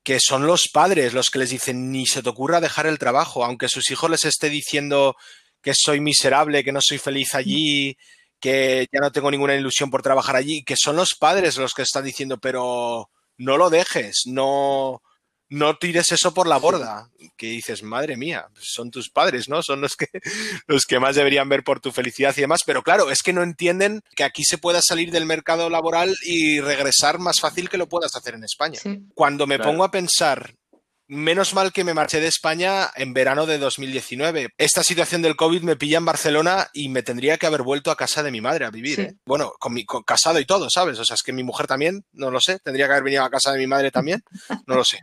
que 0.03 0.19
son 0.19 0.47
los 0.47 0.67
padres 0.67 1.13
los 1.13 1.29
que 1.29 1.39
les 1.39 1.49
dicen 1.49 1.91
ni 1.91 2.05
se 2.07 2.23
te 2.23 2.29
ocurra 2.29 2.61
dejar 2.61 2.87
el 2.87 2.99
trabajo, 2.99 3.45
aunque 3.45 3.69
sus 3.69 3.89
hijos 3.91 4.09
les 4.09 4.25
esté 4.25 4.49
diciendo 4.49 5.15
que 5.61 5.73
soy 5.75 5.99
miserable, 5.99 6.63
que 6.63 6.71
no 6.71 6.81
soy 6.81 6.97
feliz 6.97 7.35
allí, 7.35 7.97
que 8.39 8.87
ya 8.91 8.99
no 8.99 9.11
tengo 9.11 9.29
ninguna 9.29 9.55
ilusión 9.55 9.91
por 9.91 10.01
trabajar 10.01 10.35
allí, 10.35 10.63
que 10.63 10.75
son 10.75 10.95
los 10.95 11.13
padres 11.13 11.57
los 11.57 11.73
que 11.73 11.83
están 11.83 12.03
diciendo, 12.03 12.39
pero 12.39 13.09
no 13.37 13.57
lo 13.57 13.69
dejes, 13.69 14.23
no, 14.25 15.03
no 15.51 15.77
tires 15.77 16.11
eso 16.13 16.33
por 16.33 16.47
la 16.47 16.57
borda. 16.57 17.09
Que 17.37 17.47
dices, 17.47 17.81
madre 17.81 18.17
mía, 18.17 18.47
son 18.59 18.91
tus 18.91 19.09
padres, 19.09 19.49
¿no? 19.49 19.63
Son 19.63 19.81
los 19.81 19.95
que, 19.95 20.07
los 20.67 20.85
que 20.85 20.99
más 20.99 21.15
deberían 21.15 21.49
ver 21.49 21.63
por 21.63 21.79
tu 21.79 21.91
felicidad 21.91 22.35
y 22.37 22.41
demás. 22.41 22.61
Pero 22.63 22.83
claro, 22.83 23.09
es 23.09 23.23
que 23.23 23.33
no 23.33 23.41
entienden 23.41 24.01
que 24.15 24.23
aquí 24.23 24.43
se 24.43 24.59
pueda 24.59 24.79
salir 24.81 25.09
del 25.09 25.25
mercado 25.25 25.67
laboral 25.69 26.15
y 26.23 26.59
regresar 26.59 27.17
más 27.17 27.39
fácil 27.39 27.67
que 27.67 27.79
lo 27.79 27.89
puedas 27.89 28.15
hacer 28.15 28.35
en 28.35 28.43
España. 28.43 28.79
Cuando 29.15 29.47
me 29.47 29.57
pongo 29.57 29.83
a 29.83 29.89
pensar 29.89 30.53
Menos 31.13 31.53
mal 31.53 31.73
que 31.73 31.83
me 31.83 31.93
marché 31.93 32.21
de 32.21 32.27
España 32.27 32.89
en 32.95 33.13
verano 33.13 33.45
de 33.45 33.57
2019. 33.57 34.51
Esta 34.57 34.81
situación 34.81 35.21
del 35.21 35.35
COVID 35.35 35.61
me 35.61 35.75
pilla 35.75 35.97
en 35.97 36.05
Barcelona 36.05 36.69
y 36.71 36.87
me 36.87 37.03
tendría 37.03 37.35
que 37.35 37.45
haber 37.47 37.63
vuelto 37.63 37.91
a 37.91 37.97
casa 37.97 38.23
de 38.23 38.31
mi 38.31 38.39
madre 38.39 38.63
a 38.63 38.71
vivir. 38.71 39.01
¿eh? 39.01 39.15
Bueno, 39.25 39.51
con 39.59 39.73
mi, 39.73 39.85
casado 40.05 40.39
y 40.39 40.45
todo, 40.45 40.69
¿sabes? 40.69 40.97
O 40.99 41.03
sea, 41.03 41.15
es 41.15 41.21
que 41.21 41.33
mi 41.33 41.43
mujer 41.43 41.67
también, 41.67 42.05
no 42.13 42.31
lo 42.31 42.39
sé. 42.39 42.59
Tendría 42.59 42.85
que 42.85 42.93
haber 42.93 43.03
venido 43.03 43.25
a 43.25 43.29
casa 43.29 43.51
de 43.51 43.59
mi 43.59 43.67
madre 43.67 43.91
también, 43.91 44.23
no 44.65 44.75
lo 44.75 44.85
sé. 44.85 44.99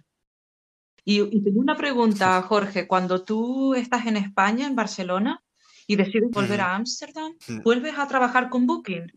Y, 1.10 1.40
tengo 1.40 1.60
una 1.60 1.74
pregunta, 1.74 2.42
Jorge. 2.42 2.86
Cuando 2.86 3.24
tú 3.24 3.74
estás 3.74 4.04
en 4.04 4.18
España, 4.18 4.66
en 4.66 4.76
Barcelona, 4.76 5.42
y 5.86 5.96
decides 5.96 6.30
volver 6.30 6.60
a 6.60 6.74
Ámsterdam, 6.74 7.32
¿vuelves 7.64 7.94
a 7.96 8.06
trabajar 8.06 8.50
con 8.50 8.66
Booking? 8.66 9.10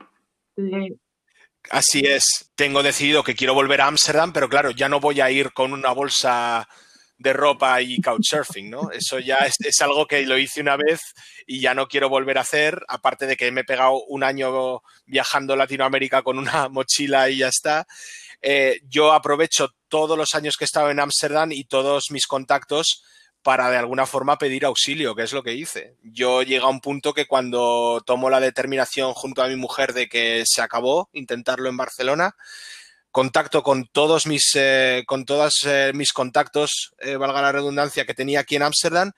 Eh, 0.56 0.96
Así 1.70 2.00
es. 2.00 2.50
Tengo 2.56 2.82
decidido 2.82 3.26
que 3.26 3.36
quiero 3.36 3.54
volver 3.54 3.82
a 3.82 3.88
Ámsterdam, 3.88 4.32
pero 4.32 4.48
claro, 4.48 4.72
ya 4.72 4.88
no 4.88 5.02
voy 5.02 5.20
a 5.20 5.30
ir 5.32 5.52
con 5.52 5.74
una 5.74 5.92
bolsa 5.92 6.66
de 7.18 7.34
ropa 7.34 7.82
y 7.82 8.00
couchsurfing, 8.00 8.70
¿no? 8.70 8.90
Eso 8.92 9.20
ya 9.20 9.40
es, 9.40 9.56
es, 9.60 9.82
algo 9.82 10.08
que 10.08 10.26
lo 10.26 10.38
hice 10.38 10.62
una 10.62 10.78
vez 10.78 11.02
y 11.46 11.60
ya 11.60 11.74
no 11.74 11.90
quiero 11.90 12.08
volver 12.08 12.38
a 12.38 12.42
hacer, 12.42 12.82
aparte 12.88 13.28
de 13.28 13.36
que 13.36 13.52
me 13.52 13.62
he 13.62 13.66
pegado 13.66 14.02
un 14.06 14.24
año 14.24 14.82
viajando 15.06 15.54
a 15.54 15.58
Latinoamérica 15.58 16.22
con 16.22 16.40
una 16.40 16.70
mochila 16.70 17.30
y 17.30 17.40
ya 17.40 17.50
está. 17.50 17.86
Eh, 18.42 18.80
yo 18.88 19.12
aprovecho 19.12 19.76
todos 19.92 20.18
los 20.18 20.34
años 20.36 20.56
que 20.56 20.64
he 20.64 20.72
estado 20.72 20.90
en 20.90 21.02
Ámsterdam 21.02 21.52
y 21.52 21.66
todos 21.66 22.12
mis 22.12 22.26
contactos 22.26 23.04
para 23.44 23.70
de 23.70 23.78
alguna 23.78 24.06
forma 24.06 24.38
pedir 24.38 24.66
auxilio, 24.66 25.16
que 25.16 25.24
es 25.24 25.34
lo 25.34 25.44
que 25.44 25.54
hice. 25.54 25.98
Yo 26.02 26.44
llegué 26.44 26.64
a 26.64 26.68
un 26.68 26.80
punto 26.80 27.14
que 27.14 27.28
cuando 27.28 28.02
tomo 28.06 28.30
la 28.30 28.40
determinación 28.40 29.14
junto 29.14 29.44
a 29.44 29.48
mi 29.48 29.58
mujer 29.58 29.94
de 29.94 30.08
que 30.08 30.44
se 30.46 30.62
acabó 30.62 31.10
intentarlo 31.12 31.68
en 31.68 31.76
Barcelona, 31.76 32.36
contacto 33.12 33.64
con 33.64 33.88
todos 33.92 34.28
mis, 34.28 34.52
eh, 34.56 35.04
con 35.06 35.26
todos 35.26 35.66
eh, 35.66 35.92
mis 35.94 36.14
contactos, 36.14 36.94
eh, 37.00 37.18
valga 37.18 37.42
la 37.42 37.52
redundancia, 37.52 38.06
que 38.06 38.14
tenía 38.14 38.40
aquí 38.40 38.56
en 38.56 38.64
Ámsterdam 38.64 39.12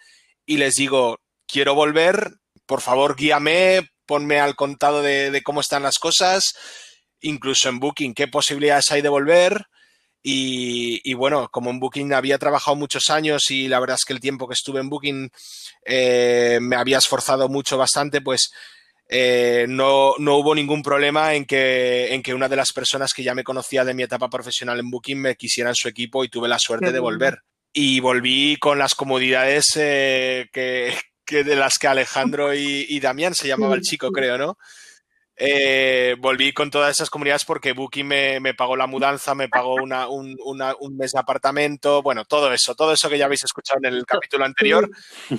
y 0.46 0.58
les 0.58 0.74
digo, 0.74 1.20
quiero 1.46 1.76
volver, 1.76 2.32
por 2.66 2.82
favor 2.82 3.16
guíame, 3.16 3.92
ponme 4.08 4.40
al 4.40 4.56
contado 4.56 5.04
de, 5.04 5.30
de 5.30 5.44
cómo 5.44 5.62
están 5.62 5.84
las 5.84 6.00
cosas, 6.00 6.56
incluso 7.22 7.70
en 7.70 7.80
Booking, 7.80 8.16
qué 8.16 8.28
posibilidades 8.28 8.92
hay 8.92 9.04
de 9.04 9.10
volver 9.10 9.68
y, 10.26 11.14
bueno, 11.16 11.50
como 11.52 11.70
en 11.70 11.80
Booking 11.80 12.14
había 12.14 12.38
trabajado 12.38 12.78
muchos 12.78 13.10
años 13.10 13.52
y 13.52 13.68
la 13.68 13.82
verdad 13.82 13.98
es 14.00 14.06
que 14.06 14.14
el 14.14 14.22
tiempo 14.22 14.48
que 14.48 14.54
estuve 14.54 14.80
en 14.80 14.90
Booking 14.90 15.30
eh, 15.86 16.60
me 16.62 16.78
había 16.78 17.00
esforzado 17.00 17.50
mucho 17.50 17.78
bastante, 17.78 18.22
pues 18.22 18.54
eh, 19.10 19.66
no, 19.68 20.14
no, 20.20 20.38
hubo 20.38 20.56
ningún 20.56 20.82
problema 20.82 21.34
en 21.34 21.44
que, 21.44 22.14
en 22.14 22.24
que 22.24 22.34
una 22.34 22.48
de 22.48 22.56
las 22.56 22.72
personas 22.72 23.14
que 23.14 23.24
ya 23.24 23.36
me 23.36 23.44
conocía 23.44 23.84
de 23.84 23.94
mi 23.94 24.04
etapa 24.04 24.30
profesional 24.30 24.80
en 24.80 24.90
Booking 24.90 25.20
me 25.20 25.36
quisiera 25.36 25.72
en 25.72 25.76
su 25.76 25.90
equipo 25.90 26.24
y 26.24 26.30
tuve 26.30 26.48
la 26.48 26.58
suerte 26.58 26.94
de 26.94 27.00
volver. 27.00 27.40
Y 27.74 28.00
volví 28.00 28.56
con 28.62 28.80
las 28.80 28.96
comodidades 28.96 29.66
eh, 29.76 30.48
que, 30.54 30.96
que, 31.26 31.44
de 31.44 31.58
las 31.58 31.78
que 31.78 31.88
Alejandro 31.88 32.54
y, 32.54 32.86
y 32.88 33.00
Damián 33.02 33.36
se 33.36 33.50
llamaba 33.50 33.76
el 33.76 33.82
chico, 33.82 34.10
creo, 34.12 34.38
¿no? 34.38 34.58
Eh, 35.46 36.16
volví 36.20 36.54
con 36.54 36.72
todas 36.72 36.92
esas 36.92 37.10
comunidades 37.10 37.44
porque 37.44 37.74
Booking 37.74 38.08
me, 38.08 38.54
pagó 38.54 38.78
la 38.78 38.88
mudanza, 38.88 39.36
me 39.36 39.50
pagó 39.50 39.76
una, 39.76 40.08
un, 40.08 40.38
un, 40.42 40.98
mes 40.98 41.12
de 41.12 41.20
apartamento, 41.20 42.02
bueno, 42.02 42.24
todo 42.24 42.54
eso, 42.54 42.76
todo 42.76 42.94
eso 42.94 43.10
que 43.10 43.18
ya 43.18 43.26
habéis 43.26 43.44
escuchado 43.44 43.82
en 43.84 43.94
el 43.94 44.06
capítulo 44.08 44.46
anterior, 44.46 44.90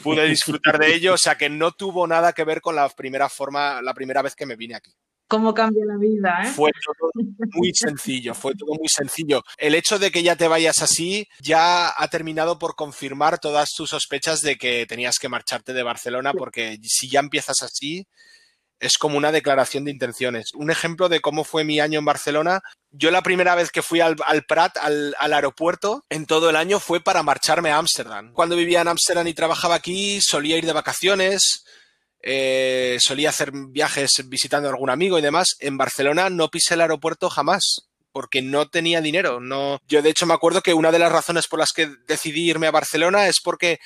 pude 0.02 0.28
disfrutar 0.28 0.78
de 0.78 0.94
ello, 0.94 1.14
o 1.14 1.18
sea 1.18 1.36
que 1.36 1.48
no 1.48 1.72
tuvo 1.72 2.06
nada 2.06 2.34
que 2.34 2.44
ver 2.44 2.60
con 2.60 2.76
la 2.76 2.86
primera 2.90 3.30
forma, 3.30 3.80
la 3.80 3.94
primera 3.94 4.20
vez 4.20 4.34
que 4.34 4.44
me 4.44 4.56
vine 4.56 4.74
aquí. 4.74 4.92
¿Cómo 5.26 5.54
cambia 5.54 5.86
la 5.86 5.96
vida? 5.96 6.42
Eh? 6.44 6.48
Fue 6.48 6.70
todo 6.84 7.10
muy 7.54 7.72
sencillo, 7.72 8.34
fue 8.34 8.54
todo 8.54 8.74
muy 8.74 8.88
sencillo. 8.88 9.42
El 9.56 9.74
hecho 9.74 9.98
de 9.98 10.10
que 10.10 10.22
ya 10.22 10.36
te 10.36 10.48
vayas 10.48 10.82
así 10.82 11.26
ya 11.40 11.94
ha 11.96 12.08
terminado 12.08 12.58
por 12.58 12.74
confirmar 12.74 13.38
todas 13.38 13.70
tus 13.70 13.88
sospechas 13.88 14.42
de 14.42 14.56
que 14.56 14.84
tenías 14.86 15.18
que 15.18 15.30
marcharte 15.30 15.72
de 15.72 15.82
Barcelona, 15.82 16.34
porque 16.34 16.78
si 16.82 17.08
ya 17.08 17.20
empiezas 17.20 17.62
así, 17.62 18.06
es 18.84 18.98
como 18.98 19.16
una 19.16 19.32
declaración 19.32 19.84
de 19.84 19.90
intenciones. 19.90 20.52
Un 20.54 20.70
ejemplo 20.70 21.08
de 21.08 21.20
cómo 21.20 21.44
fue 21.44 21.64
mi 21.64 21.80
año 21.80 21.98
en 21.98 22.04
Barcelona. 22.04 22.60
Yo 22.90 23.10
la 23.10 23.22
primera 23.22 23.54
vez 23.54 23.70
que 23.70 23.82
fui 23.82 24.00
al, 24.00 24.16
Prat, 24.46 24.76
al, 24.76 25.14
aeropuerto, 25.18 26.04
en 26.10 26.26
todo 26.26 26.50
el 26.50 26.56
año 26.56 26.78
fue 26.78 27.00
para 27.00 27.22
marcharme 27.22 27.70
a 27.70 27.78
Ámsterdam. 27.78 28.32
Cuando 28.34 28.56
vivía 28.56 28.82
en 28.82 28.88
Ámsterdam 28.88 29.26
y 29.26 29.34
trabajaba 29.34 29.76
aquí, 29.76 30.20
solía 30.20 30.58
ir 30.58 30.66
de 30.66 30.74
vacaciones, 30.74 31.64
eh, 32.22 32.98
solía 33.00 33.30
hacer 33.30 33.52
viajes 33.52 34.10
visitando 34.26 34.68
a 34.68 34.72
algún 34.72 34.90
amigo 34.90 35.18
y 35.18 35.22
demás. 35.22 35.56
En 35.60 35.78
Barcelona 35.78 36.28
no 36.28 36.50
pisé 36.50 36.74
el 36.74 36.82
aeropuerto 36.82 37.30
jamás 37.30 37.88
porque 38.12 38.42
no 38.42 38.68
tenía 38.68 39.00
dinero. 39.00 39.40
No, 39.40 39.80
yo 39.88 40.02
de 40.02 40.10
hecho 40.10 40.26
me 40.26 40.34
acuerdo 40.34 40.60
que 40.60 40.74
una 40.74 40.92
de 40.92 40.98
las 40.98 41.10
razones 41.10 41.48
por 41.48 41.58
las 41.58 41.72
que 41.72 41.90
decidí 42.06 42.50
irme 42.50 42.66
a 42.66 42.70
Barcelona 42.70 43.28
es 43.28 43.40
porque 43.42 43.78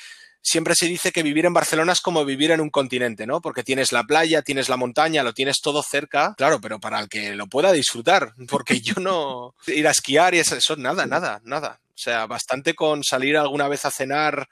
siempre 0.49 0.75
se 0.75 0.87
dice 0.87 1.13
que 1.13 1.23
vivir 1.23 1.45
en 1.47 1.53
Barcelona 1.53 1.93
es 1.93 2.01
como 2.01 2.25
vivir 2.25 2.51
en 2.51 2.61
un 2.61 2.71
continente, 2.71 3.27
¿no? 3.27 3.41
Porque 3.41 3.63
tienes 3.63 3.93
la 3.93 4.05
playa, 4.05 4.43
tienes 4.43 4.69
la 4.69 4.77
montaña, 4.77 5.23
lo 5.23 5.35
tienes 5.35 5.61
todo 5.61 5.83
cerca, 5.83 6.35
claro, 6.37 6.61
pero 6.61 6.81
para 6.81 6.99
el 7.01 7.09
que 7.09 7.35
lo 7.35 7.47
pueda 7.47 7.71
disfrutar, 7.73 8.33
porque 8.49 8.81
yo 8.81 8.95
no 9.01 9.55
ir 9.67 9.87
a 9.87 9.91
esquiar 9.93 10.35
y 10.35 10.39
eso, 10.39 10.57
eso 10.57 10.77
nada, 10.77 11.07
nada, 11.07 11.41
nada. 11.45 11.81
O 11.89 12.01
sea, 12.01 12.27
bastante 12.27 12.75
con 12.75 13.05
salir 13.05 13.37
alguna 13.37 13.69
vez 13.69 13.85
a 13.85 13.91
cenar, 13.91 14.49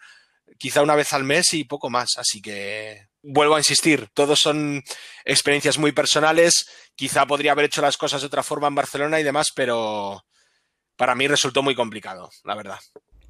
quizá 0.58 0.82
una 0.82 0.96
vez 0.96 1.12
al 1.12 1.24
mes 1.24 1.54
y 1.54 1.64
poco 1.64 1.90
más. 1.90 2.18
Así 2.18 2.42
que 2.42 3.06
vuelvo 3.22 3.54
a 3.54 3.60
insistir, 3.60 4.08
todos 4.12 4.38
son 4.38 4.82
experiencias 5.24 5.78
muy 5.78 5.92
personales. 5.92 6.66
Quizá 6.94 7.26
podría 7.26 7.52
haber 7.52 7.66
hecho 7.66 7.82
las 7.82 7.96
cosas 7.96 8.20
de 8.20 8.26
otra 8.26 8.42
forma 8.42 8.68
en 8.68 8.74
Barcelona 8.74 9.20
y 9.20 9.24
demás, 9.24 9.48
pero 9.54 10.24
para 10.96 11.14
mí 11.14 11.26
resultó 11.28 11.62
muy 11.62 11.74
complicado, 11.74 12.30
la 12.44 12.54
verdad. 12.54 12.80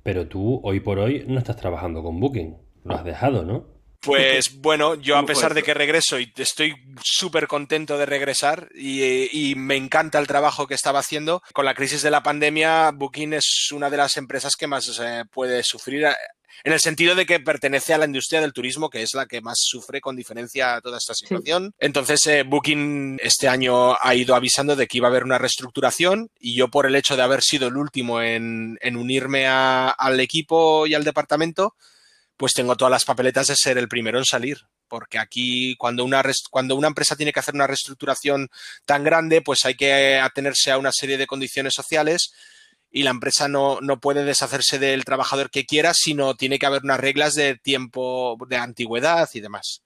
Pero 0.07 0.29
tú 0.29 0.61
hoy 0.62 0.79
por 0.79 1.01
hoy 1.01 1.25
no 1.27 1.40
estás 1.40 1.57
trabajando 1.57 2.01
con 2.01 2.21
Booking. 2.21 2.57
Lo 2.85 2.95
has 2.95 3.05
dejado, 3.05 3.45
¿no? 3.45 3.66
Pues 4.01 4.61
bueno, 4.61 4.95
yo 4.95 5.16
a 5.16 5.27
pesar 5.27 5.53
de 5.53 5.64
que 5.64 5.75
regreso 5.75 6.21
y 6.21 6.33
estoy 6.37 6.77
súper 7.03 7.49
contento 7.49 7.99
de 7.99 8.07
regresar 8.07 8.69
y, 8.73 9.55
me 9.57 9.75
encanta 9.75 10.21
el 10.21 10.29
trabajo 10.29 10.69
que 10.69 10.75
estaba 10.75 11.01
haciendo, 11.01 11.42
con 11.53 11.64
la 11.64 11.75
crisis 11.75 12.03
de 12.03 12.12
la 12.12 12.23
pandemia, 12.23 12.92
Booking 12.92 13.33
es 13.33 13.73
una 13.73 13.90
de 13.90 13.97
las 13.97 14.16
empresas 14.16 14.55
que 14.55 14.69
más 14.69 14.97
eh, 15.01 15.25
puede 15.33 15.64
sufrir 15.64 16.07
en 16.64 16.73
el 16.73 16.81
sentido 16.81 17.14
de 17.14 17.27
que 17.27 17.40
pertenece 17.40 17.95
a 17.95 17.99
la 17.99 18.07
industria 18.07 18.40
del 18.40 18.53
turismo, 18.53 18.90
que 18.90 19.03
es 19.03 19.14
la 19.14 19.27
que 19.27 19.40
más 19.40 19.59
sufre 19.61 20.01
con 20.01 20.16
diferencia 20.16 20.81
toda 20.81 20.99
esta 20.99 21.14
situación. 21.14 21.75
Entonces, 21.79 22.27
eh, 22.27 22.42
Booking 22.42 23.19
este 23.23 23.49
año 23.49 23.97
ha 24.01 24.14
ido 24.14 24.35
avisando 24.35 24.77
de 24.77 24.87
que 24.87 24.99
iba 24.99 25.09
a 25.09 25.11
haber 25.11 25.25
una 25.25 25.38
reestructuración 25.38 26.31
y 26.38 26.57
yo 26.57 26.69
por 26.69 26.87
el 26.87 26.97
hecho 26.97 27.16
de 27.16 27.23
haber 27.23 27.42
sido 27.42 27.69
el 27.69 27.77
último 27.77 28.21
en, 28.21 28.79
unirme 28.97 29.47
al 29.47 30.21
equipo 30.21 30.87
y 30.87 30.95
al 30.95 31.05
departamento, 31.05 31.75
pues 32.37 32.53
tengo 32.53 32.77
todas 32.77 32.90
las 32.90 33.05
papeletas 33.05 33.49
de 33.49 33.57
ser 33.57 33.79
el 33.79 33.88
primero 33.88 34.19
en 34.19 34.25
salir. 34.25 34.59
Porque 34.88 35.19
aquí, 35.19 35.75
cuando 35.77 36.05
una, 36.05 36.23
cuando 36.51 36.77
una 36.77 36.87
empresa 36.87 37.16
tiene 37.16 37.33
que 37.33 37.40
hacer 37.40 37.55
una 37.55 37.66
reestructuración 37.66 38.49
tan 38.85 39.03
grande, 39.03 39.42
pues 39.42 39.64
hay 39.64 39.75
que 39.75 40.19
atenerse 40.19 40.71
a 40.71 40.79
una 40.79 40.92
serie 40.92 41.19
de 41.19 41.27
condiciones 41.27 41.75
sociales 41.75 42.33
y 42.97 43.03
la 43.03 43.11
empresa 43.11 43.47
no, 43.47 43.79
no, 43.83 44.01
puede 44.01 44.25
deshacerse 44.25 44.79
del 44.79 45.05
trabajador 45.05 45.51
que 45.51 45.67
quiera, 45.67 45.93
sino 45.93 46.35
tiene 46.35 46.59
que 46.59 46.65
haber 46.65 46.83
unas 46.83 46.99
reglas 46.99 47.35
de 47.35 47.57
tiempo, 47.57 48.39
de 48.49 48.57
antigüedad 48.57 49.29
y 49.35 49.41
demás. 49.41 49.83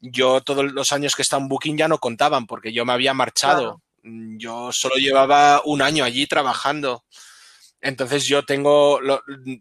Yo 0.00 0.40
todos 0.40 0.64
los 0.72 0.90
años 0.90 1.14
que 1.14 1.22
he 1.22 1.22
estado 1.22 1.42
en 1.42 1.48
Booking 1.48 1.78
ya 1.78 1.86
no 1.86 1.98
contaban 1.98 2.48
porque 2.48 2.72
yo 2.72 2.84
me 2.84 2.92
había 2.92 3.14
marchado. 3.14 3.82
Yo 4.02 4.70
solo 4.72 4.96
llevaba 4.96 5.62
un 5.64 5.80
año 5.80 6.02
allí 6.02 6.26
trabajando. 6.26 7.04
Entonces 7.80 8.26
yo 8.26 8.44
tengo, 8.44 8.98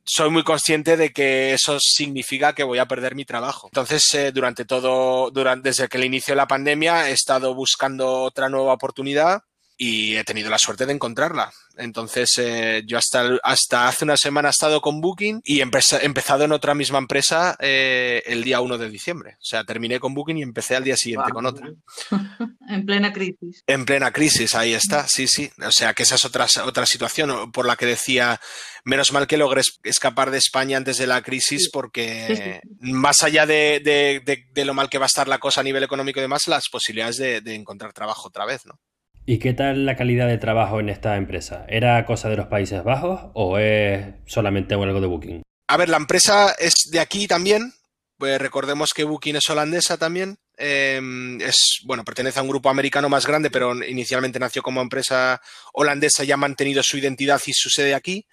soy 0.03 0.31
muy 0.31 0.43
consciente 0.43 0.97
de 0.97 1.13
que 1.13 1.53
eso 1.53 1.77
significa 1.79 2.53
que 2.53 2.63
voy 2.63 2.79
a 2.79 2.87
perder 2.87 3.13
mi 3.13 3.23
trabajo. 3.23 3.67
Entonces 3.67 4.03
eh, 4.15 4.31
durante 4.31 4.65
todo, 4.65 5.29
durante, 5.29 5.69
desde 5.69 5.87
que 5.87 5.99
el 5.99 6.05
inicio 6.05 6.31
de 6.31 6.37
la 6.37 6.47
pandemia 6.47 7.07
he 7.07 7.11
estado 7.11 7.53
buscando 7.53 8.23
otra 8.23 8.49
nueva 8.49 8.73
oportunidad 8.73 9.43
y 9.77 10.15
he 10.15 10.23
tenido 10.23 10.49
la 10.49 10.57
suerte 10.57 10.85
de 10.85 10.93
encontrarla. 10.93 11.51
Entonces, 11.75 12.31
eh, 12.37 12.83
yo 12.85 12.97
hasta, 12.97 13.39
hasta 13.43 13.87
hace 13.87 14.05
una 14.05 14.17
semana 14.17 14.49
he 14.49 14.51
estado 14.51 14.81
con 14.81 15.01
Booking 15.01 15.41
y 15.43 15.59
he 15.59 15.63
empezado 15.63 16.43
en 16.43 16.51
otra 16.51 16.75
misma 16.75 16.99
empresa 16.99 17.55
eh, 17.59 18.21
el 18.27 18.43
día 18.43 18.61
1 18.61 18.77
de 18.77 18.89
diciembre. 18.89 19.37
O 19.39 19.43
sea, 19.43 19.63
terminé 19.63 19.99
con 19.99 20.13
Booking 20.13 20.37
y 20.37 20.43
empecé 20.43 20.75
al 20.75 20.83
día 20.83 20.95
siguiente 20.95 21.31
con 21.31 21.45
otra. 21.45 21.67
en 22.69 22.85
plena 22.85 23.11
crisis. 23.11 23.63
En 23.65 23.85
plena 23.85 24.11
crisis, 24.11 24.53
ahí 24.53 24.73
está, 24.73 25.07
sí, 25.07 25.27
sí. 25.27 25.49
O 25.65 25.71
sea, 25.71 25.93
que 25.93 26.03
esa 26.03 26.15
es 26.15 26.25
otra, 26.25 26.45
otra 26.65 26.85
situación 26.85 27.51
por 27.51 27.65
la 27.65 27.75
que 27.75 27.87
decía, 27.87 28.39
menos 28.83 29.11
mal 29.11 29.25
que 29.25 29.37
logré 29.37 29.61
escapar 29.83 30.29
de 30.29 30.37
España 30.37 30.77
antes 30.77 30.97
de 30.97 31.07
la 31.07 31.23
crisis 31.23 31.69
porque 31.71 32.61
más 32.79 33.23
allá 33.23 33.45
de, 33.47 33.81
de, 33.83 34.65
lo 34.65 34.73
mal 34.73 34.89
que 34.89 34.99
va 34.99 35.05
a 35.05 35.07
estar 35.07 35.27
la 35.27 35.39
cosa 35.39 35.61
a 35.61 35.63
nivel 35.63 35.83
económico 35.83 36.19
y 36.19 36.21
demás, 36.21 36.47
las 36.47 36.69
posibilidades 36.69 37.17
de 37.17 37.55
encontrar 37.55 37.93
trabajo 37.93 38.27
otra 38.27 38.45
vez, 38.45 38.65
¿no? 38.65 38.79
¿Y 39.25 39.39
qué 39.39 39.53
tal 39.53 39.85
la 39.85 39.95
calidad 39.95 40.27
de 40.27 40.37
trabajo 40.37 40.81
en 40.81 40.89
esta 40.89 41.15
empresa? 41.15 41.65
¿Era 41.69 42.05
cosa 42.05 42.27
de 42.27 42.35
los 42.35 42.47
Países 42.47 42.83
Bajos 42.83 43.31
o 43.33 43.57
es 43.57 44.05
solamente 44.25 44.73
algo 44.73 44.99
de 44.99 45.07
Booking? 45.07 45.43
A 45.67 45.77
ver, 45.77 45.87
la 45.87 45.97
empresa 45.97 46.53
es 46.59 46.89
de 46.91 46.99
aquí 46.99 47.25
también. 47.27 47.73
Pues 48.17 48.39
recordemos 48.39 48.93
que 48.93 49.05
Booking 49.05 49.37
es 49.37 49.49
holandesa 49.49 49.97
también. 49.97 50.37
Em, 50.57 51.39
es, 51.41 51.79
bueno, 51.85 52.03
pertenece 52.03 52.39
a 52.39 52.41
un 52.41 52.49
grupo 52.49 52.69
americano 52.69 53.07
más 53.07 53.25
grande, 53.25 53.49
pero 53.49 53.73
inicialmente 53.85 54.39
nació 54.39 54.61
como 54.61 54.81
empresa 54.81 55.41
holandesa 55.73 56.25
y 56.25 56.31
ha 56.31 56.37
mantenido 56.37 56.83
su 56.83 56.97
identidad 56.97 57.41
y 57.45 57.53
su 57.53 57.69
sede 57.69 57.95
aquí. 57.95 58.27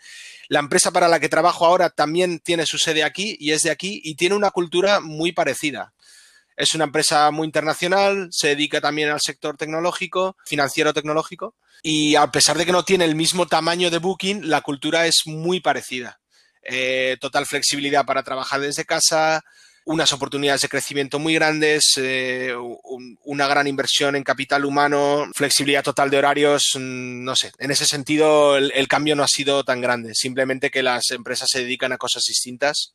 La 0.49 0.59
empresa 0.59 0.91
para 0.91 1.07
la 1.07 1.21
que 1.21 1.29
trabajo 1.29 1.67
ahora 1.67 1.91
también 1.91 2.41
tiene 2.41 2.67
su 2.67 2.79
sede 2.79 3.05
aquí 3.05 3.37
y 3.39 3.53
es 3.53 3.63
de 3.63 3.71
aquí 3.71 4.01
y 4.03 4.17
tiene 4.17 4.35
una 4.35 4.51
cultura 4.51 4.99
muy 4.99 5.31
parecida. 5.31 5.95
Es 6.61 6.75
una 6.75 6.85
empresa 6.85 7.31
muy 7.31 7.47
internacional, 7.47 8.29
se 8.31 8.49
dedica 8.49 8.83
también 8.83 9.09
al 9.09 9.21
sector 9.21 9.57
tecnológico, 9.57 10.37
financiero 10.45 10.93
tecnológico, 10.93 11.55
y 11.83 12.17
a 12.17 12.27
pesar 12.31 12.59
de 12.59 12.67
que 12.67 12.73
no 12.73 12.85
tiene 12.85 13.07
el 13.07 13.15
mismo 13.15 13.47
tamaño 13.47 13.91
de 13.91 13.97
Booking, 13.97 14.47
la 14.47 14.61
cultura 14.61 15.07
es 15.07 15.23
muy 15.25 15.61
parecida. 15.61 16.21
Eh, 16.63 17.17
total 17.19 17.47
flexibilidad 17.47 18.05
para 18.05 18.23
trabajar 18.23 18.61
desde 18.61 18.85
casa, 18.85 19.43
unas 19.87 20.13
oportunidades 20.13 20.61
de 20.61 20.69
crecimiento 20.69 21.19
muy 21.19 21.33
grandes, 21.33 21.95
eh, 21.97 22.55
una 23.25 23.47
gran 23.47 23.67
inversión 23.67 24.15
en 24.15 24.23
capital 24.23 24.67
humano, 24.67 25.31
flexibilidad 25.35 25.83
total 25.83 26.11
de 26.11 26.19
horarios, 26.19 26.73
mm, 26.75 27.25
no 27.25 27.35
sé. 27.37 27.53
En 27.59 27.71
ese 27.71 27.87
sentido, 27.87 28.59
el, 28.59 28.87
cambio 28.89 29.17
no 29.17 29.23
ha 29.23 29.29
sido 29.29 29.65
tan 29.65 29.81
grande. 29.81 30.15
Simplemente 30.15 30.71
que 30.71 30.83
las 30.83 31.11
empresas 31.11 31.49
se 31.51 31.61
dedican 31.61 31.93
a 31.93 31.99
cosas 31.99 32.25
distintas, 32.29 32.95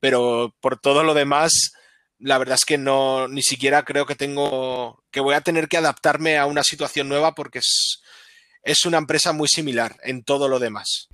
pero 0.00 0.54
por 0.60 0.80
todo 0.80 1.04
lo 1.04 1.12
demás, 1.12 1.72
la 2.18 2.38
verdad 2.38 2.54
es 2.54 2.64
que 2.64 2.78
no, 2.78 3.28
ni 3.28 3.42
siquiera 3.42 3.84
creo 3.84 4.06
que 4.06 4.14
tengo, 4.14 5.02
que 5.10 5.20
voy 5.20 5.34
a 5.34 5.40
tener 5.40 5.68
que 5.68 5.76
adaptarme 5.76 6.38
a 6.38 6.46
una 6.46 6.64
situación 6.64 7.08
nueva 7.08 7.34
porque 7.34 7.58
es, 7.58 8.02
es 8.62 8.84
una 8.84 8.98
empresa 8.98 9.32
muy 9.32 9.48
similar 9.48 9.96
en 10.02 10.22
todo 10.22 10.48
lo 10.48 10.58
demás. 10.58 11.08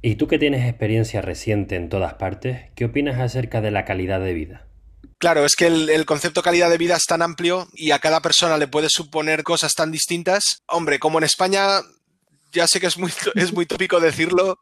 Y 0.00 0.14
tú 0.14 0.28
que 0.28 0.38
tienes 0.38 0.68
experiencia 0.68 1.20
reciente 1.20 1.74
en 1.74 1.88
todas 1.88 2.14
partes, 2.14 2.70
¿qué 2.76 2.84
opinas 2.84 3.18
acerca 3.18 3.60
de 3.60 3.72
la 3.72 3.84
calidad 3.84 4.20
de 4.20 4.32
vida? 4.32 4.68
Claro, 5.18 5.44
es 5.44 5.56
que 5.56 5.66
el, 5.66 6.06
concepto 6.06 6.42
calidad 6.42 6.70
de 6.70 6.78
vida 6.78 6.94
es 6.94 7.04
tan 7.04 7.22
amplio 7.22 7.66
y 7.72 7.90
a 7.90 7.98
cada 7.98 8.20
persona 8.20 8.56
le 8.56 8.68
puede 8.68 8.88
suponer 8.88 9.42
cosas 9.42 9.74
tan 9.74 9.90
distintas. 9.90 10.62
Hombre, 10.68 11.00
como 11.00 11.18
en 11.18 11.24
España, 11.24 11.80
ya 12.52 12.68
sé 12.68 12.78
que 12.78 12.86
es 12.86 12.96
muy, 12.96 13.10
es 13.34 13.52
muy 13.52 13.66
tópico 13.66 13.98
decirlo, 13.98 14.58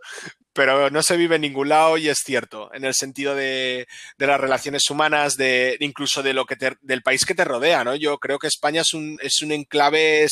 pero 0.57 0.91
no 0.91 1.03
se 1.03 1.19
vive 1.19 1.37
en 1.37 1.43
ningún 1.43 1.69
lado 1.69 1.99
y 1.99 2.09
es 2.09 2.19
cierto, 2.25 2.73
en 2.73 2.85
el 2.87 2.95
sentido 2.95 3.35
de, 3.35 3.87
las 4.17 4.41
relaciones 4.41 4.89
humanas, 4.89 5.37
de 5.37 5.77
incluso 5.81 6.23
de 6.23 6.33
lo 6.33 6.47
que 6.47 6.57
del 6.81 7.03
país 7.03 7.27
que 7.27 7.35
te 7.35 7.45
rodea, 7.45 7.85
¿no? 7.85 7.95
Yo 7.95 8.19
creo 8.19 8.39
que 8.39 8.47
España 8.47 8.81
es 8.81 8.95
un, 8.95 9.19
es 9.21 9.43
un 9.43 9.53
enclave 9.53 10.27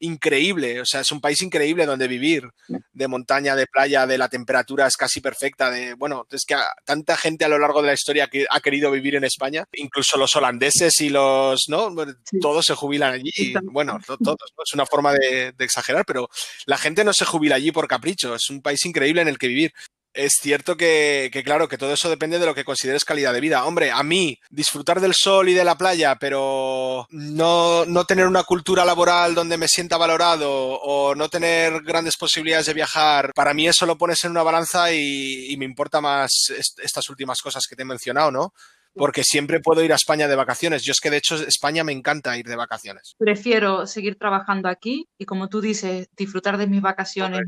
increíble, 0.00 0.80
o 0.80 0.84
sea, 0.84 1.00
es 1.00 1.12
un 1.12 1.20
país 1.20 1.40
increíble 1.42 1.86
donde 1.86 2.08
vivir, 2.08 2.48
de 2.92 3.08
montaña, 3.08 3.56
de 3.56 3.66
playa, 3.66 4.06
de 4.06 4.18
la 4.18 4.28
temperatura 4.28 4.86
es 4.86 4.96
casi 4.96 5.20
perfecta, 5.20 5.70
de, 5.70 5.94
bueno, 5.94 6.26
es 6.30 6.44
que 6.44 6.56
tanta 6.84 7.16
gente 7.16 7.44
a 7.44 7.48
lo 7.48 7.58
largo 7.58 7.80
de 7.82 7.88
la 7.88 7.94
historia 7.94 8.28
que 8.28 8.46
ha 8.48 8.60
querido 8.60 8.90
vivir 8.90 9.14
en 9.14 9.24
España, 9.24 9.64
incluso 9.72 10.16
los 10.16 10.34
holandeses 10.36 11.00
y 11.00 11.08
los, 11.08 11.68
¿no? 11.68 11.94
Todos 12.40 12.66
se 12.66 12.74
jubilan 12.74 13.14
allí, 13.14 13.54
bueno, 13.64 13.98
todos, 14.06 14.36
es 14.64 14.74
una 14.74 14.86
forma 14.86 15.12
de 15.12 15.54
exagerar, 15.58 16.04
pero 16.06 16.28
la 16.66 16.78
gente 16.78 17.04
no 17.04 17.12
se 17.12 17.24
jubila 17.24 17.56
allí 17.56 17.72
por 17.72 17.88
capricho, 17.88 18.34
es 18.34 18.50
un 18.50 18.62
país 18.62 18.84
increíble 18.84 19.22
en 19.22 19.28
el 19.28 19.38
que 19.38 19.48
vivir 19.48 19.72
es 20.14 20.34
cierto 20.40 20.76
que, 20.76 21.30
claro, 21.44 21.68
que 21.68 21.76
todo 21.76 21.92
eso 21.92 22.08
depende 22.08 22.38
de 22.38 22.46
lo 22.46 22.54
que 22.54 22.64
consideres 22.64 23.04
calidad 23.04 23.32
de 23.32 23.40
vida. 23.40 23.64
Hombre, 23.64 23.90
a 23.90 24.02
mí, 24.02 24.38
disfrutar 24.48 25.00
del 25.00 25.14
sol 25.14 25.48
y 25.48 25.54
de 25.54 25.64
la 25.64 25.76
playa, 25.76 26.16
pero 26.16 27.06
no, 27.10 27.84
no 27.84 28.04
tener 28.04 28.26
una 28.26 28.44
cultura 28.44 28.84
laboral 28.84 29.34
donde 29.34 29.58
me 29.58 29.68
sienta 29.68 29.96
valorado 29.96 30.50
o 30.50 31.14
no 31.14 31.28
tener 31.28 31.82
grandes 31.82 32.16
posibilidades 32.16 32.66
de 32.66 32.74
viajar, 32.74 33.32
para 33.34 33.52
mí 33.52 33.66
eso 33.66 33.86
lo 33.86 33.98
pones 33.98 34.24
en 34.24 34.30
una 34.30 34.42
balanza 34.42 34.92
y, 34.92 35.54
me 35.58 35.64
importa 35.64 36.00
más 36.00 36.52
estas 36.82 37.08
últimas 37.08 37.40
cosas 37.40 37.66
que 37.68 37.76
te 37.76 37.82
he 37.82 37.86
mencionado, 37.86 38.30
¿no? 38.30 38.52
porque 38.96 39.24
siempre 39.24 39.60
puedo 39.60 39.82
ir 39.82 39.92
a 39.92 39.96
España 39.96 40.28
de 40.28 40.36
vacaciones. 40.36 40.84
Yo 40.84 40.92
es 40.92 41.00
que 41.00 41.10
de 41.10 41.16
hecho 41.16 41.34
España 41.36 41.82
me 41.82 41.92
encanta 41.92 42.36
ir 42.38 42.46
de 42.46 42.56
vacaciones. 42.56 43.14
Prefiero 43.18 43.86
seguir 43.86 44.16
trabajando 44.16 44.68
aquí 44.68 45.08
y 45.18 45.24
como 45.24 45.48
tú 45.48 45.60
dices, 45.60 46.08
disfrutar 46.16 46.58
de 46.58 46.66
mis 46.66 46.80
vacaciones 46.80 47.40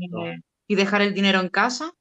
y, 0.67 0.75
dejar 0.75 1.01
el 1.01 1.13
dinero 1.13 1.39
en 1.39 1.49
casa 1.49 1.93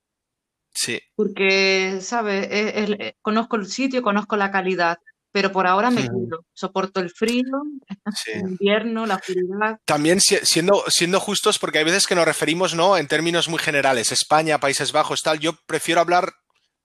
Sí. 0.76 1.00
Porque, 1.14 1.98
¿sabes? 2.02 2.46
Eh, 2.50 3.16
conozco 3.22 3.56
el 3.56 3.66
sitio, 3.66 4.02
conozco 4.02 4.36
la 4.36 4.50
calidad, 4.50 4.98
pero 5.32 5.50
por 5.50 5.66
ahora 5.66 5.90
me 5.90 6.06
cuido. 6.08 6.44
Soporto 6.52 7.00
el 7.00 7.10
frío, 7.10 7.62
el 8.26 8.40
invierno, 8.40 9.06
la 9.06 9.16
oscuridad. 9.16 9.78
También 9.86 10.20
siendo, 10.20 10.84
siendo 10.88 11.18
justos, 11.18 11.58
porque 11.58 11.78
hay 11.78 11.84
veces 11.84 12.06
que 12.06 12.14
nos 12.14 12.26
referimos 12.26 12.74
¿no? 12.74 12.96
en 12.96 13.08
términos 13.08 13.48
muy 13.48 13.58
generales, 13.58 14.12
España, 14.12 14.60
Países 14.60 14.92
Bajos, 14.92 15.22
tal. 15.22 15.40
Yo 15.40 15.54
prefiero 15.66 16.00
hablar 16.00 16.32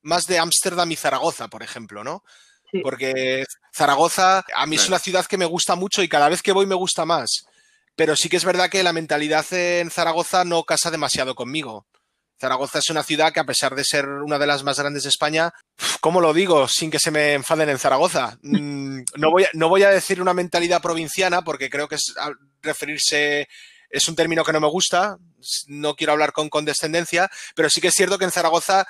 más 0.01 0.25
de 0.25 0.39
Ámsterdam 0.39 0.91
y 0.91 0.95
Zaragoza, 0.95 1.49
por 1.49 1.63
ejemplo, 1.63 2.03
¿no? 2.03 2.23
Porque 2.81 3.43
Zaragoza 3.75 4.45
a 4.55 4.65
mí 4.65 4.77
es 4.77 4.87
una 4.87 4.99
ciudad 4.99 5.25
que 5.25 5.37
me 5.37 5.45
gusta 5.45 5.75
mucho 5.75 6.01
y 6.01 6.07
cada 6.07 6.29
vez 6.29 6.41
que 6.41 6.53
voy 6.53 6.65
me 6.65 6.75
gusta 6.75 7.05
más. 7.05 7.45
Pero 7.97 8.15
sí 8.15 8.29
que 8.29 8.37
es 8.37 8.45
verdad 8.45 8.69
que 8.69 8.83
la 8.83 8.93
mentalidad 8.93 9.45
en 9.51 9.91
Zaragoza 9.91 10.45
no 10.45 10.63
casa 10.63 10.89
demasiado 10.89 11.35
conmigo. 11.35 11.85
Zaragoza 12.41 12.79
es 12.79 12.89
una 12.89 13.03
ciudad 13.03 13.31
que 13.31 13.39
a 13.39 13.45
pesar 13.45 13.75
de 13.75 13.83
ser 13.83 14.07
una 14.07 14.39
de 14.39 14.47
las 14.47 14.63
más 14.63 14.79
grandes 14.79 15.03
de 15.03 15.09
España, 15.09 15.53
¿cómo 15.99 16.21
lo 16.21 16.33
digo 16.33 16.67
sin 16.67 16.89
que 16.89 16.97
se 16.97 17.11
me 17.11 17.33
enfaden 17.33 17.69
en 17.69 17.77
Zaragoza? 17.77 18.39
Mm, 18.41 19.01
no 19.13 19.69
voy 19.69 19.83
a, 19.83 19.89
decir 19.91 20.19
una 20.19 20.33
mentalidad 20.33 20.81
provinciana 20.81 21.43
porque 21.43 21.69
creo 21.69 21.87
que 21.87 21.95
es 21.95 22.15
referirse 22.63 23.47
es 23.91 24.07
un 24.07 24.15
término 24.15 24.43
que 24.43 24.53
no 24.53 24.59
me 24.59 24.69
gusta, 24.69 25.17
no 25.67 25.95
quiero 25.95 26.13
hablar 26.13 26.31
con 26.31 26.49
condescendencia, 26.49 27.29
pero 27.55 27.69
sí 27.69 27.81
que 27.81 27.89
es 27.89 27.93
cierto 27.93 28.17
que 28.17 28.25
en 28.25 28.31
Zaragoza 28.31 28.87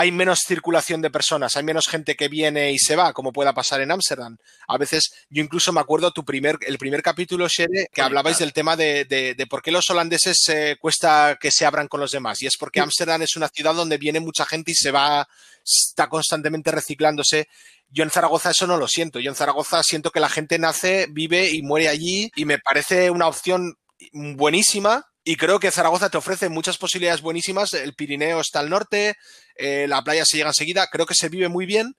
hay 0.00 0.12
menos 0.12 0.44
circulación 0.46 1.02
de 1.02 1.10
personas, 1.10 1.56
hay 1.56 1.64
menos 1.64 1.88
gente 1.88 2.14
que 2.14 2.28
viene 2.28 2.70
y 2.70 2.78
se 2.78 2.94
va, 2.94 3.12
como 3.12 3.32
pueda 3.32 3.52
pasar 3.52 3.80
en 3.80 3.90
Ámsterdam. 3.90 4.38
A 4.68 4.78
veces, 4.78 5.10
yo 5.28 5.42
incluso 5.42 5.72
me 5.72 5.80
acuerdo 5.80 6.12
tu 6.12 6.24
primer, 6.24 6.56
el 6.68 6.78
primer 6.78 7.02
capítulo, 7.02 7.48
Shere, 7.48 7.88
que 7.92 8.00
hablabais 8.00 8.38
del 8.38 8.52
tema 8.52 8.76
de, 8.76 9.46
por 9.50 9.60
qué 9.60 9.72
los 9.72 9.90
holandeses 9.90 10.48
eh, 10.50 10.76
cuesta 10.80 11.36
que 11.40 11.50
se 11.50 11.66
abran 11.66 11.88
con 11.88 11.98
los 11.98 12.12
demás. 12.12 12.40
Y 12.42 12.46
es 12.46 12.56
porque 12.56 12.78
Ámsterdam 12.78 13.22
es 13.22 13.34
una 13.34 13.48
ciudad 13.48 13.74
donde 13.74 13.98
viene 13.98 14.20
mucha 14.20 14.46
gente 14.46 14.70
y 14.70 14.76
se 14.76 14.92
va, 14.92 15.26
está 15.64 16.08
constantemente 16.08 16.70
reciclándose. 16.70 17.48
Yo 17.90 18.04
en 18.04 18.10
Zaragoza 18.10 18.52
eso 18.52 18.68
no 18.68 18.76
lo 18.76 18.86
siento. 18.86 19.18
Yo 19.18 19.32
en 19.32 19.36
Zaragoza 19.36 19.82
siento 19.82 20.12
que 20.12 20.20
la 20.20 20.28
gente 20.28 20.60
nace, 20.60 21.08
vive 21.10 21.50
y 21.50 21.62
muere 21.62 21.88
allí 21.88 22.30
y 22.36 22.44
me 22.44 22.60
parece 22.60 23.10
una 23.10 23.26
opción 23.26 23.76
buenísima 24.12 25.08
y 25.28 25.36
creo 25.36 25.60
que 25.60 25.70
Zaragoza 25.70 26.08
te 26.08 26.16
ofrece 26.16 26.48
muchas 26.48 26.78
posibilidades 26.78 27.20
buenísimas. 27.20 27.74
El 27.74 27.92
Pirineo 27.92 28.40
está 28.40 28.60
al 28.60 28.70
norte, 28.70 29.18
eh, 29.56 29.84
la 29.86 30.02
playa 30.02 30.24
se 30.24 30.38
llega 30.38 30.48
enseguida. 30.48 30.86
Creo 30.90 31.04
que 31.04 31.14
se 31.14 31.28
vive 31.28 31.48
muy 31.50 31.66
bien, 31.66 31.96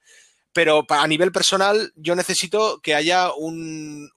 pero 0.52 0.84
a 0.90 1.06
nivel 1.06 1.32
personal 1.32 1.94
yo 1.96 2.16
necesito 2.16 2.80
que 2.82 2.96
haya 2.96 3.32
un, 3.32 4.10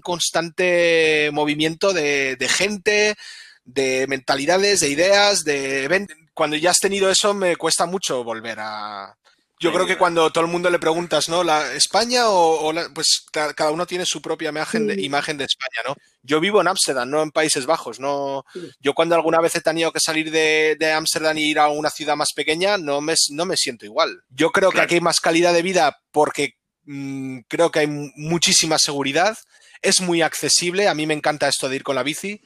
constante 0.00 1.30
movimiento 1.32 1.92
de, 1.92 2.36
de, 2.36 2.48
gente, 2.48 3.16
de 3.64 4.06
mentalidades, 4.06 4.78
de 4.78 4.90
ideas, 4.90 5.42
de... 5.42 6.06
Cuando 6.32 6.54
ya 6.54 6.70
has 6.70 6.78
tenido 6.78 7.10
eso 7.10 7.34
me 7.34 7.56
cuesta 7.56 7.84
mucho 7.86 8.22
volver 8.22 8.60
a, 8.60 9.16
yo 9.58 9.72
creo 9.72 9.86
que 9.86 9.96
cuando 9.96 10.30
todo 10.30 10.44
el 10.44 10.50
mundo 10.50 10.68
le 10.68 10.78
preguntas, 10.78 11.28
¿no? 11.28 11.42
¿La 11.42 11.72
España 11.72 12.28
o, 12.28 12.72
pues 12.94 13.24
cada 13.32 13.70
uno 13.70 13.86
tiene 13.86 14.04
su 14.04 14.20
propia 14.20 14.50
imagen 14.50 14.86
de, 14.86 15.00
imagen 15.00 15.38
de 15.38 15.44
España, 15.44 15.82
¿no? 15.86 15.94
Yo 16.22 16.40
vivo 16.40 16.60
en 16.60 16.68
Ámsterdam, 16.68 17.08
no 17.08 17.22
en 17.22 17.30
Países 17.30 17.64
Bajos, 17.66 17.98
no. 17.98 18.44
Yo 18.80 18.92
cuando 18.94 19.14
alguna 19.14 19.40
vez 19.40 19.54
he 19.54 19.60
tenido 19.60 19.92
que 19.92 20.00
salir 20.00 20.30
de 20.30 20.92
Ámsterdam 20.92 21.38
y 21.38 21.50
ir 21.50 21.58
a 21.58 21.68
una 21.68 21.90
ciudad 21.90 22.16
más 22.16 22.32
pequeña, 22.34 22.76
no 22.76 23.00
me, 23.00 23.14
no 23.30 23.46
me 23.46 23.56
siento 23.56 23.86
igual. 23.86 24.22
Yo 24.28 24.50
creo 24.50 24.70
que 24.70 24.80
aquí 24.80 24.96
hay 24.96 25.00
más 25.00 25.20
calidad 25.20 25.54
de 25.54 25.62
vida 25.62 26.02
porque 26.10 26.56
mm, 26.84 27.40
creo 27.48 27.70
que 27.70 27.80
hay 27.80 27.86
muchísima 27.86 28.78
seguridad 28.78 29.38
es 29.82 30.00
muy 30.00 30.22
accesible. 30.22 30.88
A 30.88 30.94
mí 30.94 31.06
me 31.06 31.14
encanta 31.14 31.48
esto 31.48 31.68
de 31.68 31.76
ir 31.76 31.82
con 31.82 31.94
la 31.94 32.02
bici. 32.02 32.40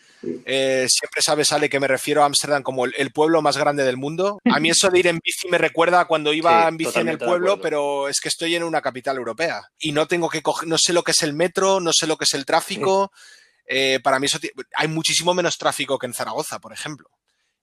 Eh, 0.45 0.87
siempre 0.89 1.23
sabes, 1.23 1.53
Ale, 1.53 1.69
que 1.69 1.81
me 1.81 1.89
refiero 1.89 2.23
a 2.23 2.27
Ámsterdam 2.27 2.63
como 2.63 2.87
el, 2.87 3.13
pueblo 3.13 3.43
más 3.43 3.57
grande 3.57 3.85
del 3.85 3.97
mundo. 3.97 4.39
A 4.53 4.61
mí 4.61 4.71
eso 4.71 4.89
de 4.91 4.99
ir 4.99 5.07
en 5.07 5.19
bici 5.23 5.49
me 5.49 5.59
recuerda 5.59 6.01
a 6.01 6.05
cuando 6.07 6.33
iba 6.33 6.67
en 6.69 6.77
bici 6.77 7.01
en 7.01 7.09
el 7.09 7.19
pueblo, 7.19 7.61
pero 7.61 8.09
es 8.09 8.21
que 8.21 8.29
estoy 8.29 8.55
en 8.55 8.63
una 8.63 8.81
capital 8.81 9.17
europea 9.17 9.63
y 9.79 9.93
no 9.93 10.07
tengo 10.07 10.29
que 10.29 10.43
coger, 10.43 10.69
no 10.69 10.79
sé 10.79 10.93
lo 10.93 11.03
que 11.03 11.13
es 11.13 11.23
el 11.23 11.33
metro, 11.33 11.81
no 11.81 11.93
sé 11.93 12.07
lo 12.07 12.17
que 12.17 12.25
es 12.25 12.35
el 12.35 12.45
tráfico. 12.45 13.11
Eh, 13.67 14.01
para 14.03 14.19
mí 14.19 14.27
eso 14.27 14.39
hay 14.75 14.89
muchísimo 14.89 15.33
menos 15.33 15.57
tráfico 15.57 15.99
que 15.99 16.07
en 16.07 16.15
Zaragoza, 16.15 16.59
por 16.59 16.73
ejemplo. 16.73 17.09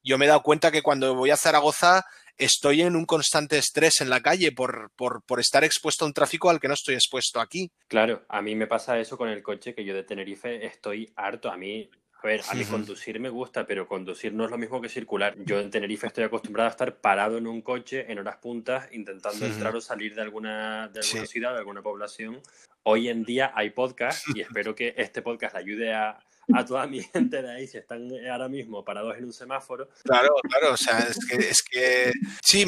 Yo 0.04 0.18
me 0.18 0.26
he 0.26 0.28
dado 0.30 0.42
cuenta 0.42 0.72
que 0.72 0.82
cuando 0.82 1.16
voy 1.16 1.32
a 1.32 1.38
Zaragoza 1.38 2.06
estoy 2.38 2.82
en 2.82 2.96
un 2.96 3.06
constante 3.06 3.58
estrés 3.58 4.02
en 4.02 4.10
la 4.10 4.22
calle 4.22 4.52
por, 4.52 4.92
por, 4.96 5.40
estar 5.40 5.64
expuesto 5.64 6.06
a 6.06 6.08
un 6.08 6.14
tráfico 6.14 6.50
al 6.50 6.60
que 6.60 6.68
no 6.68 6.74
estoy 6.74 6.96
expuesto 6.96 7.40
aquí. 7.40 7.72
Claro, 7.88 8.26
a 8.30 8.42
mí 8.42 8.56
me 8.56 8.68
pasa 8.68 9.00
eso 9.00 9.18
con 9.18 9.30
el 9.30 9.44
coche, 9.44 9.74
que 9.74 9.84
yo 9.84 9.94
de 9.94 10.04
Tenerife 10.04 10.66
estoy 10.66 11.12
harto. 11.16 11.52
A 11.52 11.58
mí, 11.58 11.90
a 12.24 12.28
ver, 12.28 12.42
a 12.50 12.54
mí 12.54 12.66
conducir 12.66 13.20
me 13.20 13.30
gusta, 13.30 13.66
pero 13.66 13.88
conducir 13.88 14.34
no 14.34 14.46
es 14.46 14.52
lo 14.52 14.58
mismo 14.58 14.82
que 14.82 14.90
circular. 14.90 15.36
Yo 15.46 15.60
en 15.60 15.72
Tenerife 15.72 16.08
estoy 16.08 16.24
acostumbrado 16.24 16.68
a 16.68 16.72
estar 16.72 16.98
parado 16.98 17.38
en 17.38 17.48
un 17.48 17.62
coche 17.62 18.12
en 18.12 18.20
horas 18.20 18.38
puntas 18.38 18.88
intentando 18.92 19.46
entrar 19.46 19.76
o 19.76 19.82
salir 19.82 20.16
de 20.16 20.22
alguna, 20.22 20.90
de 20.90 21.00
alguna 21.00 21.26
ciudad, 21.26 21.54
de 21.54 21.60
alguna 21.60 21.82
población. 21.82 22.42
Hoy 22.84 23.10
en 23.10 23.24
día 23.24 23.52
hay 23.54 23.72
podcast 23.72 24.26
y 24.34 24.42
espero 24.42 24.74
que 24.74 24.94
este 24.98 25.22
podcast 25.22 25.56
ayude 25.56 25.94
a, 25.94 26.20
a 26.54 26.66
toda 26.66 26.88
mi 26.88 27.02
gente 27.04 27.42
de 27.42 27.52
ahí 27.52 27.68
si 27.68 27.78
están 27.78 28.10
ahora 28.32 28.48
mismo 28.48 28.84
parados 28.84 29.18
en 29.18 29.26
un 29.26 29.34
semáforo. 29.34 29.90
Claro, 30.04 30.30
claro, 30.50 30.74
o 30.74 30.78
sea, 30.78 31.00
es 31.00 31.18
que, 31.26 31.36
es 31.50 31.62
que 31.62 32.12
sí, 32.42 32.66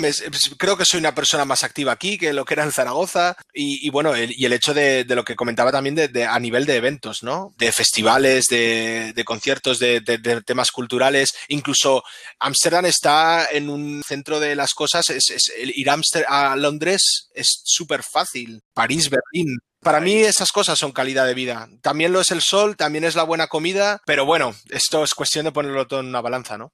creo 0.57 0.77
que 0.77 0.85
soy 0.85 0.99
una 0.99 1.15
persona 1.15 1.45
más 1.45 1.63
activa 1.63 1.91
aquí 1.91 2.17
que 2.17 2.33
lo 2.33 2.45
que 2.45 2.55
era 2.55 2.63
en 2.63 2.71
Zaragoza 2.71 3.35
y, 3.53 3.89
bueno, 3.89 4.13
y 4.17 4.45
el 4.45 4.53
hecho 4.53 4.73
de, 4.73 5.05
lo 5.07 5.23
que 5.23 5.35
comentaba 5.35 5.71
también 5.71 5.95
de, 5.95 6.25
a 6.25 6.39
nivel 6.39 6.65
de 6.65 6.75
eventos, 6.75 7.23
¿no? 7.23 7.53
De 7.57 7.71
festivales, 7.71 8.45
de, 8.47 9.23
conciertos, 9.25 9.79
de, 9.79 10.01
temas 10.45 10.71
culturales, 10.71 11.33
incluso 11.47 12.03
Ámsterdam 12.39 12.85
está 12.85 13.47
en 13.51 13.69
un 13.69 14.01
centro 14.05 14.39
de 14.39 14.55
las 14.55 14.73
cosas, 14.73 15.09
es, 15.09 15.51
ir 15.57 15.89
a 16.27 16.55
Londres 16.55 17.29
es 17.33 17.61
súper 17.63 18.03
fácil, 18.03 18.61
París, 18.73 19.09
Berlín, 19.09 19.57
para 19.81 19.99
mí 19.99 20.13
esas 20.13 20.51
cosas 20.51 20.77
son 20.77 20.91
calidad 20.91 21.25
de 21.25 21.33
vida. 21.33 21.69
También 21.81 22.11
lo 22.11 22.21
es 22.21 22.31
el 22.31 22.41
sol, 22.41 22.75
también 22.75 23.03
es 23.03 23.15
la 23.15 23.23
buena 23.23 23.47
comida, 23.47 24.01
pero 24.05 24.25
bueno, 24.25 24.53
esto 24.69 25.03
es 25.03 25.13
cuestión 25.13 25.45
de 25.45 25.51
ponerlo 25.51 25.87
todo 25.87 26.01
en 26.01 26.07
una 26.07 26.21
balanza, 26.21 26.57
¿no? 26.57 26.71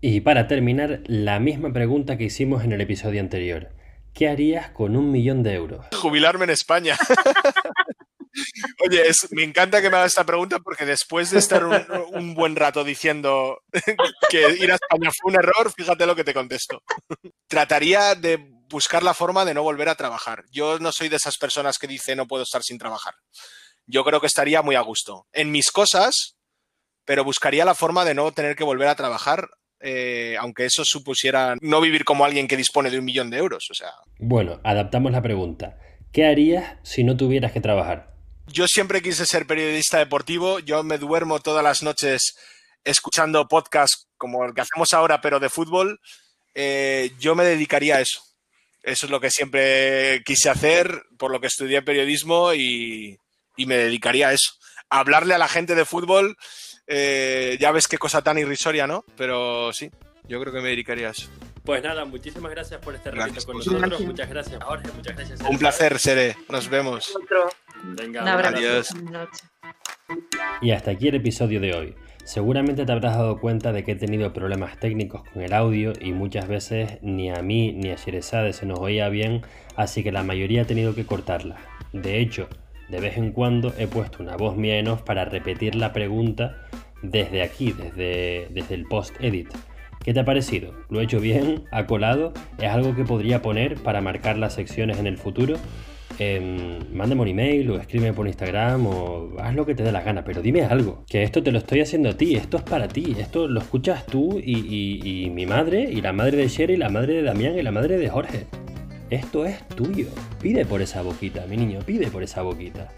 Y 0.00 0.20
para 0.20 0.46
terminar, 0.46 1.00
la 1.06 1.40
misma 1.40 1.72
pregunta 1.72 2.16
que 2.16 2.24
hicimos 2.24 2.62
en 2.64 2.72
el 2.72 2.80
episodio 2.80 3.20
anterior. 3.20 3.70
¿Qué 4.14 4.28
harías 4.28 4.70
con 4.70 4.96
un 4.96 5.10
millón 5.10 5.42
de 5.42 5.54
euros? 5.54 5.86
Jubilarme 5.94 6.44
en 6.44 6.50
España. 6.50 6.96
Oye, 8.86 9.02
me 9.32 9.42
encanta 9.42 9.82
que 9.82 9.90
me 9.90 9.96
hagas 9.96 10.12
esta 10.12 10.24
pregunta 10.24 10.60
porque 10.60 10.86
después 10.86 11.30
de 11.30 11.40
estar 11.40 11.64
un, 11.64 12.34
buen 12.34 12.54
rato 12.54 12.84
diciendo 12.84 13.62
que 14.30 14.56
ir 14.60 14.70
a 14.70 14.76
España 14.76 15.10
fue 15.10 15.32
un 15.32 15.38
error, 15.38 15.72
fíjate 15.76 16.06
lo 16.06 16.14
que 16.14 16.24
te 16.24 16.34
contesto. 16.34 16.82
Trataría 17.48 18.14
de 18.14 18.57
buscar 18.68 19.02
la 19.02 19.14
forma 19.14 19.44
de 19.44 19.54
no 19.54 19.62
volver 19.62 19.88
a 19.88 19.94
trabajar. 19.94 20.44
Yo 20.50 20.78
no 20.78 20.92
soy 20.92 21.08
de 21.08 21.16
esas 21.16 21.38
personas 21.38 21.78
que 21.78 21.86
dice 21.86 22.16
no 22.16 22.26
puedo 22.26 22.42
estar 22.42 22.62
sin 22.62 22.78
trabajar. 22.78 23.14
Yo 23.86 24.04
creo 24.04 24.20
que 24.20 24.26
estaría 24.26 24.62
muy 24.62 24.74
a 24.74 24.80
gusto 24.80 25.26
en 25.32 25.50
mis 25.50 25.70
cosas, 25.70 26.36
pero 27.04 27.24
buscaría 27.24 27.64
la 27.64 27.74
forma 27.74 28.04
de 28.04 28.14
no 28.14 28.30
tener 28.32 28.54
que 28.56 28.64
volver 28.64 28.88
a 28.88 28.96
trabajar 28.96 29.48
eh, 29.80 30.36
aunque 30.40 30.64
eso 30.64 30.84
supusiera 30.84 31.54
no 31.60 31.80
vivir 31.80 32.04
como 32.04 32.24
alguien 32.24 32.48
que 32.48 32.56
dispone 32.56 32.90
de 32.90 32.98
un 32.98 33.04
millón 33.04 33.30
de 33.30 33.38
euros. 33.38 33.68
O 33.70 33.74
sea. 33.74 33.92
Bueno, 34.18 34.60
adaptamos 34.64 35.12
la 35.12 35.22
pregunta. 35.22 35.78
¿Qué 36.12 36.26
harías 36.26 36.76
si 36.82 37.04
no 37.04 37.16
tuvieras 37.16 37.52
que 37.52 37.60
trabajar? 37.60 38.14
Yo 38.46 38.66
siempre 38.66 39.02
quise 39.02 39.26
ser 39.26 39.46
periodista 39.46 39.98
deportivo. 39.98 40.58
Yo 40.58 40.82
me 40.82 40.98
duermo 40.98 41.38
todas 41.40 41.62
las 41.62 41.82
noches 41.82 42.36
escuchando 42.82 43.46
podcasts 43.46 44.08
como 44.16 44.44
el 44.44 44.54
que 44.54 44.62
hacemos 44.62 44.94
ahora, 44.94 45.20
pero 45.20 45.38
de 45.38 45.50
fútbol. 45.50 46.00
Eh, 46.54 47.10
yo 47.20 47.34
me 47.34 47.44
dedicaría 47.44 47.96
a 47.96 48.00
eso. 48.00 48.20
Eso 48.88 49.04
es 49.04 49.10
lo 49.10 49.20
que 49.20 49.30
siempre 49.30 50.22
quise 50.24 50.48
hacer, 50.48 51.02
por 51.18 51.30
lo 51.30 51.40
que 51.40 51.46
estudié 51.46 51.82
periodismo 51.82 52.54
y, 52.54 53.18
me 53.58 53.76
dedicaría 53.76 54.28
a 54.28 54.32
eso. 54.32 54.52
A 54.88 55.00
hablarle 55.00 55.34
a 55.34 55.38
la 55.38 55.48
gente 55.48 55.74
de 55.74 55.84
fútbol, 55.84 56.36
eh, 56.86 57.58
ya 57.60 57.70
ves 57.70 57.86
qué 57.86 57.98
cosa 57.98 58.22
tan 58.22 58.38
irrisoria, 58.38 58.86
¿no? 58.86 59.04
Pero 59.16 59.72
sí, 59.74 59.90
yo 60.26 60.40
creo 60.40 60.54
que 60.54 60.60
me 60.60 60.70
dedicaría 60.70 61.08
a 61.08 61.10
eso. 61.10 61.28
Pues 61.64 61.82
nada, 61.82 62.06
muchísimas 62.06 62.50
gracias 62.50 62.80
por 62.80 62.94
este 62.94 63.10
ratito 63.10 63.44
con 63.44 63.58
nosotros. 63.58 64.00
Muchas 64.00 64.30
gracias, 64.30 64.64
Jorge. 64.64 64.90
Muchas 64.92 65.16
gracias. 65.16 65.40
Un 65.42 65.58
placer, 65.58 65.98
Sere. 65.98 66.36
Nos 66.48 66.68
vemos. 66.70 67.12
Venga, 67.82 68.48
adiós. 68.48 68.88
Y 70.62 70.70
hasta 70.70 70.92
aquí 70.92 71.08
el 71.08 71.16
episodio 71.16 71.60
de 71.60 71.74
hoy. 71.74 71.94
Seguramente 72.28 72.84
te 72.84 72.92
habrás 72.92 73.16
dado 73.16 73.40
cuenta 73.40 73.72
de 73.72 73.84
que 73.84 73.92
he 73.92 73.96
tenido 73.96 74.34
problemas 74.34 74.78
técnicos 74.78 75.22
con 75.32 75.40
el 75.40 75.54
audio 75.54 75.94
y 75.98 76.12
muchas 76.12 76.46
veces 76.46 76.98
ni 77.00 77.30
a 77.30 77.40
mí 77.40 77.72
ni 77.72 77.88
a 77.88 77.94
Sherezade 77.94 78.52
se 78.52 78.66
nos 78.66 78.80
oía 78.80 79.08
bien, 79.08 79.40
así 79.76 80.02
que 80.02 80.12
la 80.12 80.22
mayoría 80.22 80.60
ha 80.60 80.64
tenido 80.66 80.94
que 80.94 81.06
cortarla. 81.06 81.56
De 81.94 82.20
hecho, 82.20 82.46
de 82.90 83.00
vez 83.00 83.16
en 83.16 83.32
cuando 83.32 83.72
he 83.78 83.86
puesto 83.86 84.22
una 84.22 84.36
voz 84.36 84.58
mía 84.58 84.78
en 84.78 84.88
off 84.88 85.00
para 85.04 85.24
repetir 85.24 85.74
la 85.74 85.94
pregunta 85.94 86.66
desde 87.00 87.40
aquí, 87.40 87.72
desde, 87.72 88.48
desde 88.50 88.74
el 88.74 88.84
post-edit. 88.84 89.48
¿Qué 90.04 90.12
te 90.12 90.20
ha 90.20 90.26
parecido? 90.26 90.74
¿Lo 90.90 91.00
he 91.00 91.04
hecho 91.04 91.20
bien? 91.20 91.64
¿Ha 91.70 91.86
colado? 91.86 92.34
¿Es 92.58 92.68
algo 92.68 92.94
que 92.94 93.04
podría 93.04 93.40
poner 93.40 93.76
para 93.76 94.02
marcar 94.02 94.36
las 94.36 94.52
secciones 94.52 94.98
en 94.98 95.06
el 95.06 95.16
futuro? 95.16 95.56
Eh, 96.18 96.78
mándame 96.92 97.22
un 97.22 97.28
email 97.28 97.70
o 97.70 97.76
escríbeme 97.76 98.12
por 98.12 98.26
Instagram 98.26 98.86
o 98.86 99.36
haz 99.38 99.54
lo 99.54 99.64
que 99.64 99.74
te 99.74 99.82
dé 99.82 99.92
la 99.92 100.02
gana, 100.02 100.24
pero 100.24 100.42
dime 100.42 100.62
algo, 100.62 101.04
que 101.08 101.22
esto 101.22 101.42
te 101.42 101.52
lo 101.52 101.58
estoy 101.58 101.80
haciendo 101.80 102.10
a 102.10 102.14
ti, 102.14 102.34
esto 102.34 102.56
es 102.56 102.62
para 102.62 102.88
ti, 102.88 103.16
esto 103.18 103.46
lo 103.46 103.60
escuchas 103.60 104.06
tú 104.06 104.38
y, 104.38 105.30
mi 105.34 105.46
madre 105.46 105.82
y 105.82 106.00
la 106.00 106.12
madre 106.12 106.38
de 106.38 106.48
Sherry, 106.48 106.76
la 106.76 106.88
madre 106.88 107.14
de 107.14 107.22
Damián 107.22 107.56
y 107.58 107.62
la 107.62 107.70
madre 107.70 107.98
de 107.98 108.08
Jorge. 108.08 108.46
Esto 109.10 109.46
es 109.46 109.66
tuyo. 109.68 110.08
Pide 110.42 110.66
por 110.66 110.82
esa 110.82 111.02
boquita, 111.02 111.46
mi 111.46 111.56
niño, 111.56 111.80
pide 111.86 112.08
por 112.08 112.22
esa 112.22 112.42
boquita. 112.42 112.88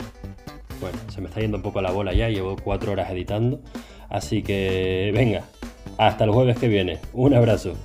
Bueno, 0.81 0.99
se 1.09 1.21
me 1.21 1.29
está 1.29 1.41
yendo 1.41 1.59
un 1.59 1.63
poco 1.63 1.83
la 1.83 1.93
bola 1.93 2.13
ya, 2.13 2.29
llevo 2.29 2.57
cuatro 2.57 2.93
horas 2.93 3.11
editando. 3.11 3.61
Así 4.09 4.43
que 4.43 5.13
venga, 5.15 5.45
hasta 5.99 6.25
el 6.25 6.31
jueves 6.31 6.59
que 6.59 6.69
viene. 6.69 6.99
Un 7.13 7.35
abrazo. 7.35 7.77